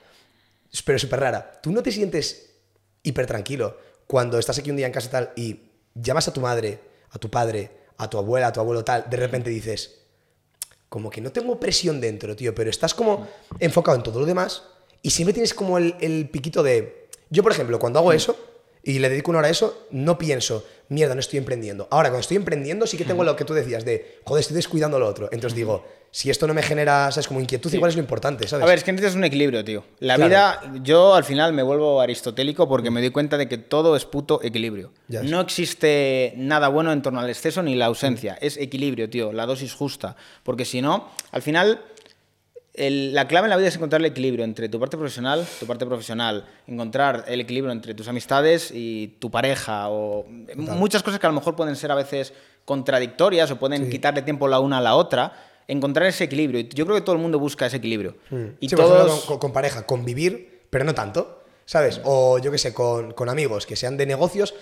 [0.84, 1.60] Pero súper rara.
[1.62, 2.50] ¿Tú no te sientes
[3.02, 3.76] hiper tranquilo
[4.06, 5.60] cuando estás aquí un día en casa y tal y
[5.94, 9.16] llamas a tu madre, a tu padre, a tu abuela, a tu abuelo tal, de
[9.16, 10.01] repente dices,
[10.89, 13.26] como que no tengo presión dentro, tío, pero estás como
[13.59, 14.62] enfocado en todo lo demás
[15.02, 17.09] y siempre tienes como el, el piquito de...
[17.31, 18.36] Yo, por ejemplo, cuando hago eso
[18.85, 21.89] y le dedico una hora a eso, no pienso, mierda, no estoy emprendiendo.
[21.90, 24.98] Ahora, cuando estoy emprendiendo, sí que tengo lo que tú decías de, joder, estoy descuidando
[24.98, 25.28] lo otro.
[25.32, 27.27] Entonces digo, si esto no me genera, ¿sabes?
[27.27, 28.62] Como inquietud, igual es lo importante, ¿sabes?
[28.62, 29.85] A ver, es que necesitas un equilibrio, tío.
[30.01, 30.28] La Claro.
[30.28, 34.05] vida, yo al final me vuelvo aristotélico porque me doy cuenta de que todo es
[34.05, 34.93] puto equilibrio.
[35.09, 35.23] Ya.
[35.23, 38.36] No existe nada bueno en torno al exceso ni la ausencia.
[38.40, 40.15] Es equilibrio, tío, la dosis justa.
[40.43, 41.81] Porque si no, al final,
[42.74, 45.66] el- la clave en la vida es encontrar el equilibrio entre tu parte profesional, tu
[45.66, 50.26] parte profesional, encontrar el equilibrio entre tus amistades y tu pareja, o
[50.56, 52.32] muchas cosas que a lo mejor pueden ser a veces
[52.64, 55.32] contradictorias o pueden quitarle tiempo la una a la otra.
[55.68, 56.60] Encontrar ese equilibrio.
[56.60, 58.16] Y yo creo que todo el mundo busca ese equilibrio.
[58.30, 58.56] Y Mm.
[58.60, 59.20] Sí, por ejemplo, todos.
[59.20, 62.01] con, con- con pareja, convivir, pero no tanto, ¿sabes?
[62.05, 64.55] O yo qué sé, con, con amigos que sean de negocios,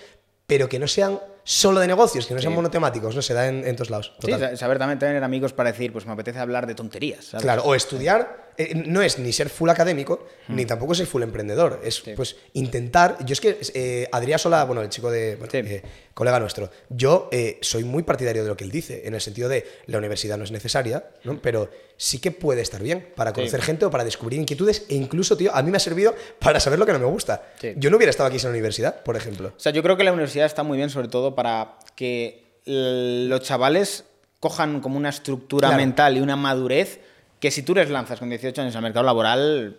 [0.47, 3.65] pero que no sean solo de negocios, que no sean monotemáticos, no se da en,
[3.67, 4.13] en todos lados.
[4.19, 4.51] Sí, total.
[4.51, 7.25] sa- saber también tener amigos para decir, pues me apetece hablar de tonterías.
[7.25, 7.43] ¿sabes?
[7.43, 10.55] Claro, o estudiar eh, no es ni ser full académico, Hmm.
[10.55, 11.79] ni tampoco ser full emprendedor.
[11.83, 13.17] Es pues intentar.
[13.25, 15.35] Yo es que eh, Adrián Sola, bueno, el chico de.
[15.37, 15.57] bueno, Sí.
[15.59, 15.81] eh,
[16.13, 19.49] colega nuestro, yo eh, soy muy partidario de lo que él dice, en el sentido
[19.49, 21.41] de la universidad no es necesaria, ¿no?
[21.41, 25.35] pero sí que puede estar bien para conocer gente o para descubrir inquietudes, e incluso,
[25.37, 27.53] tío, a mí me ha servido para saber lo que no me gusta.
[27.77, 29.53] Yo no hubiera estado aquí sin la universidad, por ejemplo.
[29.57, 33.41] O sea, yo creo que la universidad está muy bien, sobre todo para que los
[33.41, 34.03] chavales
[34.39, 35.81] cojan como una estructura Claro.
[35.81, 36.99] mental y una madurez
[37.43, 39.75] que si tú les lanzas con 18 años al mercado laboral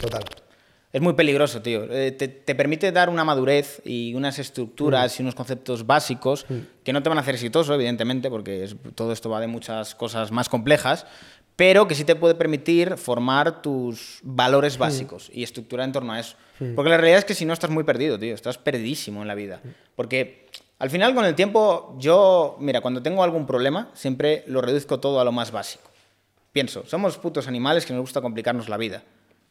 [0.00, 0.24] Total.
[0.92, 1.84] es muy peligroso, tío.
[1.88, 6.44] Eh, te, te permite dar una madurez y unas estructuras y unos conceptos básicos
[6.82, 9.94] que no te van a hacer exitoso, evidentemente, porque es- todo esto va de muchas
[9.94, 11.06] cosas más complejas,
[11.54, 16.18] pero que sí te puede permitir formar tus valores básicos y estructurar en torno a
[16.18, 16.34] eso.
[16.74, 19.36] Porque la realidad es que si no estás muy perdido, tío, estás perdidísimo en la
[19.36, 19.60] vida.
[19.94, 20.48] Porque
[20.80, 25.20] al final con el tiempo yo, mira, cuando tengo algún problema, siempre lo reduzco todo
[25.20, 25.93] a lo más básico.
[26.54, 29.02] Pienso, somos putos animales que nos gusta complicarnos la vida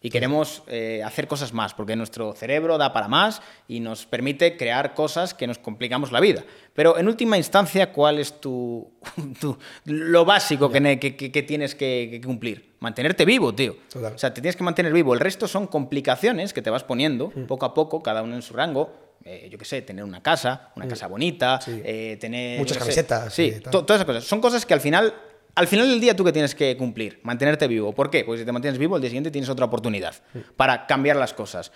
[0.02, 4.56] y queremos eh, hacer cosas más, porque nuestro cerebro da para más y nos permite
[4.58, 6.44] crear cosas que nos complicamos la vida.
[6.74, 8.90] Pero en última instancia, ¿cuál es tu,
[9.42, 12.74] tu- lo básico que, ne- que- que- que tienes que, que cumplir?
[12.80, 13.76] Mantenerte vivo, tío.
[13.92, 14.14] Total.
[14.14, 15.14] O sea, te tienes que mantener vivo.
[15.14, 17.44] El resto son complicaciones que te vas poniendo Mm.
[17.48, 18.94] poco a poco, cada uno en su rango.
[19.26, 21.62] Eh, yo qué sé, tener una casa, una casa bonita, Mm.
[21.64, 21.82] Sí.
[21.84, 22.60] eh, tener...
[22.60, 22.80] Muchas sé.
[22.80, 24.24] camisetas, Sí, todas esas cosas.
[24.26, 25.14] Son cosas que al final,
[25.56, 27.94] al final del día tú que tienes que cumplir, mantenerte vivo.
[27.94, 28.24] ¿Por qué?
[28.24, 30.16] Porque si te mantienes vivo, al día siguiente tienes otra oportunidad
[30.56, 31.72] para cambiar las cosas.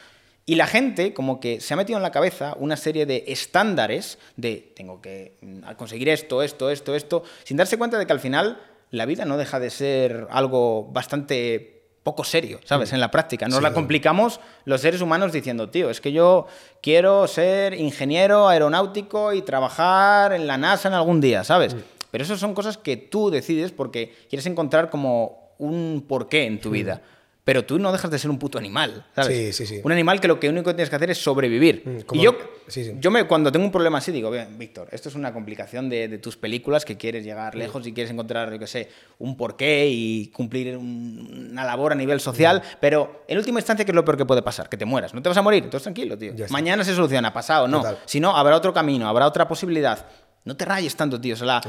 [0.46, 4.18] Y la gente como que se ha metido en la cabeza una serie de estándares
[4.38, 8.22] de tengo que mm, conseguir esto, esto, esto, esto, sin darse cuenta de que al
[8.22, 12.94] final la vida no deja de ser algo bastante poco serio, ¿sabes?
[12.94, 13.48] En la práctica.
[13.48, 16.48] Nos Sí, la complicamos los seres humanos diciendo, tío, es que yo
[16.82, 21.76] quiero ser ingeniero aeronáutico y trabajar en la NASA en algún día, ¿sabes?
[22.18, 26.72] Pero eso son cosas que tú decides porque quieres encontrar como un porqué en tu
[26.72, 27.00] vida.
[27.44, 29.38] Pero tú no dejas de ser un puto animal, ¿sabes?
[29.38, 29.82] Sí, sí, sí.
[29.84, 31.84] Un animal que lo que único que tienes que hacer es sobrevivir.
[31.86, 32.36] Mm, Y como- yo,
[32.68, 32.94] sí, sí.
[33.00, 36.08] yo me, cuando tengo un problema así digo, "Bien, Víctor, esto es una complicación de,
[36.08, 38.90] de tus películas que quieres llegar lejos y quieres encontrar, yo qué sé,
[39.20, 43.92] un porqué y cumplir un- una labor a nivel social, pero en última instancia, ¿qué
[43.92, 44.68] es lo peor que puede pasar?
[44.68, 45.14] Que te mueras.
[45.14, 46.34] No te vas a morir, entonces tranquilo, tío.
[46.50, 47.78] Mañana se soluciona, pasado, no.
[47.78, 48.00] Total.
[48.06, 50.06] Si no, habrá otro camino, habrá otra posibilidad.
[50.44, 51.34] No te rayes tanto, tío.
[51.34, 51.62] O sea, la-.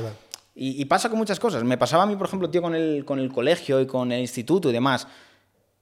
[0.59, 1.63] Y, y pasa con muchas cosas.
[1.65, 4.21] Me pasaba a mí, por ejemplo, tío, con el, con el colegio y con el
[4.21, 5.07] instituto y demás.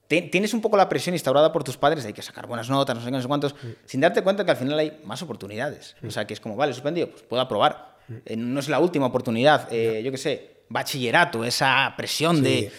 [0.09, 2.95] Tienes un poco la presión instaurada por tus padres de hay que sacar buenas notas,
[2.95, 5.97] no sé qué, no sé cuántos, sin darte cuenta que al final hay más oportunidades.
[6.07, 7.97] O sea, que es como, vale, suspendido, pues puedo aprobar.
[8.25, 9.67] Eh, no es la última oportunidad.
[9.73, 12.71] Eh, yo qué sé, bachillerato, esa presión de.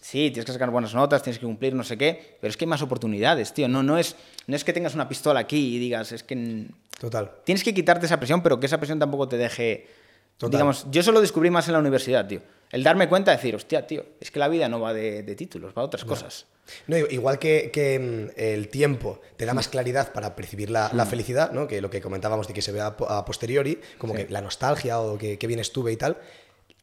[0.00, 2.64] Sí, tienes que sacar buenas notas, tienes que cumplir, no sé qué, pero es que
[2.64, 3.68] hay más oportunidades, tío.
[3.68, 4.16] No, no, es,
[4.46, 6.66] no es que tengas una pistola aquí y digas, es que
[6.98, 7.30] Total.
[7.44, 9.99] tienes que quitarte esa presión, pero que esa presión tampoco te deje.
[10.40, 10.52] Total.
[10.58, 12.40] Digamos, yo eso lo descubrí más en la universidad, tío.
[12.72, 15.34] El darme cuenta de decir, hostia, tío, es que la vida no va de, de
[15.36, 16.46] títulos, va de otras cosas.
[16.86, 20.96] No, igual que, que, mm, el tiempo te da más claridad para percibir la, Mm.
[20.96, 21.66] la felicidad, ¿no?
[21.66, 24.40] que lo que comentábamos de que se ve a, po- a posteriori, como que la
[24.40, 26.16] nostalgia o que, que bien estuve y tal,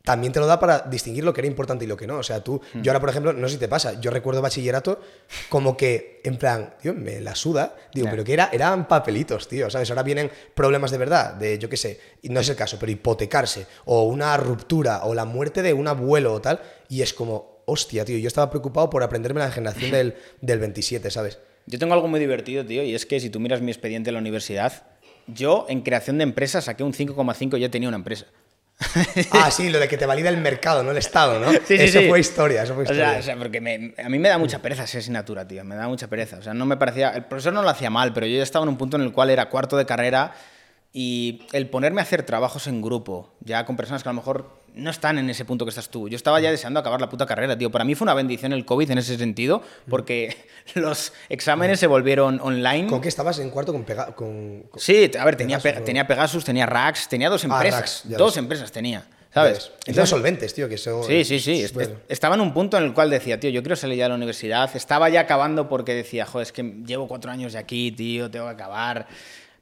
[0.08, 2.18] también te lo da para distinguir lo que era importante y lo que no.
[2.20, 2.82] O sea, tú, Mm.
[2.82, 5.02] yo ahora, por ejemplo, no sé si te pasa, yo recuerdo bachillerato
[5.50, 8.12] como que, en plan, tío, me la suda, digo, Ya.
[8.12, 9.90] pero que era, eran papelitos, tío, ¿sabes?
[9.90, 12.90] Ahora vienen problemas de verdad, de, yo qué sé, y no es el caso, pero
[12.92, 17.62] hipotecarse, o una ruptura, o la muerte de un abuelo o tal, y es como,
[17.66, 21.38] hostia, tío, yo estaba preocupado por aprenderme la generación del, del 27, ¿sabes?
[21.66, 24.14] Yo tengo algo muy divertido, tío, y es que si tú miras mi expediente en
[24.14, 24.84] la universidad,
[25.28, 28.26] yo en creación de empresas saqué un 5,5 y ya tenía una empresa.
[29.32, 31.52] Ah, sí, lo de que te valida el mercado, no el Estado, ¿no?
[31.52, 32.08] Sí, sí, eso sí.
[32.10, 33.20] fue historia, eso fue O sea, historia.
[33.20, 35.64] o sea, porque me- a mí me da mucha pereza esa asignatura, tío.
[35.64, 36.38] Me da mucha pereza.
[36.38, 37.10] O sea, no me parecía.
[37.10, 39.12] El profesor no lo hacía mal, pero yo ya estaba en un punto en el
[39.12, 40.34] cual era cuarto de carrera
[40.94, 44.57] y el ponerme a hacer trabajos en grupo, ya con personas que a lo mejor
[44.76, 46.08] no están en ese punto que estás tú.
[46.10, 47.72] Yo estaba ya deseando acabar la puta carrera, tío.
[47.72, 50.36] Para mí fue una bendición el COVID en ese sentido, porque
[50.76, 52.88] los exámenes se volvieron online.
[52.88, 55.80] ¿Con qué estabas en cuarto con Pega- con, con- Sí, a ver, tenía, Pegasus, Pe-
[55.80, 55.86] ¿no?
[55.86, 57.80] tenía Pegasus, tenía Rax, tenía dos Ah, empresas.
[57.82, 59.72] Rax, ya dos empresas tenía, ¿sabes?
[59.86, 61.02] Entonces, solventes, tío, que eso...
[61.04, 61.66] Sí, sí, sí.
[61.74, 61.96] bueno.
[62.08, 64.16] Estaba en un punto en el cual decía, tío, yo quiero salir ya de la
[64.16, 64.70] universidad.
[64.76, 68.46] Estaba ya acabando porque decía, joder, es que llevo cuatro años de aquí, tío, tengo
[68.46, 69.08] que acabar.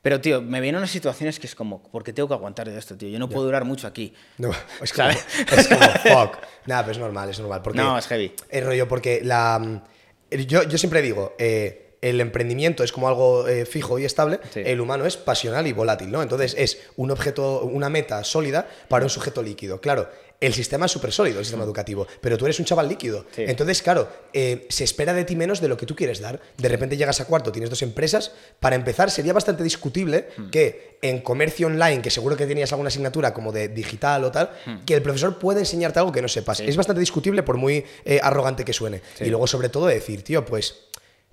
[0.06, 2.78] Pero, tío, me vienen unas situaciones que es como, ¿por qué tengo que aguantar de
[2.78, 3.10] esto, tío?
[3.10, 4.14] Yo no puedo durar mucho aquí.
[4.38, 4.52] No,
[4.84, 5.80] es como, es como
[6.28, 6.38] fuck.
[6.68, 7.64] Nada, pero es normal, es normal.
[7.64, 8.32] Porque No, es heavy.
[8.52, 9.82] El rollo, porque la.
[10.30, 14.62] Yo, yo siempre digo, eh, el emprendimiento es como algo eh, fijo y estable, Sí.
[14.64, 16.22] el humano es pasional y volátil, ¿no?
[16.22, 19.82] Entonces es un objeto, una meta sólida para un sujeto líquido.
[19.82, 20.08] Claro,
[20.42, 23.22] el sistema es súper sólido, el sistema educativo, pero tú eres un chaval líquido.
[23.22, 23.26] Mm.
[23.36, 23.44] Sí.
[23.48, 26.40] Entonces, claro, eh, se espera de ti menos de lo que tú quieres dar.
[26.58, 28.32] De repente llegas a cuarto, tienes dos empresas.
[28.60, 30.50] Para empezar, sería bastante discutible Mm.
[30.50, 34.52] que en comercio online, que seguro que tenías alguna asignatura como de digital o tal,
[34.66, 34.86] Mm.
[34.86, 36.60] que el profesor puede enseñarte algo que no sepas.
[36.60, 39.02] Es bastante discutible por muy eh, arrogante que suene.
[39.20, 40.76] Y luego, sobre todo, decir, tío, pues,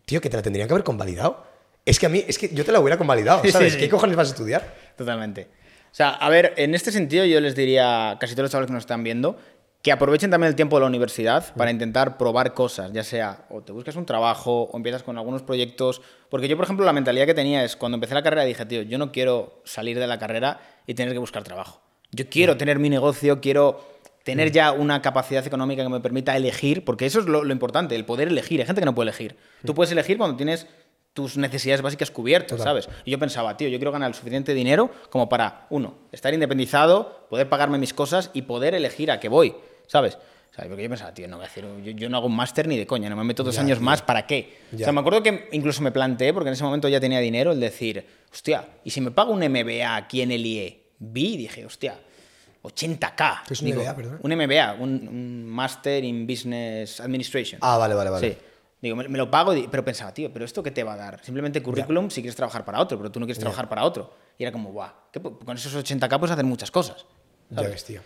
[0.05, 1.45] tío, que te la tendrían que haber convalidado.
[1.85, 3.77] Es que a mí, es que yo te la hubiera convalidado, ¿sabes?
[3.77, 4.75] ¿Qué cojones vas a estudiar?
[4.97, 5.49] Totalmente.
[5.93, 8.69] O sea, a ver, en este sentido yo les diría a casi todos los chavales
[8.69, 9.37] que nos están viendo
[9.83, 13.63] que aprovechen también el tiempo de la universidad para intentar probar cosas, ya sea o
[13.63, 16.01] te buscas un trabajo o empiezas con algunos proyectos.
[16.31, 18.83] Porque yo, por ejemplo, la mentalidad que tenía es cuando empecé la carrera dije, tío,
[18.83, 21.83] yo no quiero salir de la carrera y tener que buscar trabajo.
[22.13, 23.85] Yo quiero tener mi negocio, quiero
[24.23, 27.97] tener ya una capacidad económica que me permita elegir, porque eso es lo, lo importante,
[27.97, 28.61] el poder elegir.
[28.61, 29.37] Hay gente que no puede elegir.
[29.67, 30.69] Tú puedes elegir cuando tienes
[31.13, 32.65] tus necesidades básicas cubiertas, Total.
[32.83, 32.89] ¿sabes?
[33.05, 37.27] Y yo pensaba, tío, yo quiero ganar el suficiente dinero como para, uno, estar independizado,
[37.29, 39.55] poder pagarme mis cosas y poder elegir a qué voy,
[39.87, 40.17] ¿sabes?
[40.51, 42.37] O sea, porque yo pensaba, tío, no voy a hacer, yo, yo no hago un
[42.37, 43.85] máster ni de coña, no me meto dos Ya, años tío.
[43.87, 44.59] más, ¿para qué?
[44.73, 44.85] O Ya.
[44.85, 47.61] sea, me acuerdo que incluso me planteé, porque en ese momento ya tenía dinero, el
[47.61, 50.83] decir, hostia, ¿y si me pago un MBA aquí en el IE?
[50.99, 51.99] Vi y dije, hostia,
[52.63, 53.43] 80k.
[53.49, 54.19] ¿Qué es un Digo, MBA, perdón?
[54.23, 57.59] Un MBA, un, un Master in Business Administration.
[57.63, 58.31] Ah, vale, vale, vale.
[58.31, 58.37] Sí.
[58.83, 61.25] Digo, me, me lo pago, pero pensaba, tío, ¿pero esto qué te va a dar?
[61.25, 64.13] Simplemente currículum si quieres trabajar para otro, pero tú no quieres trabajar para otro.
[64.37, 67.07] Y era como, guau, ¿qué po- con esos 80k puedes hacer muchas cosas.
[67.51, 68.01] Ya ves, tío.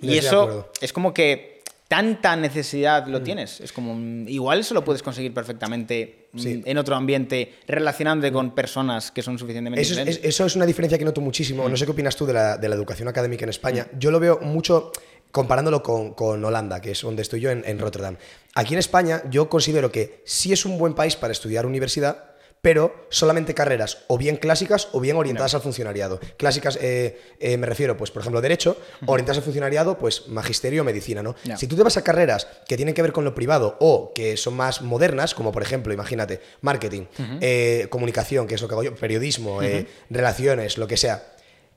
[0.00, 3.10] Y eso es como que tanta necesidad Mm.
[3.10, 3.60] lo tienes.
[3.60, 6.62] Es como, mm, igual eso lo puedes conseguir perfectamente mm, Sí.
[6.64, 11.04] en otro ambiente, relacionándote con personas que son suficientemente Eso es, eso una diferencia que
[11.04, 11.68] noto muchísimo.
[11.68, 13.86] No sé qué opinas tú de la, de la educación académica en España.
[13.98, 14.90] Yo lo veo mucho
[15.34, 18.16] comparándolo con, con Holanda, que es donde estoy yo, en, en Rotterdam.
[18.54, 22.30] Aquí en España yo considero que sí es un buen país para estudiar universidad,
[22.62, 26.20] pero solamente carreras o bien clásicas o bien orientadas al funcionariado.
[26.36, 30.84] Clásicas, eh, eh, me refiero, pues, por ejemplo, derecho, orientadas al funcionariado, pues, magisterio o
[30.84, 31.34] medicina, ¿no?
[31.56, 34.36] Si tú te vas a carreras que tienen que ver con lo privado o que
[34.36, 37.06] son más modernas, como por ejemplo, imagínate, marketing,
[37.40, 41.33] eh, comunicación, que es lo que hago yo, periodismo, eh, relaciones, lo que sea,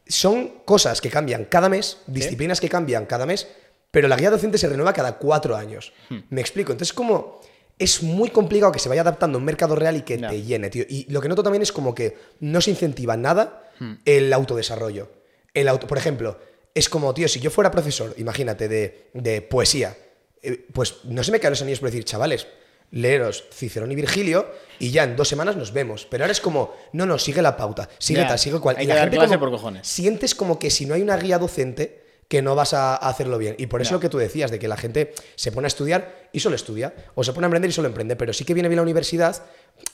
[0.09, 3.47] son cosas que cambian cada mes, disciplinas que cambian cada mes,
[3.91, 5.93] pero la guía docente se renueva cada cuatro años.
[6.29, 6.71] Me explico.
[6.71, 7.41] Entonces, como
[7.79, 10.69] es muy complicado que se vaya adaptando a un mercado real y que te llene,
[10.69, 10.85] tío.
[10.87, 13.71] Y lo que noto también es como que no se incentiva nada
[14.05, 15.11] el autodesarrollo.
[15.53, 16.39] El auto, por ejemplo,
[16.73, 19.97] es como, tío, si yo fuera profesor, imagínate, de, de poesía,
[20.41, 22.47] eh, pues no se me caen los anillos por decir, chavales,
[22.91, 24.49] leeros Cicerón y Virgilio
[24.79, 26.05] y ya en dos semanas nos vemos.
[26.09, 28.77] Pero ahora es como, no, no, sigue la pauta, sigue Ya, tal, sigue cual.
[28.77, 29.87] hay y que la dar gente clase como- por cojones.
[29.87, 33.37] sientes como que si no hay una guía docente que no vas a a hacerlo
[33.37, 33.55] bien.
[33.57, 33.95] Y por eso Ya.
[33.95, 36.93] lo que tú decías, de que la gente se pone a estudiar y solo estudia,
[37.15, 39.45] o se pone a emprender y solo emprende, pero sí que viene bien la universidad,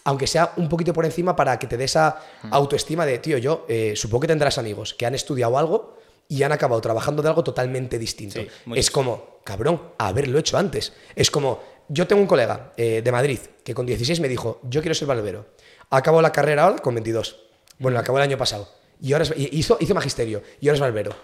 [0.03, 2.17] aunque sea un poquito por encima para que te dé esa
[2.49, 5.97] autoestima de, tío, yo eh, supongo que tendrás amigos que han estudiado algo
[6.27, 8.39] y han acabado trabajando de algo totalmente distinto.
[8.41, 10.93] Sí, muy es como, cabrón, haberlo hecho antes.
[11.15, 14.81] Es como, yo tengo un colega eh, de Madrid que con 16 me dijo, yo
[14.81, 15.45] quiero ser barbero.
[15.89, 17.37] Acabó la carrera ahora con 22.
[17.79, 18.69] Bueno, acabó el año pasado.
[19.01, 21.15] Y ahora es- hizo, hizo magisterio y ahora es barbero.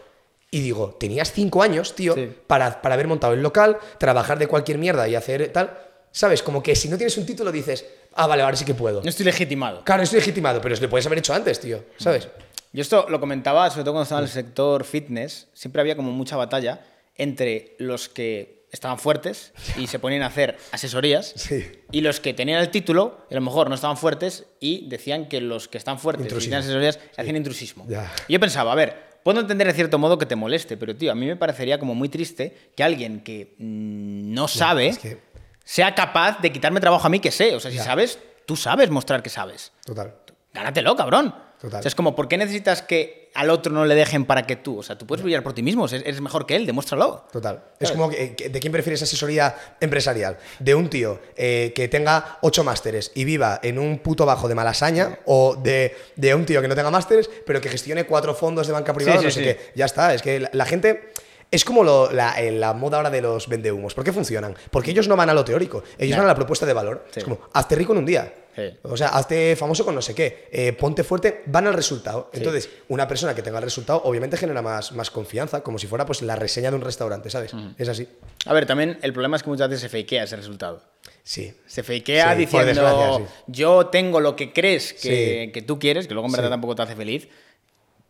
[0.52, 2.30] Y digo, tenías cinco años, tío, Sí.
[2.48, 5.77] para, para haber montado el local, trabajar de cualquier mierda y hacer tal.
[6.11, 6.41] ¿Sabes?
[6.41, 9.02] Como que si no tienes un título dices, ah, vale, ahora sí que puedo.
[9.03, 9.84] No estoy legitimado.
[9.84, 11.84] Claro, estoy legitimado, pero lo puedes haber hecho antes, tío.
[11.98, 12.27] ¿Sabes?
[12.73, 16.11] Yo esto lo comentaba, sobre todo cuando estaba en el sector fitness, siempre había como
[16.11, 16.81] mucha batalla
[17.15, 21.65] entre los que estaban fuertes y se ponían a hacer asesorías Sí.
[21.91, 25.27] y los que tenían el título y a lo mejor no estaban fuertes y decían
[25.27, 26.49] que los que están fuertes y Intrusismo.
[26.51, 27.85] tenían asesorías hacían intrusismo.
[27.89, 28.11] Ya.
[28.27, 31.11] Y yo pensaba, a ver, puedo entender de cierto modo que te moleste, pero tío,
[31.11, 35.17] a mí me parecería como muy triste que alguien que mm, no sabe es que-
[35.63, 37.55] sea capaz de quitarme trabajo a mí que sé.
[37.55, 37.83] O sea, si Ya.
[37.83, 39.71] sabes, tú sabes mostrar que sabes.
[39.85, 40.15] Total.
[40.53, 41.35] Gánatelo, cabrón.
[41.61, 41.80] Total.
[41.80, 44.56] O sea, es como, ¿por qué necesitas que al otro no le dejen para que
[44.56, 44.80] tú?
[44.80, 47.26] O sea, tú puedes brillar por ti mismo, eres mejor que él, demuéstralo.
[47.31, 47.64] Total.
[47.80, 50.38] Es como, que, que- ¿de quién prefieres asesoría empresarial?
[50.60, 54.56] ¿De un tío eh, que tenga ocho másteres y viva en un puto bajo de
[54.56, 55.19] malasaña?
[55.26, 58.73] ¿O de, de un tío que no tenga másteres, pero que gestione cuatro fondos de
[58.73, 59.19] banca privada?
[59.19, 59.57] Sí, no sí, sé sí.
[59.57, 59.72] qué.
[59.76, 60.14] Ya está.
[60.14, 61.10] Es que la, la gente.
[61.52, 63.95] Es como lo- la, eh, la moda ahora de los vendehumos.
[63.95, 64.56] ¿Por qué funcionan?
[64.69, 66.18] Porque ellos no van a lo teórico, ellos Ya.
[66.18, 67.06] van a la propuesta de valor.
[67.15, 68.34] Es como, hazte rico en un día.
[68.60, 68.77] Sí.
[68.84, 70.48] O sea, hazte famoso con no sé qué.
[70.52, 72.30] eh, ponte fuerte, van al resultado.
[72.34, 76.06] Entonces, una persona que tenga el resultado, obviamente genera más, más confianza, como si fuera
[76.06, 77.52] pues la reseña de un restaurante, ¿sabes?
[77.77, 78.07] Es así.
[78.45, 80.81] A ver, también el problema es que muchas veces se fakea ese resultado.
[81.23, 81.53] Sí.
[81.68, 86.27] Se fakea Sí, diciendo yo tengo lo que crees que, que tú quieres, que luego
[86.27, 87.27] en verdad tampoco te hace feliz,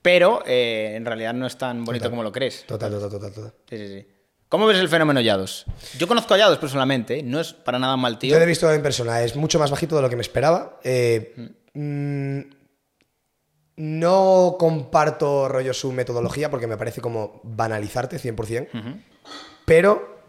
[0.01, 2.11] pero eh, en realidad no es tan bonito Total.
[2.11, 2.63] como lo crees.
[2.65, 3.53] Total, total, total, total.
[3.69, 4.07] Sí, sí, sí.
[4.49, 5.65] ¿Cómo ves el fenómeno Yados?
[5.99, 7.23] Yo conozco a Yados personalmente, ¿eh?
[7.23, 8.31] no es para nada mal tío.
[8.31, 10.79] Yo lo he visto en persona, es mucho más bajito de lo que me esperaba.
[10.83, 11.35] Eh,
[11.75, 12.39] mm,
[13.77, 18.67] no comparto rollo su metodología porque me parece como banalizarte 100%.
[19.65, 20.19] Pero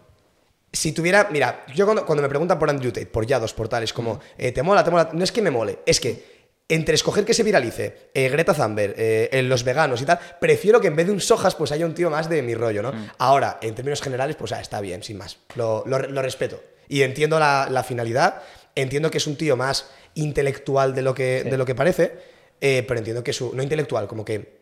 [0.73, 1.29] si tuviera.
[1.33, 4.21] Mira, yo cuando, cuando me preguntan por Andrew Tate, por Yados, por tal, es como,
[4.37, 4.85] eh, ¿te mola?
[4.85, 5.11] ¿Te mola?
[5.13, 6.40] No es que me mole, es que.
[6.71, 10.81] Entre escoger que se viralice, eh, Greta Thunberg, eh, eh, los veganos y tal, prefiero
[10.81, 12.93] que en vez de un sojas, pues haya un tío más de mi rollo, ¿no?
[13.19, 15.39] Ahora, en términos generales, pues ah, está bien, sin más.
[15.57, 16.63] Lo, lo- lo respeto.
[16.89, 18.43] Y entiendo la, la finalidad,
[18.75, 22.13] entiendo que es un tío más intelectual de lo que, de lo que parece,
[22.61, 23.53] eh, pero entiendo que su.
[23.55, 24.61] No intelectual, como que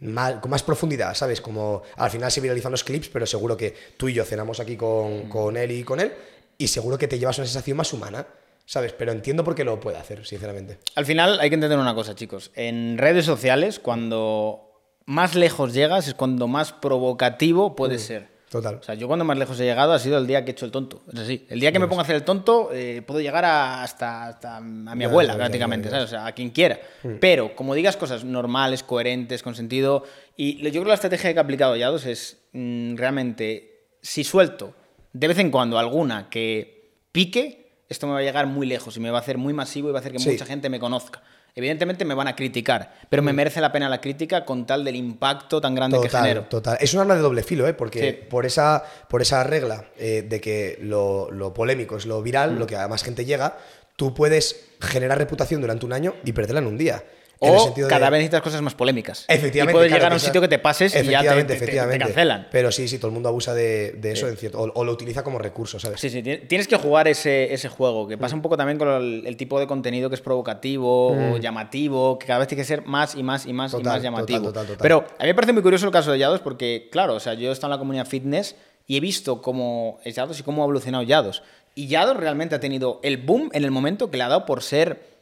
[0.00, 1.40] más, con más profundidad, ¿sabes?
[1.40, 4.76] Como al final se viralizan los clips, pero seguro que tú y yo cenamos aquí
[4.76, 6.12] con, con él y con él,
[6.56, 8.26] y seguro que te llevas una sensación más humana,
[8.68, 8.92] ¿sabes?
[8.92, 10.78] Pero entiendo por qué lo puede hacer, sinceramente.
[10.94, 12.50] Al final hay que entender una cosa, chicos.
[12.54, 14.70] En redes sociales, cuando
[15.06, 18.28] más lejos llegas, es cuando más provocativo puedes ser.
[18.50, 18.76] Total.
[18.76, 20.64] O sea, yo cuando más lejos he llegado ha sido el día que he hecho
[20.66, 21.02] el tonto.
[21.12, 21.46] Es así.
[21.50, 24.56] El día que me pongo a hacer el tonto, eh, puedo llegar a- hasta, hasta
[24.56, 25.96] a mi Ya, abuela, ya, prácticamente, ya, ya.
[25.98, 26.08] ¿sabes?
[26.08, 26.78] O sea, a quien quiera.
[27.20, 30.04] Pero como digas cosas normales, coherentes, con sentido.
[30.36, 34.74] Y yo creo que la estrategia que ha aplicado Yados es mm, realmente, si suelto
[35.12, 39.00] de vez en cuando alguna que pique, esto me va a llegar muy lejos y
[39.00, 40.30] me va a hacer muy masivo y va a hacer que Sí.
[40.30, 41.22] mucha gente me conozca.
[41.54, 44.94] Evidentemente me van a criticar, pero me merece la pena la crítica con tal del
[44.94, 46.42] impacto tan grande que genero.
[46.42, 46.78] Total, total.
[46.80, 47.74] Es un arma de doble filo, ¿eh?
[47.74, 48.26] Porque Sí.
[48.28, 52.58] por, esa, por esa regla eh, de que lo, lo polémico es lo viral, Mm.
[52.58, 53.56] lo que a más gente llega,
[53.96, 57.02] tú puedes generar reputación durante un año y perderla en un día.
[57.40, 59.24] O de- cada vez necesitas cosas más polémicas.
[59.28, 59.72] Efectivamente.
[59.72, 61.98] Y puedes claro, llegar a un sitio que te pases y ya te, Efectivamente, te-
[61.98, 62.48] cancelan.
[62.50, 64.92] Pero sí, sí, todo el mundo abusa de, de eso en cierto, o, o lo
[64.92, 66.00] utiliza como recurso, ¿sabes?
[66.00, 68.88] Sí, sí, ti- tienes que jugar ese, ese juego, que pasa un poco también con
[68.88, 72.66] el, el tipo de contenido que es provocativo o llamativo, que cada vez tiene que
[72.66, 74.38] ser más y más y más y más llamativo.
[74.38, 74.82] total, total, total.
[74.82, 77.34] Pero a mí me parece muy curioso el caso de Yados porque, claro, o sea,
[77.34, 78.56] yo he estado en la comunidad fitness
[78.86, 81.42] y he visto cómo es Yados y cómo ha evolucionado Yados.
[81.74, 84.62] Y Yados realmente ha tenido el boom en el momento que le ha dado por
[84.62, 85.17] ser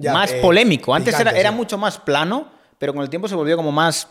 [0.00, 0.94] Ya, más eh, polémico.
[0.94, 1.56] Antes era, picante, era sí.
[1.56, 2.48] mucho más plano,
[2.78, 4.08] pero con el tiempo se volvió como más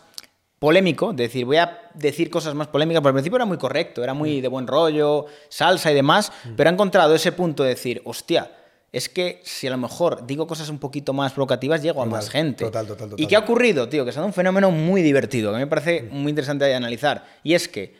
[0.60, 4.04] polémico, de decir, voy a decir cosas más polémicas, pero al principio era muy correcto,
[4.04, 4.18] era Mm.
[4.18, 8.52] muy de buen rollo, salsa y demás, pero ha encontrado ese punto de decir, hostia,
[8.92, 12.30] es que si a lo mejor digo cosas un poquito más provocativas, llego a más
[12.30, 12.66] gente.
[12.66, 13.28] total, total, ¿Y total.
[13.28, 14.04] qué ha ocurrido, tío?
[14.04, 16.16] Que es un fenómeno muy divertido, que a mí me parece Mm.
[16.18, 17.26] muy interesante de analizar.
[17.44, 17.96] Y es que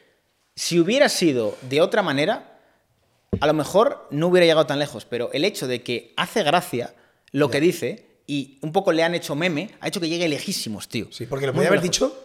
[0.56, 2.58] si hubiera sido de otra manera,
[3.40, 6.94] a lo mejor no hubiera llegado tan lejos, pero el hecho de que hace gracia
[7.32, 10.88] lo que dice y un poco le han hecho meme, ha hecho que llegue lejísimos,
[10.88, 11.08] tío.
[11.12, 12.16] Sí, porque lo podía haber dicho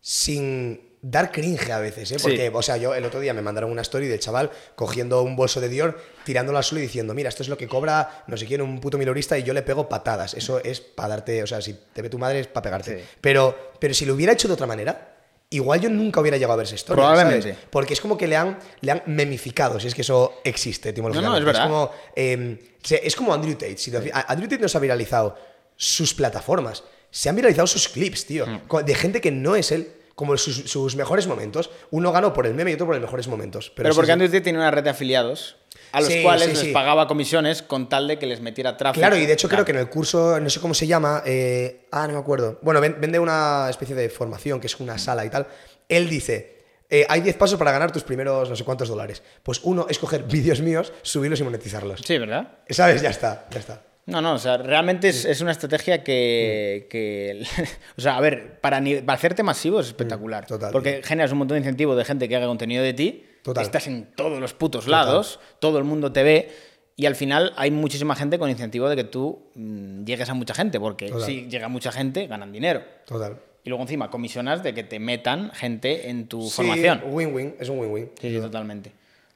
[0.00, 2.16] sin dar cringe a veces, ¿eh?
[2.22, 5.34] Porque, o sea, yo el otro día me mandaron una story del chaval cogiendo un
[5.34, 8.36] bolso de Dior, tirándolo al suelo y diciendo, mira, esto es lo que cobra no
[8.36, 10.34] sé quién, un puto milorista y yo le pego patadas.
[10.34, 12.98] Eso es para darte, o sea, si te ve tu madre es para pegarte.
[12.98, 13.04] Sí.
[13.20, 15.11] Pero, pero si lo hubiera hecho de otra manera,
[15.52, 17.02] igual yo nunca hubiera llegado a ver esa historia.
[17.02, 17.52] Probablemente.
[17.52, 17.66] ¿sabes?
[17.70, 21.38] Porque es como que le han, le han memificado, si es que eso existe, etimológicamente.
[21.40, 21.64] es verdad.
[21.68, 22.58] como, eh,
[23.02, 23.78] es como Andrew Tate.
[23.78, 25.36] Si te- Andrew Tate no se ha viralizado
[25.76, 28.46] sus plataformas, se han viralizado sus clips, tío.
[28.46, 28.84] Mm.
[28.84, 31.70] De gente que no es él, como sus, sus mejores momentos.
[31.90, 33.70] Uno ganó por el meme y otro por los mejores momentos.
[33.74, 34.12] Pero, Pero, porque sí.
[34.12, 35.56] Andrew Tate tiene una red de afiliados
[35.92, 36.72] a los Sí, cuales sí, les sí.
[36.72, 39.00] pagaba comisiones con tal de que les metiera tráfico.
[39.00, 41.86] Claro, y de hecho creo que en el curso, no sé cómo se llama, eh,
[41.92, 42.58] ah, no me acuerdo.
[42.62, 45.46] Bueno, ven- vende una especie de formación que es una sala y tal.
[45.88, 46.58] Él dice,
[46.90, 49.22] eh, hay 10 pasos para ganar tus primeros no sé cuántos dólares.
[49.42, 52.00] Pues uno es coger vídeos míos, subirlos y monetizarlos.
[52.04, 52.58] Sí, ¿verdad?
[52.70, 53.02] ¿Sabes?
[53.02, 53.82] Ya está, ya está.
[54.04, 56.02] No, no, o sea, realmente es, es una estrategia Mm.
[56.02, 57.42] que, que-
[57.96, 60.44] o sea, a ver, para, hacerte masivo es espectacular.
[60.44, 63.26] Mm, total, porque generas un montón de incentivo de gente que haga contenido de ti.
[63.42, 63.64] Total.
[63.64, 66.50] Estás en todos los putos lados, todo el mundo te ve.
[66.94, 70.54] Y al final hay muchísima gente con incentivo de que tú mm, llegues a mucha
[70.54, 71.22] gente, porque Total.
[71.26, 72.82] si llega mucha gente, ganan dinero.
[73.06, 73.36] Total.
[73.64, 77.02] Y luego encima comisionas de que te metan gente en tu Sí, formación.
[77.06, 78.10] Win-win, es un win-win.
[78.20, 78.92] Sí, sí, totalmente.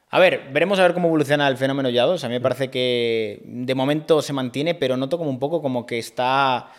[0.09, 2.23] A ver, veremos a ver cómo evoluciona el fenómeno Yados.
[2.23, 5.85] A mí me parece que de momento se mantiene, pero noto como un poco como
[5.85, 6.71] que está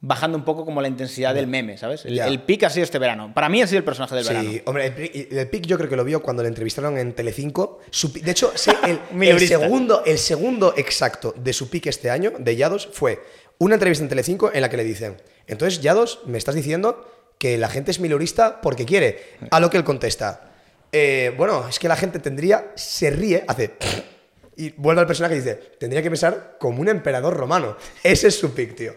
[0.00, 2.04] bajando un poco como la intensidad del meme, ¿sabes?
[2.04, 2.26] El, Ya.
[2.26, 3.32] el pic ha sido este verano.
[3.34, 4.50] Para mí ha sido el personaje del verano.
[4.50, 7.80] Sí, hombre, el, el pic yo creo que lo vio cuando le entrevistaron en Telecinco.
[7.90, 8.52] Su de hecho,
[8.84, 9.58] el, el Mileurista.
[9.58, 13.20] segundo, el segundo exacto de su pick este año, de Yados, fue
[13.58, 15.16] una entrevista en Telecinco en la que le dicen,
[15.46, 19.22] entonces Yados, me estás diciendo que la gente es milurista porque quiere.
[19.50, 20.50] A lo que él contesta,
[20.92, 23.72] "Eh, bueno, es que la gente tendría, se ríe, hace...
[24.58, 27.76] Y vuelve al personaje y dice, tendría que pensar como un emperador romano.
[28.02, 28.94] Ese es su pick, tío.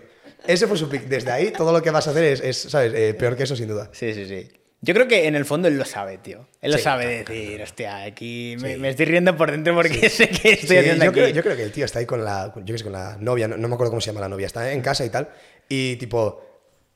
[0.47, 1.03] Ese fue su pick.
[1.03, 2.93] Desde ahí todo lo que vas a hacer es, es, ¿sabes?
[2.95, 3.89] Eh, peor que eso, sin duda.
[3.91, 4.49] Sí, sí, sí.
[4.81, 6.47] Yo creo que en el fondo él lo sabe, tío.
[6.61, 10.29] Él lo Sí, sabe decir, hostia, aquí me, me estoy riendo por dentro porque sé
[10.29, 11.19] que estoy Sí, haciendo yo, aquí.
[11.19, 13.47] creo, yo creo que el tío está ahí con la, yo sé, con la novia,
[13.49, 15.27] no, no me acuerdo cómo se llama la novia, está en casa y tal,
[15.67, 16.41] y tipo,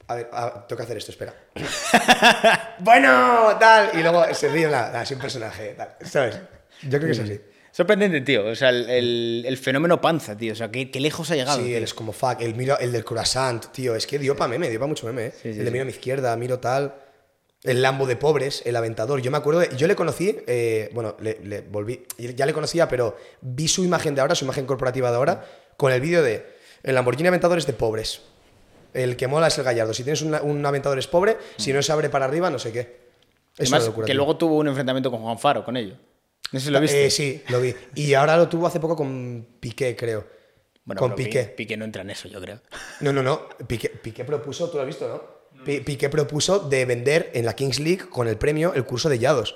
[0.07, 1.36] a ver, a- tengo que hacer esto, espera.
[2.80, 6.40] bueno, tal, y luego se ríe, nada, así un personaje, tal, ¿sabes?
[6.84, 7.41] Yo creo que es así.
[7.76, 8.45] Sorprendente, tío.
[8.45, 10.54] O sea, el, el- el fenómeno panza, tío.
[10.54, 11.58] O sea, qué, qué lejos ha llegado.
[11.60, 11.78] Sí, tío.
[11.78, 14.70] él es como fuck, el, miro, el del croissant, tío, es que dio pa' meme,
[14.70, 15.32] dio pa' mucho meme, ¿eh?
[15.41, 16.94] Sí, sí, el de miro a mi izquierda, miro tal,
[17.64, 21.18] el Lambo de pobres, el aventador, yo me acuerdo, de- yo le conocí, eh, bueno,
[21.20, 25.10] le, le volví, ya le conocía, pero vi su imagen de ahora, su imagen corporativa
[25.10, 25.45] de ahora,
[25.76, 26.45] con el vídeo de
[26.84, 28.22] el Lamborghini Aventador es de pobres.
[28.94, 29.91] El que mola es el gallardo.
[29.95, 32.72] Si tienes un, un aventador es pobre, si no se abre para arriba, no sé
[32.72, 32.80] qué.
[33.58, 34.18] Es una Además, locura, que tío.
[34.18, 35.95] luego tuvo un enfrentamiento con Juan Faro, con ello.
[36.54, 37.06] No sé si lo viste.
[37.06, 37.76] Eh, sí, lo vi.
[37.96, 40.26] Y ahora lo tuvo hace poco con Piqué, creo.
[40.86, 41.44] Bueno, con Piqué.
[41.46, 42.62] Piqué no entra en eso, yo creo.
[43.02, 43.50] No, no, no.
[43.68, 45.64] Piqué, Piqué propuso, tú lo has visto, ¿no?
[45.66, 49.20] Pi- Piqué propuso de vender en la Kings League con el premio el curso de
[49.20, 49.56] Yados.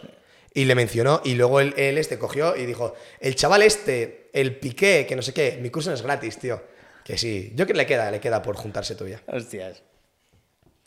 [0.53, 4.56] Y le mencionó, y luego él, él este cogió y dijo: El chaval este, el
[4.57, 6.64] Piqué, que no sé qué, mi curso no es gratis, tío.
[7.03, 7.52] Que sí.
[7.56, 9.22] Yo que le queda, le queda por juntarse todavía.
[9.28, 9.84] Hostias.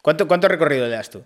[0.03, 1.23] ¿Cuánto, cuánto recorrido le das tú?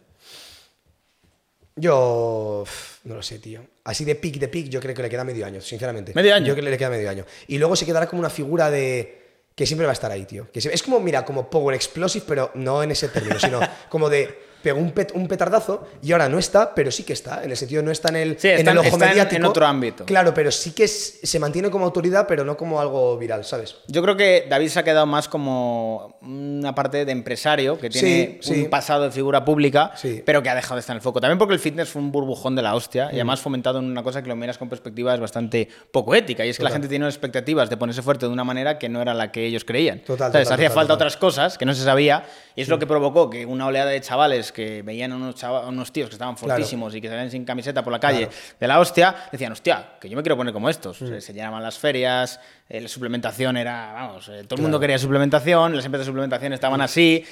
[1.77, 2.65] Yo.
[3.05, 3.61] No lo sé, tío.
[3.85, 6.13] Así de pic de pic, yo creo que le queda medio año, sinceramente.
[6.15, 6.47] ¿Medio año?
[6.47, 7.25] Yo creo que le queda medio año.
[7.49, 9.23] Y luego se quedará como una figura de.
[9.55, 10.51] que siempre va a estar ahí, tío.
[10.53, 14.54] Que es como, mira, como Power Explosive, pero no en ese término, sino como de.
[14.65, 17.45] Pegó un, pet- un petardazo y ahora no está, pero sí que está.
[17.45, 19.11] En el sentido, no está en el, Sí, en está el en- ojo está en-
[19.11, 19.37] mediático.
[19.37, 20.05] en otro ámbito.
[20.07, 23.77] Claro, pero sí que es- se mantiene como autoridad, pero no como algo viral, ¿sabes?
[23.87, 28.39] Yo creo que David se ha quedado más como una parte de empresario que tiene
[28.41, 28.63] Sí, sí.
[28.63, 29.93] un pasado de figura pública,
[30.25, 31.21] pero que ha dejado de estar en el foco.
[31.21, 34.03] También porque el fitness fue un burbujón de la hostia y además fomentado en una
[34.03, 36.45] cosa que lo miras con perspectiva es bastante poco ética.
[36.47, 36.77] Y es que la Total.
[36.83, 39.65] gente tiene expectativas de ponerse fuerte de una manera que no era la que ellos
[39.65, 39.99] creían.
[40.01, 40.49] Total, ¿Sabes?
[40.49, 42.25] total, Hacía total, falta otras cosas que no se sabía
[42.57, 45.67] y es lo que provocó que una oleada de chavales que veían a unos, a
[45.69, 46.55] unos tíos que estaban Claro.
[46.55, 48.33] fortísimos y que salían sin camiseta por la calle Claro.
[48.59, 50.97] de la hostia, decían, hostia, que yo me quiero poner como estos.
[50.97, 52.41] Se, se llenaban las ferias,
[52.71, 56.55] eh, la suplementación era, vamos, eh, todo el mundo quería suplementación, las empresas de suplementación
[56.55, 57.23] estaban así.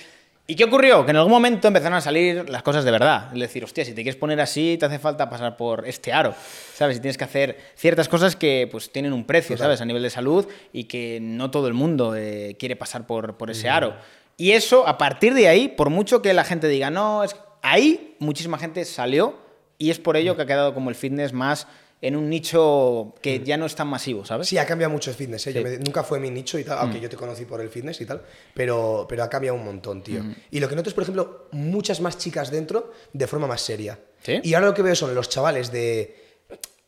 [0.44, 1.04] ¿Y qué ocurrió?
[1.04, 3.28] Que en algún momento empezaron a salir las cosas de verdad.
[3.32, 6.34] Es decir, hostia, si te quieres poner así, te hace falta pasar por este aro,
[6.74, 6.96] ¿sabes?
[6.96, 9.56] Y tienes que hacer ciertas cosas que pues tienen un precio.
[9.56, 9.80] ¿sabes?
[9.80, 13.50] A nivel de salud y que no todo el mundo eh, quiere pasar por, por
[13.50, 13.94] ese aro.
[14.36, 18.16] Y eso, a partir de ahí, por mucho que la gente diga, no, es ahí
[18.18, 19.36] muchísima gente salió
[19.78, 21.66] y es por ello que ha quedado como el fitness más
[22.00, 24.48] en un nicho que ya no es tan masivo, ¿sabes?
[24.48, 25.46] Sí, ha cambiado mucho el fitness.
[25.46, 25.52] ¿eh?
[25.52, 28.00] Yo me- nunca fue mi nicho y tal, aunque yo te conocí por el fitness
[28.00, 28.22] y tal,
[28.54, 30.20] pero, pero ha cambiado un montón, tío.
[30.50, 34.00] Y lo que noto es, por ejemplo, muchas más chicas dentro de forma más seria.
[34.20, 34.40] ¿Sí?
[34.42, 36.16] Y ahora lo que veo son los chavales de...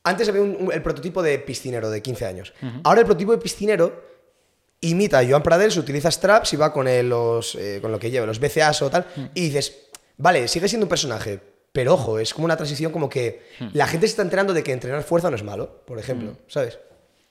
[0.02, 2.52] Antes había un- un- el prototipo de piscinero de 15 años.
[2.82, 4.13] Ahora el prototipo de piscinero
[4.88, 8.10] imita a Joan Pradels, utiliza straps y va con, el- los, eh, con lo que
[8.10, 11.40] lleva, los BCAs o tal, y dices, vale, sigue siendo un personaje,
[11.72, 13.42] pero ojo, es como una transición como que
[13.72, 16.78] la gente se está enterando de que entrenar fuerza no es malo, por ejemplo, ¿sabes?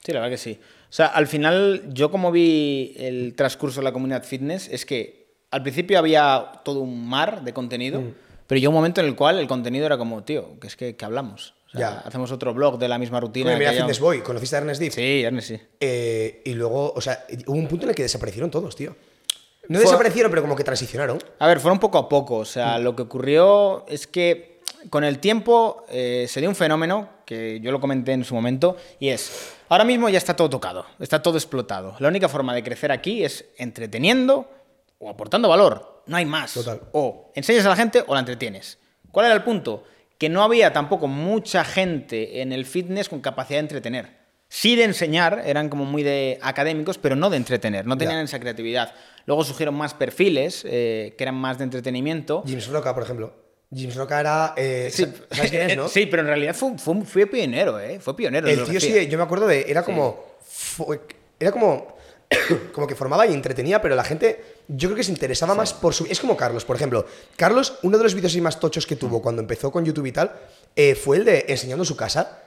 [0.03, 0.59] Sí, la verdad que sí.
[0.61, 5.23] O sea, al final, yo como vi el transcurso de la comunidad fitness, es que
[5.49, 8.13] al principio había todo un mar de contenido, Mm.
[8.47, 10.95] pero llegó un momento en el cual el contenido era como, tío, que es que,
[10.95, 11.53] que hablamos.
[11.73, 11.99] O sea, Ya.
[12.05, 13.47] Hacemos otro blog de la misma rutina.
[13.47, 14.91] Mira, mira que Fitness Boy, ¿conociste a Ernest Deep?
[14.93, 15.59] Sí, Ernest, sí.
[15.79, 18.95] Eh, y luego, o sea, hubo un punto en el que desaparecieron todos, tío.
[19.69, 21.19] No Fue- desaparecieron, pero como que transicionaron.
[21.39, 22.37] A ver, fueron poco a poco.
[22.37, 22.83] O sea, Mm.
[22.83, 27.71] lo que ocurrió es que con el tiempo eh, se dio un fenómeno que yo
[27.71, 31.37] lo comenté en su momento y es, ahora mismo ya está todo tocado, está todo
[31.37, 31.95] explotado.
[31.99, 34.51] La única forma de crecer aquí es entreteniendo
[34.99, 36.03] o aportando valor.
[36.05, 36.53] No hay más.
[36.53, 36.81] Total.
[36.91, 38.77] O enseñas a la gente o la entretienes.
[39.11, 39.85] ¿Cuál era el punto?
[40.23, 44.09] Que no había tampoco mucha gente en el fitness con capacidad de entretener.
[44.47, 48.23] Sí de enseñar, eran como muy de académicos, pero no de entretener, no tenían Ya.
[48.23, 48.93] esa creatividad.
[49.25, 52.41] Luego surgieron más perfiles eh, que eran más de entretenimiento.
[52.47, 53.33] James Roca, por ejemplo.
[53.75, 54.53] James Roca era.
[54.55, 55.89] eh, Sí, ¿Sabes quién es, no?
[55.89, 57.99] sí, pero en realidad fue, fue, fue pionero, ¿eh?
[57.99, 58.47] Fue pionero.
[58.47, 59.65] El tío sí, yo me acuerdo de.
[59.69, 60.23] Era como.
[60.41, 61.01] fue-
[61.37, 61.97] era como.
[62.73, 64.43] como que formaba y entretenía, pero la gente.
[64.67, 66.05] Yo creo que se interesaba más por su.
[66.05, 67.05] Es como Carlos, por ejemplo.
[67.35, 70.31] Carlos, uno de los vídeos más tochos que tuvo cuando empezó con YouTube y tal,
[70.75, 72.39] eh, fue el de enseñando su casa.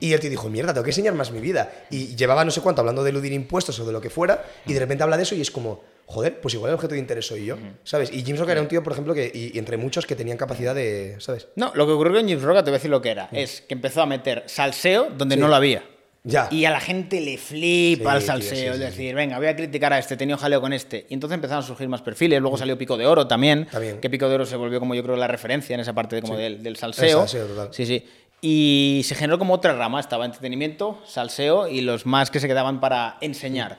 [0.00, 1.70] Y el tío dijo, mierda, tengo que enseñar más mi vida.
[1.90, 4.72] Y llevaba no sé cuánto hablando de eludir impuestos o de lo que fuera, y
[4.72, 7.26] de repente habla de eso y es como, joder, pues igual el objeto de interés
[7.26, 8.10] soy yo, ¿sabes?
[8.10, 10.38] Y James Roca era un tío, por ejemplo, que, y, y entre muchos que tenían
[10.38, 11.48] capacidad de, ¿sabes?
[11.56, 13.28] No, lo que ocurrió con James Roca, te voy a decir lo que era.
[13.30, 15.40] Es que empezó a meter salseo donde Sí.
[15.42, 15.84] no lo había.
[16.26, 16.48] Ya.
[16.50, 18.56] Y a la gente le flipa Sí, el tío, salseo.
[18.56, 21.06] sí, es sí, decir, venga, voy a criticar a este, tenía jaleo con este.
[21.10, 22.40] Y entonces empezaron a surgir más perfiles.
[22.40, 23.66] Luego salió Pico de Oro también.
[23.70, 24.00] También.
[24.00, 26.22] Que Pico de Oro se volvió como yo creo la referencia en esa parte de,
[26.22, 26.40] como Sí.
[26.42, 27.18] del, del El salseo.
[27.20, 27.68] salseo, total.
[27.72, 28.04] Sí, sí.
[28.40, 30.00] Y se generó como otra rama.
[30.00, 33.78] Estaba entretenimiento, salseo y los más que se quedaban para enseñar.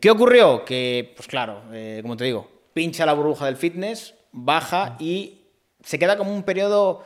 [0.00, 0.64] ¿Qué ocurrió?
[0.64, 5.42] Que, pues claro, eh, como te digo, pincha la burbuja del fitness, baja y
[5.82, 7.04] se queda como un periodo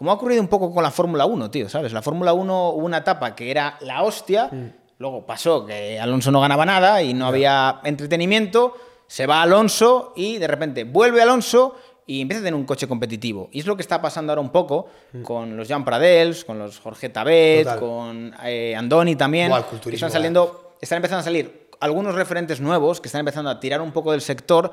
[0.00, 1.92] Como ha ocurrido un poco con la Fórmula 1, tío, ¿sabes?
[1.92, 4.72] La Fórmula 1 hubo una etapa que era la hostia, Mm.
[4.96, 8.74] luego pasó que Alonso no ganaba nada y no había entretenimiento,
[9.06, 11.74] se va Alonso y de repente vuelve Alonso
[12.06, 13.50] y empieza a tener un coche competitivo.
[13.52, 14.86] Y es lo que está pasando ahora un poco
[15.22, 17.64] con los Jean Pradels, con los Jorge Tabet, Mm.
[17.64, 17.78] Total.
[17.78, 19.52] con eh, Andoni también.
[19.52, 23.60] El que están saliendo, están empezando a salir algunos referentes nuevos que están empezando a
[23.60, 24.72] tirar un poco del sector,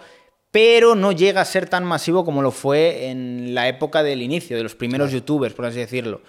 [0.51, 4.57] pero no llega a ser tan masivo como lo fue en la época del inicio,
[4.57, 6.21] de los primeros youtubers, por así decirlo.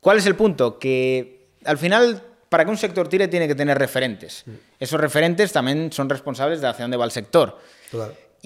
[0.00, 0.78] ¿Cuál es el punto?
[0.78, 4.44] Que al final, para que un sector tire, tiene que tener referentes.
[4.78, 7.58] Esos referentes también son responsables de hacia dónde va el sector.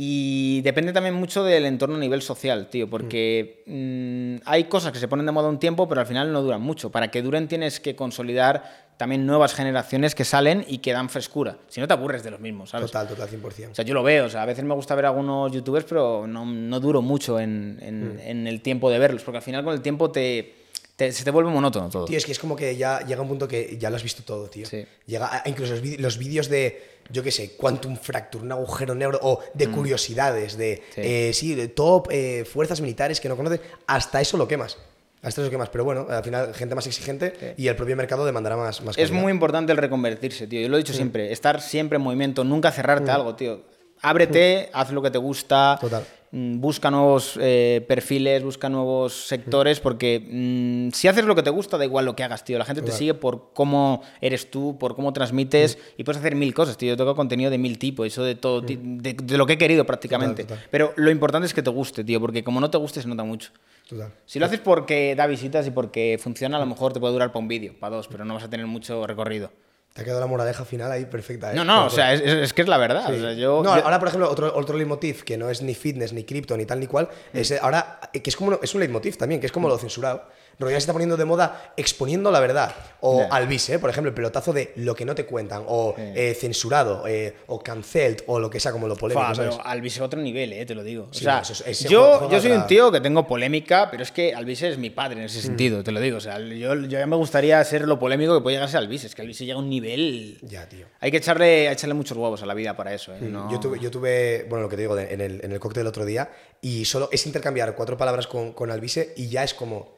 [0.00, 5.00] Y depende también mucho del entorno a nivel social, tío, porque mm, hay cosas que
[5.00, 6.90] se ponen de moda un tiempo, pero al final no duran mucho.
[6.92, 11.56] Para que duren tienes que consolidar también nuevas generaciones que salen y que dan frescura.
[11.68, 12.90] Si no te aburres de los mismos, ¿sabes?
[12.90, 13.70] Total, total, 100%.
[13.70, 15.86] O sea, yo lo veo, o sea, a veces me gusta ver a algunos youtubers,
[15.88, 19.64] pero no, no duro mucho en, en- en el tiempo de verlos, porque al final
[19.64, 20.52] con el tiempo te,
[20.96, 22.04] te- se te vuelve monótono todo.
[22.06, 24.22] Tío, es que es como que ya llega un punto que ya lo has visto
[24.24, 24.66] todo, tío.
[24.66, 24.84] Sí.
[25.06, 29.40] Llega a- incluso los, vídeos- de, yo qué sé, Quantum Fracture, un agujero negro, o
[29.54, 30.82] de curiosidades, de.
[30.94, 31.00] Sí.
[31.04, 34.76] eh, sí, de top, eh, fuerzas militares que no conoces, hasta eso lo quemas.
[35.22, 35.68] Hasta eso lo quemas.
[35.70, 39.10] Pero bueno, al final, gente más exigente y el propio mercado demandará más, más Es
[39.10, 40.60] muy importante el reconvertirse, tío.
[40.60, 40.84] Yo lo he Mm.
[40.84, 43.62] dicho siempre, estar siempre en movimiento, nunca cerrarte a algo, tío.
[44.00, 45.80] Ábrete, haz lo que te gusta, Mm.
[45.80, 46.04] Total.
[46.30, 51.50] mm, busca nuevos eh, perfiles, busca nuevos sectores, porque mm, si haces lo que te
[51.50, 52.58] gusta, da igual lo que hagas, tío.
[52.58, 56.54] La gente te sigue por cómo eres tú, por cómo transmites, y puedes hacer mil
[56.54, 56.90] cosas, tío.
[56.90, 59.84] Yo tengo contenido de mil tipos, eso de todo, de, de lo que he querido
[59.84, 60.44] prácticamente.
[60.44, 60.64] Total.
[60.70, 63.24] Pero lo importante es que te guste, tío, porque como no te guste, se nota
[63.24, 63.50] mucho.
[63.88, 64.12] Total.
[64.26, 67.30] Si lo haces porque da visitas y porque funciona, a lo mejor te puede durar
[67.30, 69.50] para un vídeo, para dos, pero no vas a tener mucho recorrido.
[69.94, 71.56] Te ha quedado la moraleja final ahí perfecta, ¿eh?
[71.56, 73.06] No, no, o sea, es, es- que es la verdad.
[73.08, 73.14] Sí.
[73.14, 75.74] O sea, yo, no, yo- ahora, por ejemplo, otro, otro leitmotiv que no es ni
[75.74, 77.38] fitness, ni cripto, ni tal ni cual, Mm.
[77.38, 79.78] es eh, ahora, eh, que es como es un leitmotiv también, que es como lo
[79.78, 80.22] censurado.
[80.60, 82.74] Ya se está poniendo de moda exponiendo la verdad.
[83.00, 83.26] O Ya.
[83.28, 83.78] Alvis, ¿eh?
[83.78, 85.62] por ejemplo, el pelotazo de lo que no te cuentan.
[85.68, 89.54] O eh, censurado, eh, o cancelled, o lo que sea, como lo polémico, ¿sabes?
[89.56, 91.08] pero Alvise es otro nivel, eh, te lo digo.
[91.10, 94.34] O sea, es- yo, juega- yo soy un tío que tengo polémica, pero es que
[94.34, 95.26] Alvise es mi padre en Mm.
[95.26, 96.16] ese sentido, te lo digo.
[96.16, 98.78] O sea, yo, yo ya me gustaría ser lo polémico que puede llegar a ser
[98.78, 99.06] Alvise.
[99.06, 100.38] Es que Alvise llega a un nivel.
[100.42, 100.86] Ya, tío.
[101.00, 103.18] Hay que echarle, echarle muchos huevos a la vida para eso, eh.
[103.20, 105.60] no- Mm, Yo, tuve, yo tuve, bueno, lo que te digo, en el, en el
[105.60, 106.30] cóctel el otro día,
[106.60, 109.97] y solo es intercambiar cuatro palabras con, con Alvise y ya es como.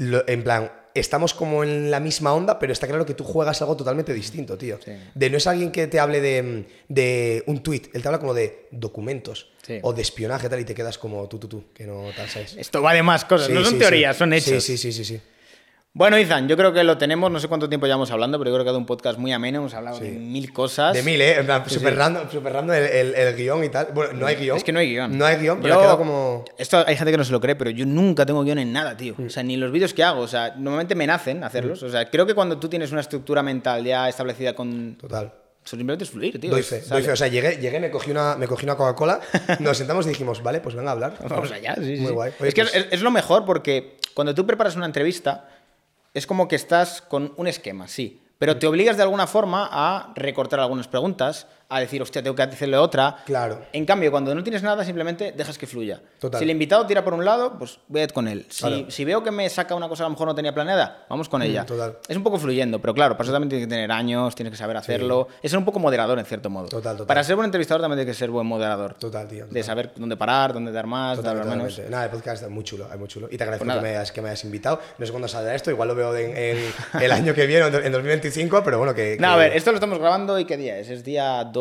[0.00, 3.60] Lo- en plan, estamos como en la misma onda, pero está claro que tú juegas
[3.62, 4.78] algo totalmente distinto, tío.
[4.84, 4.92] Sí.
[5.14, 8.34] De no es alguien que te hable de, de un tweet, él te habla como
[8.34, 9.78] de documentos Sí.
[9.82, 12.56] o de espionaje tal, y te quedas como tú, tú, tú, que no tal, ¿sabes?
[12.56, 14.64] Esto va de más cosas, Sí, no son teorías, son hechos.
[14.64, 15.20] Sí, sí, sí, sí.
[15.92, 15.98] Sí.
[15.98, 18.54] Bueno, Izan, yo creo que lo tenemos, no sé cuánto tiempo llevamos hablando, pero yo
[18.54, 20.94] creo que ha quedado un podcast muy ameno, hemos hablado de mil cosas.
[20.94, 21.44] De mil, ¿eh?
[21.66, 21.98] Sí, super sí.
[21.98, 23.88] random, super random el, el- el guion y tal.
[23.92, 24.56] Bueno, no hay guion.
[24.56, 25.18] Es que no hay guion.
[25.18, 26.44] No hay guion, pero Yo- ha quedado como.
[26.58, 28.96] Esto hay gente que no se lo cree, pero yo nunca tengo guion en nada,
[28.96, 29.14] tío.
[29.18, 29.26] Mm.
[29.26, 30.20] O sea, ni los vídeos que hago.
[30.20, 31.82] O sea, normalmente me nacen hacerlos.
[31.82, 34.96] O sea, creo que cuando tú tienes una estructura mental ya establecida con.
[34.96, 35.32] Total.
[35.64, 36.50] Simplemente es fluir, tío.
[36.50, 37.12] Doy fe, doy fe.
[37.12, 39.20] O sea, llegué, llegué me, cogí una, me cogí una Coca-Cola,
[39.60, 41.14] nos sentamos y dijimos, vale, pues venga a hablar.
[41.28, 42.02] Vamos allá, sí, sí.
[42.02, 42.32] Muy guay.
[42.40, 45.48] Oye, es que pues- es, es lo mejor porque cuando tú preparas una entrevista,
[46.14, 48.22] es como que estás con un esquema, sí.
[48.38, 52.42] Pero te obligas de alguna forma a recortar algunas preguntas, a decir, hostia, tengo que
[52.42, 53.16] hacerle otra.
[53.24, 53.62] Claro.
[53.72, 56.00] En cambio, cuando no tienes nada, simplemente dejas que fluya.
[56.18, 56.38] Total.
[56.38, 58.44] Si el invitado tira por un lado, pues voy a ir con él.
[58.48, 58.90] Si, Claro.
[58.90, 61.28] si veo que me saca una cosa que a lo mejor no tenía planeada, vamos
[61.28, 61.62] con ella.
[61.62, 61.98] Mm, total.
[62.08, 64.56] Es un poco fluyendo, pero claro, para eso también tienes que tener años, tienes que
[64.58, 65.28] saber hacerlo.
[65.42, 66.66] Es ser un poco moderador, en cierto modo.
[66.68, 67.06] Total, total.
[67.06, 68.94] Para ser buen entrevistador también tienes que ser buen moderador.
[68.94, 69.46] Total, tío.
[69.48, 71.80] De saber dónde parar, dónde dar más, Total, dar menos.
[71.88, 73.28] Nada, el podcast es muy chulo, es muy chulo.
[73.30, 74.80] Y te agradezco Pues que, me hayas, que me hayas invitado.
[74.98, 77.92] No sé cuándo saldrá esto, igual lo veo en, en el año que viene, en
[77.92, 79.16] 2025, pero bueno, que.
[79.20, 80.88] No, que- a ver, esto lo estamos grabando y ¿qué día es?
[80.90, 81.59] Es día 2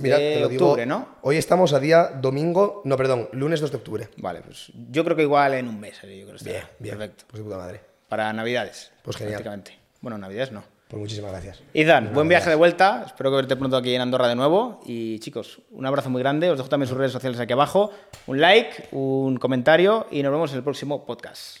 [0.00, 1.08] Mira, de digo, octubre, ¿no?
[1.22, 4.08] Hoy estamos a día domingo, no, perdón, lunes 2 de octubre.
[4.16, 6.44] Vale, pues yo creo que igual en un mes, yo creo que.
[6.44, 6.98] Bien, bien.
[6.98, 7.24] Perfecto.
[7.28, 7.80] Pues de puta madre.
[8.08, 8.92] Para Navidades.
[9.02, 9.42] Pues genial.
[9.42, 9.78] Prácticamente.
[10.00, 10.64] Bueno, Navidades no.
[10.88, 11.62] Pues muchísimas gracias.
[11.72, 13.04] Izan, buen viaje de vuelta.
[13.06, 14.80] Espero que verte pronto aquí en Andorra de nuevo.
[14.84, 16.50] Y chicos, un abrazo muy grande.
[16.50, 17.92] Os dejo también sus redes sociales aquí abajo.
[18.26, 21.58] Un like, un comentario y nos vemos en el próximo podcast.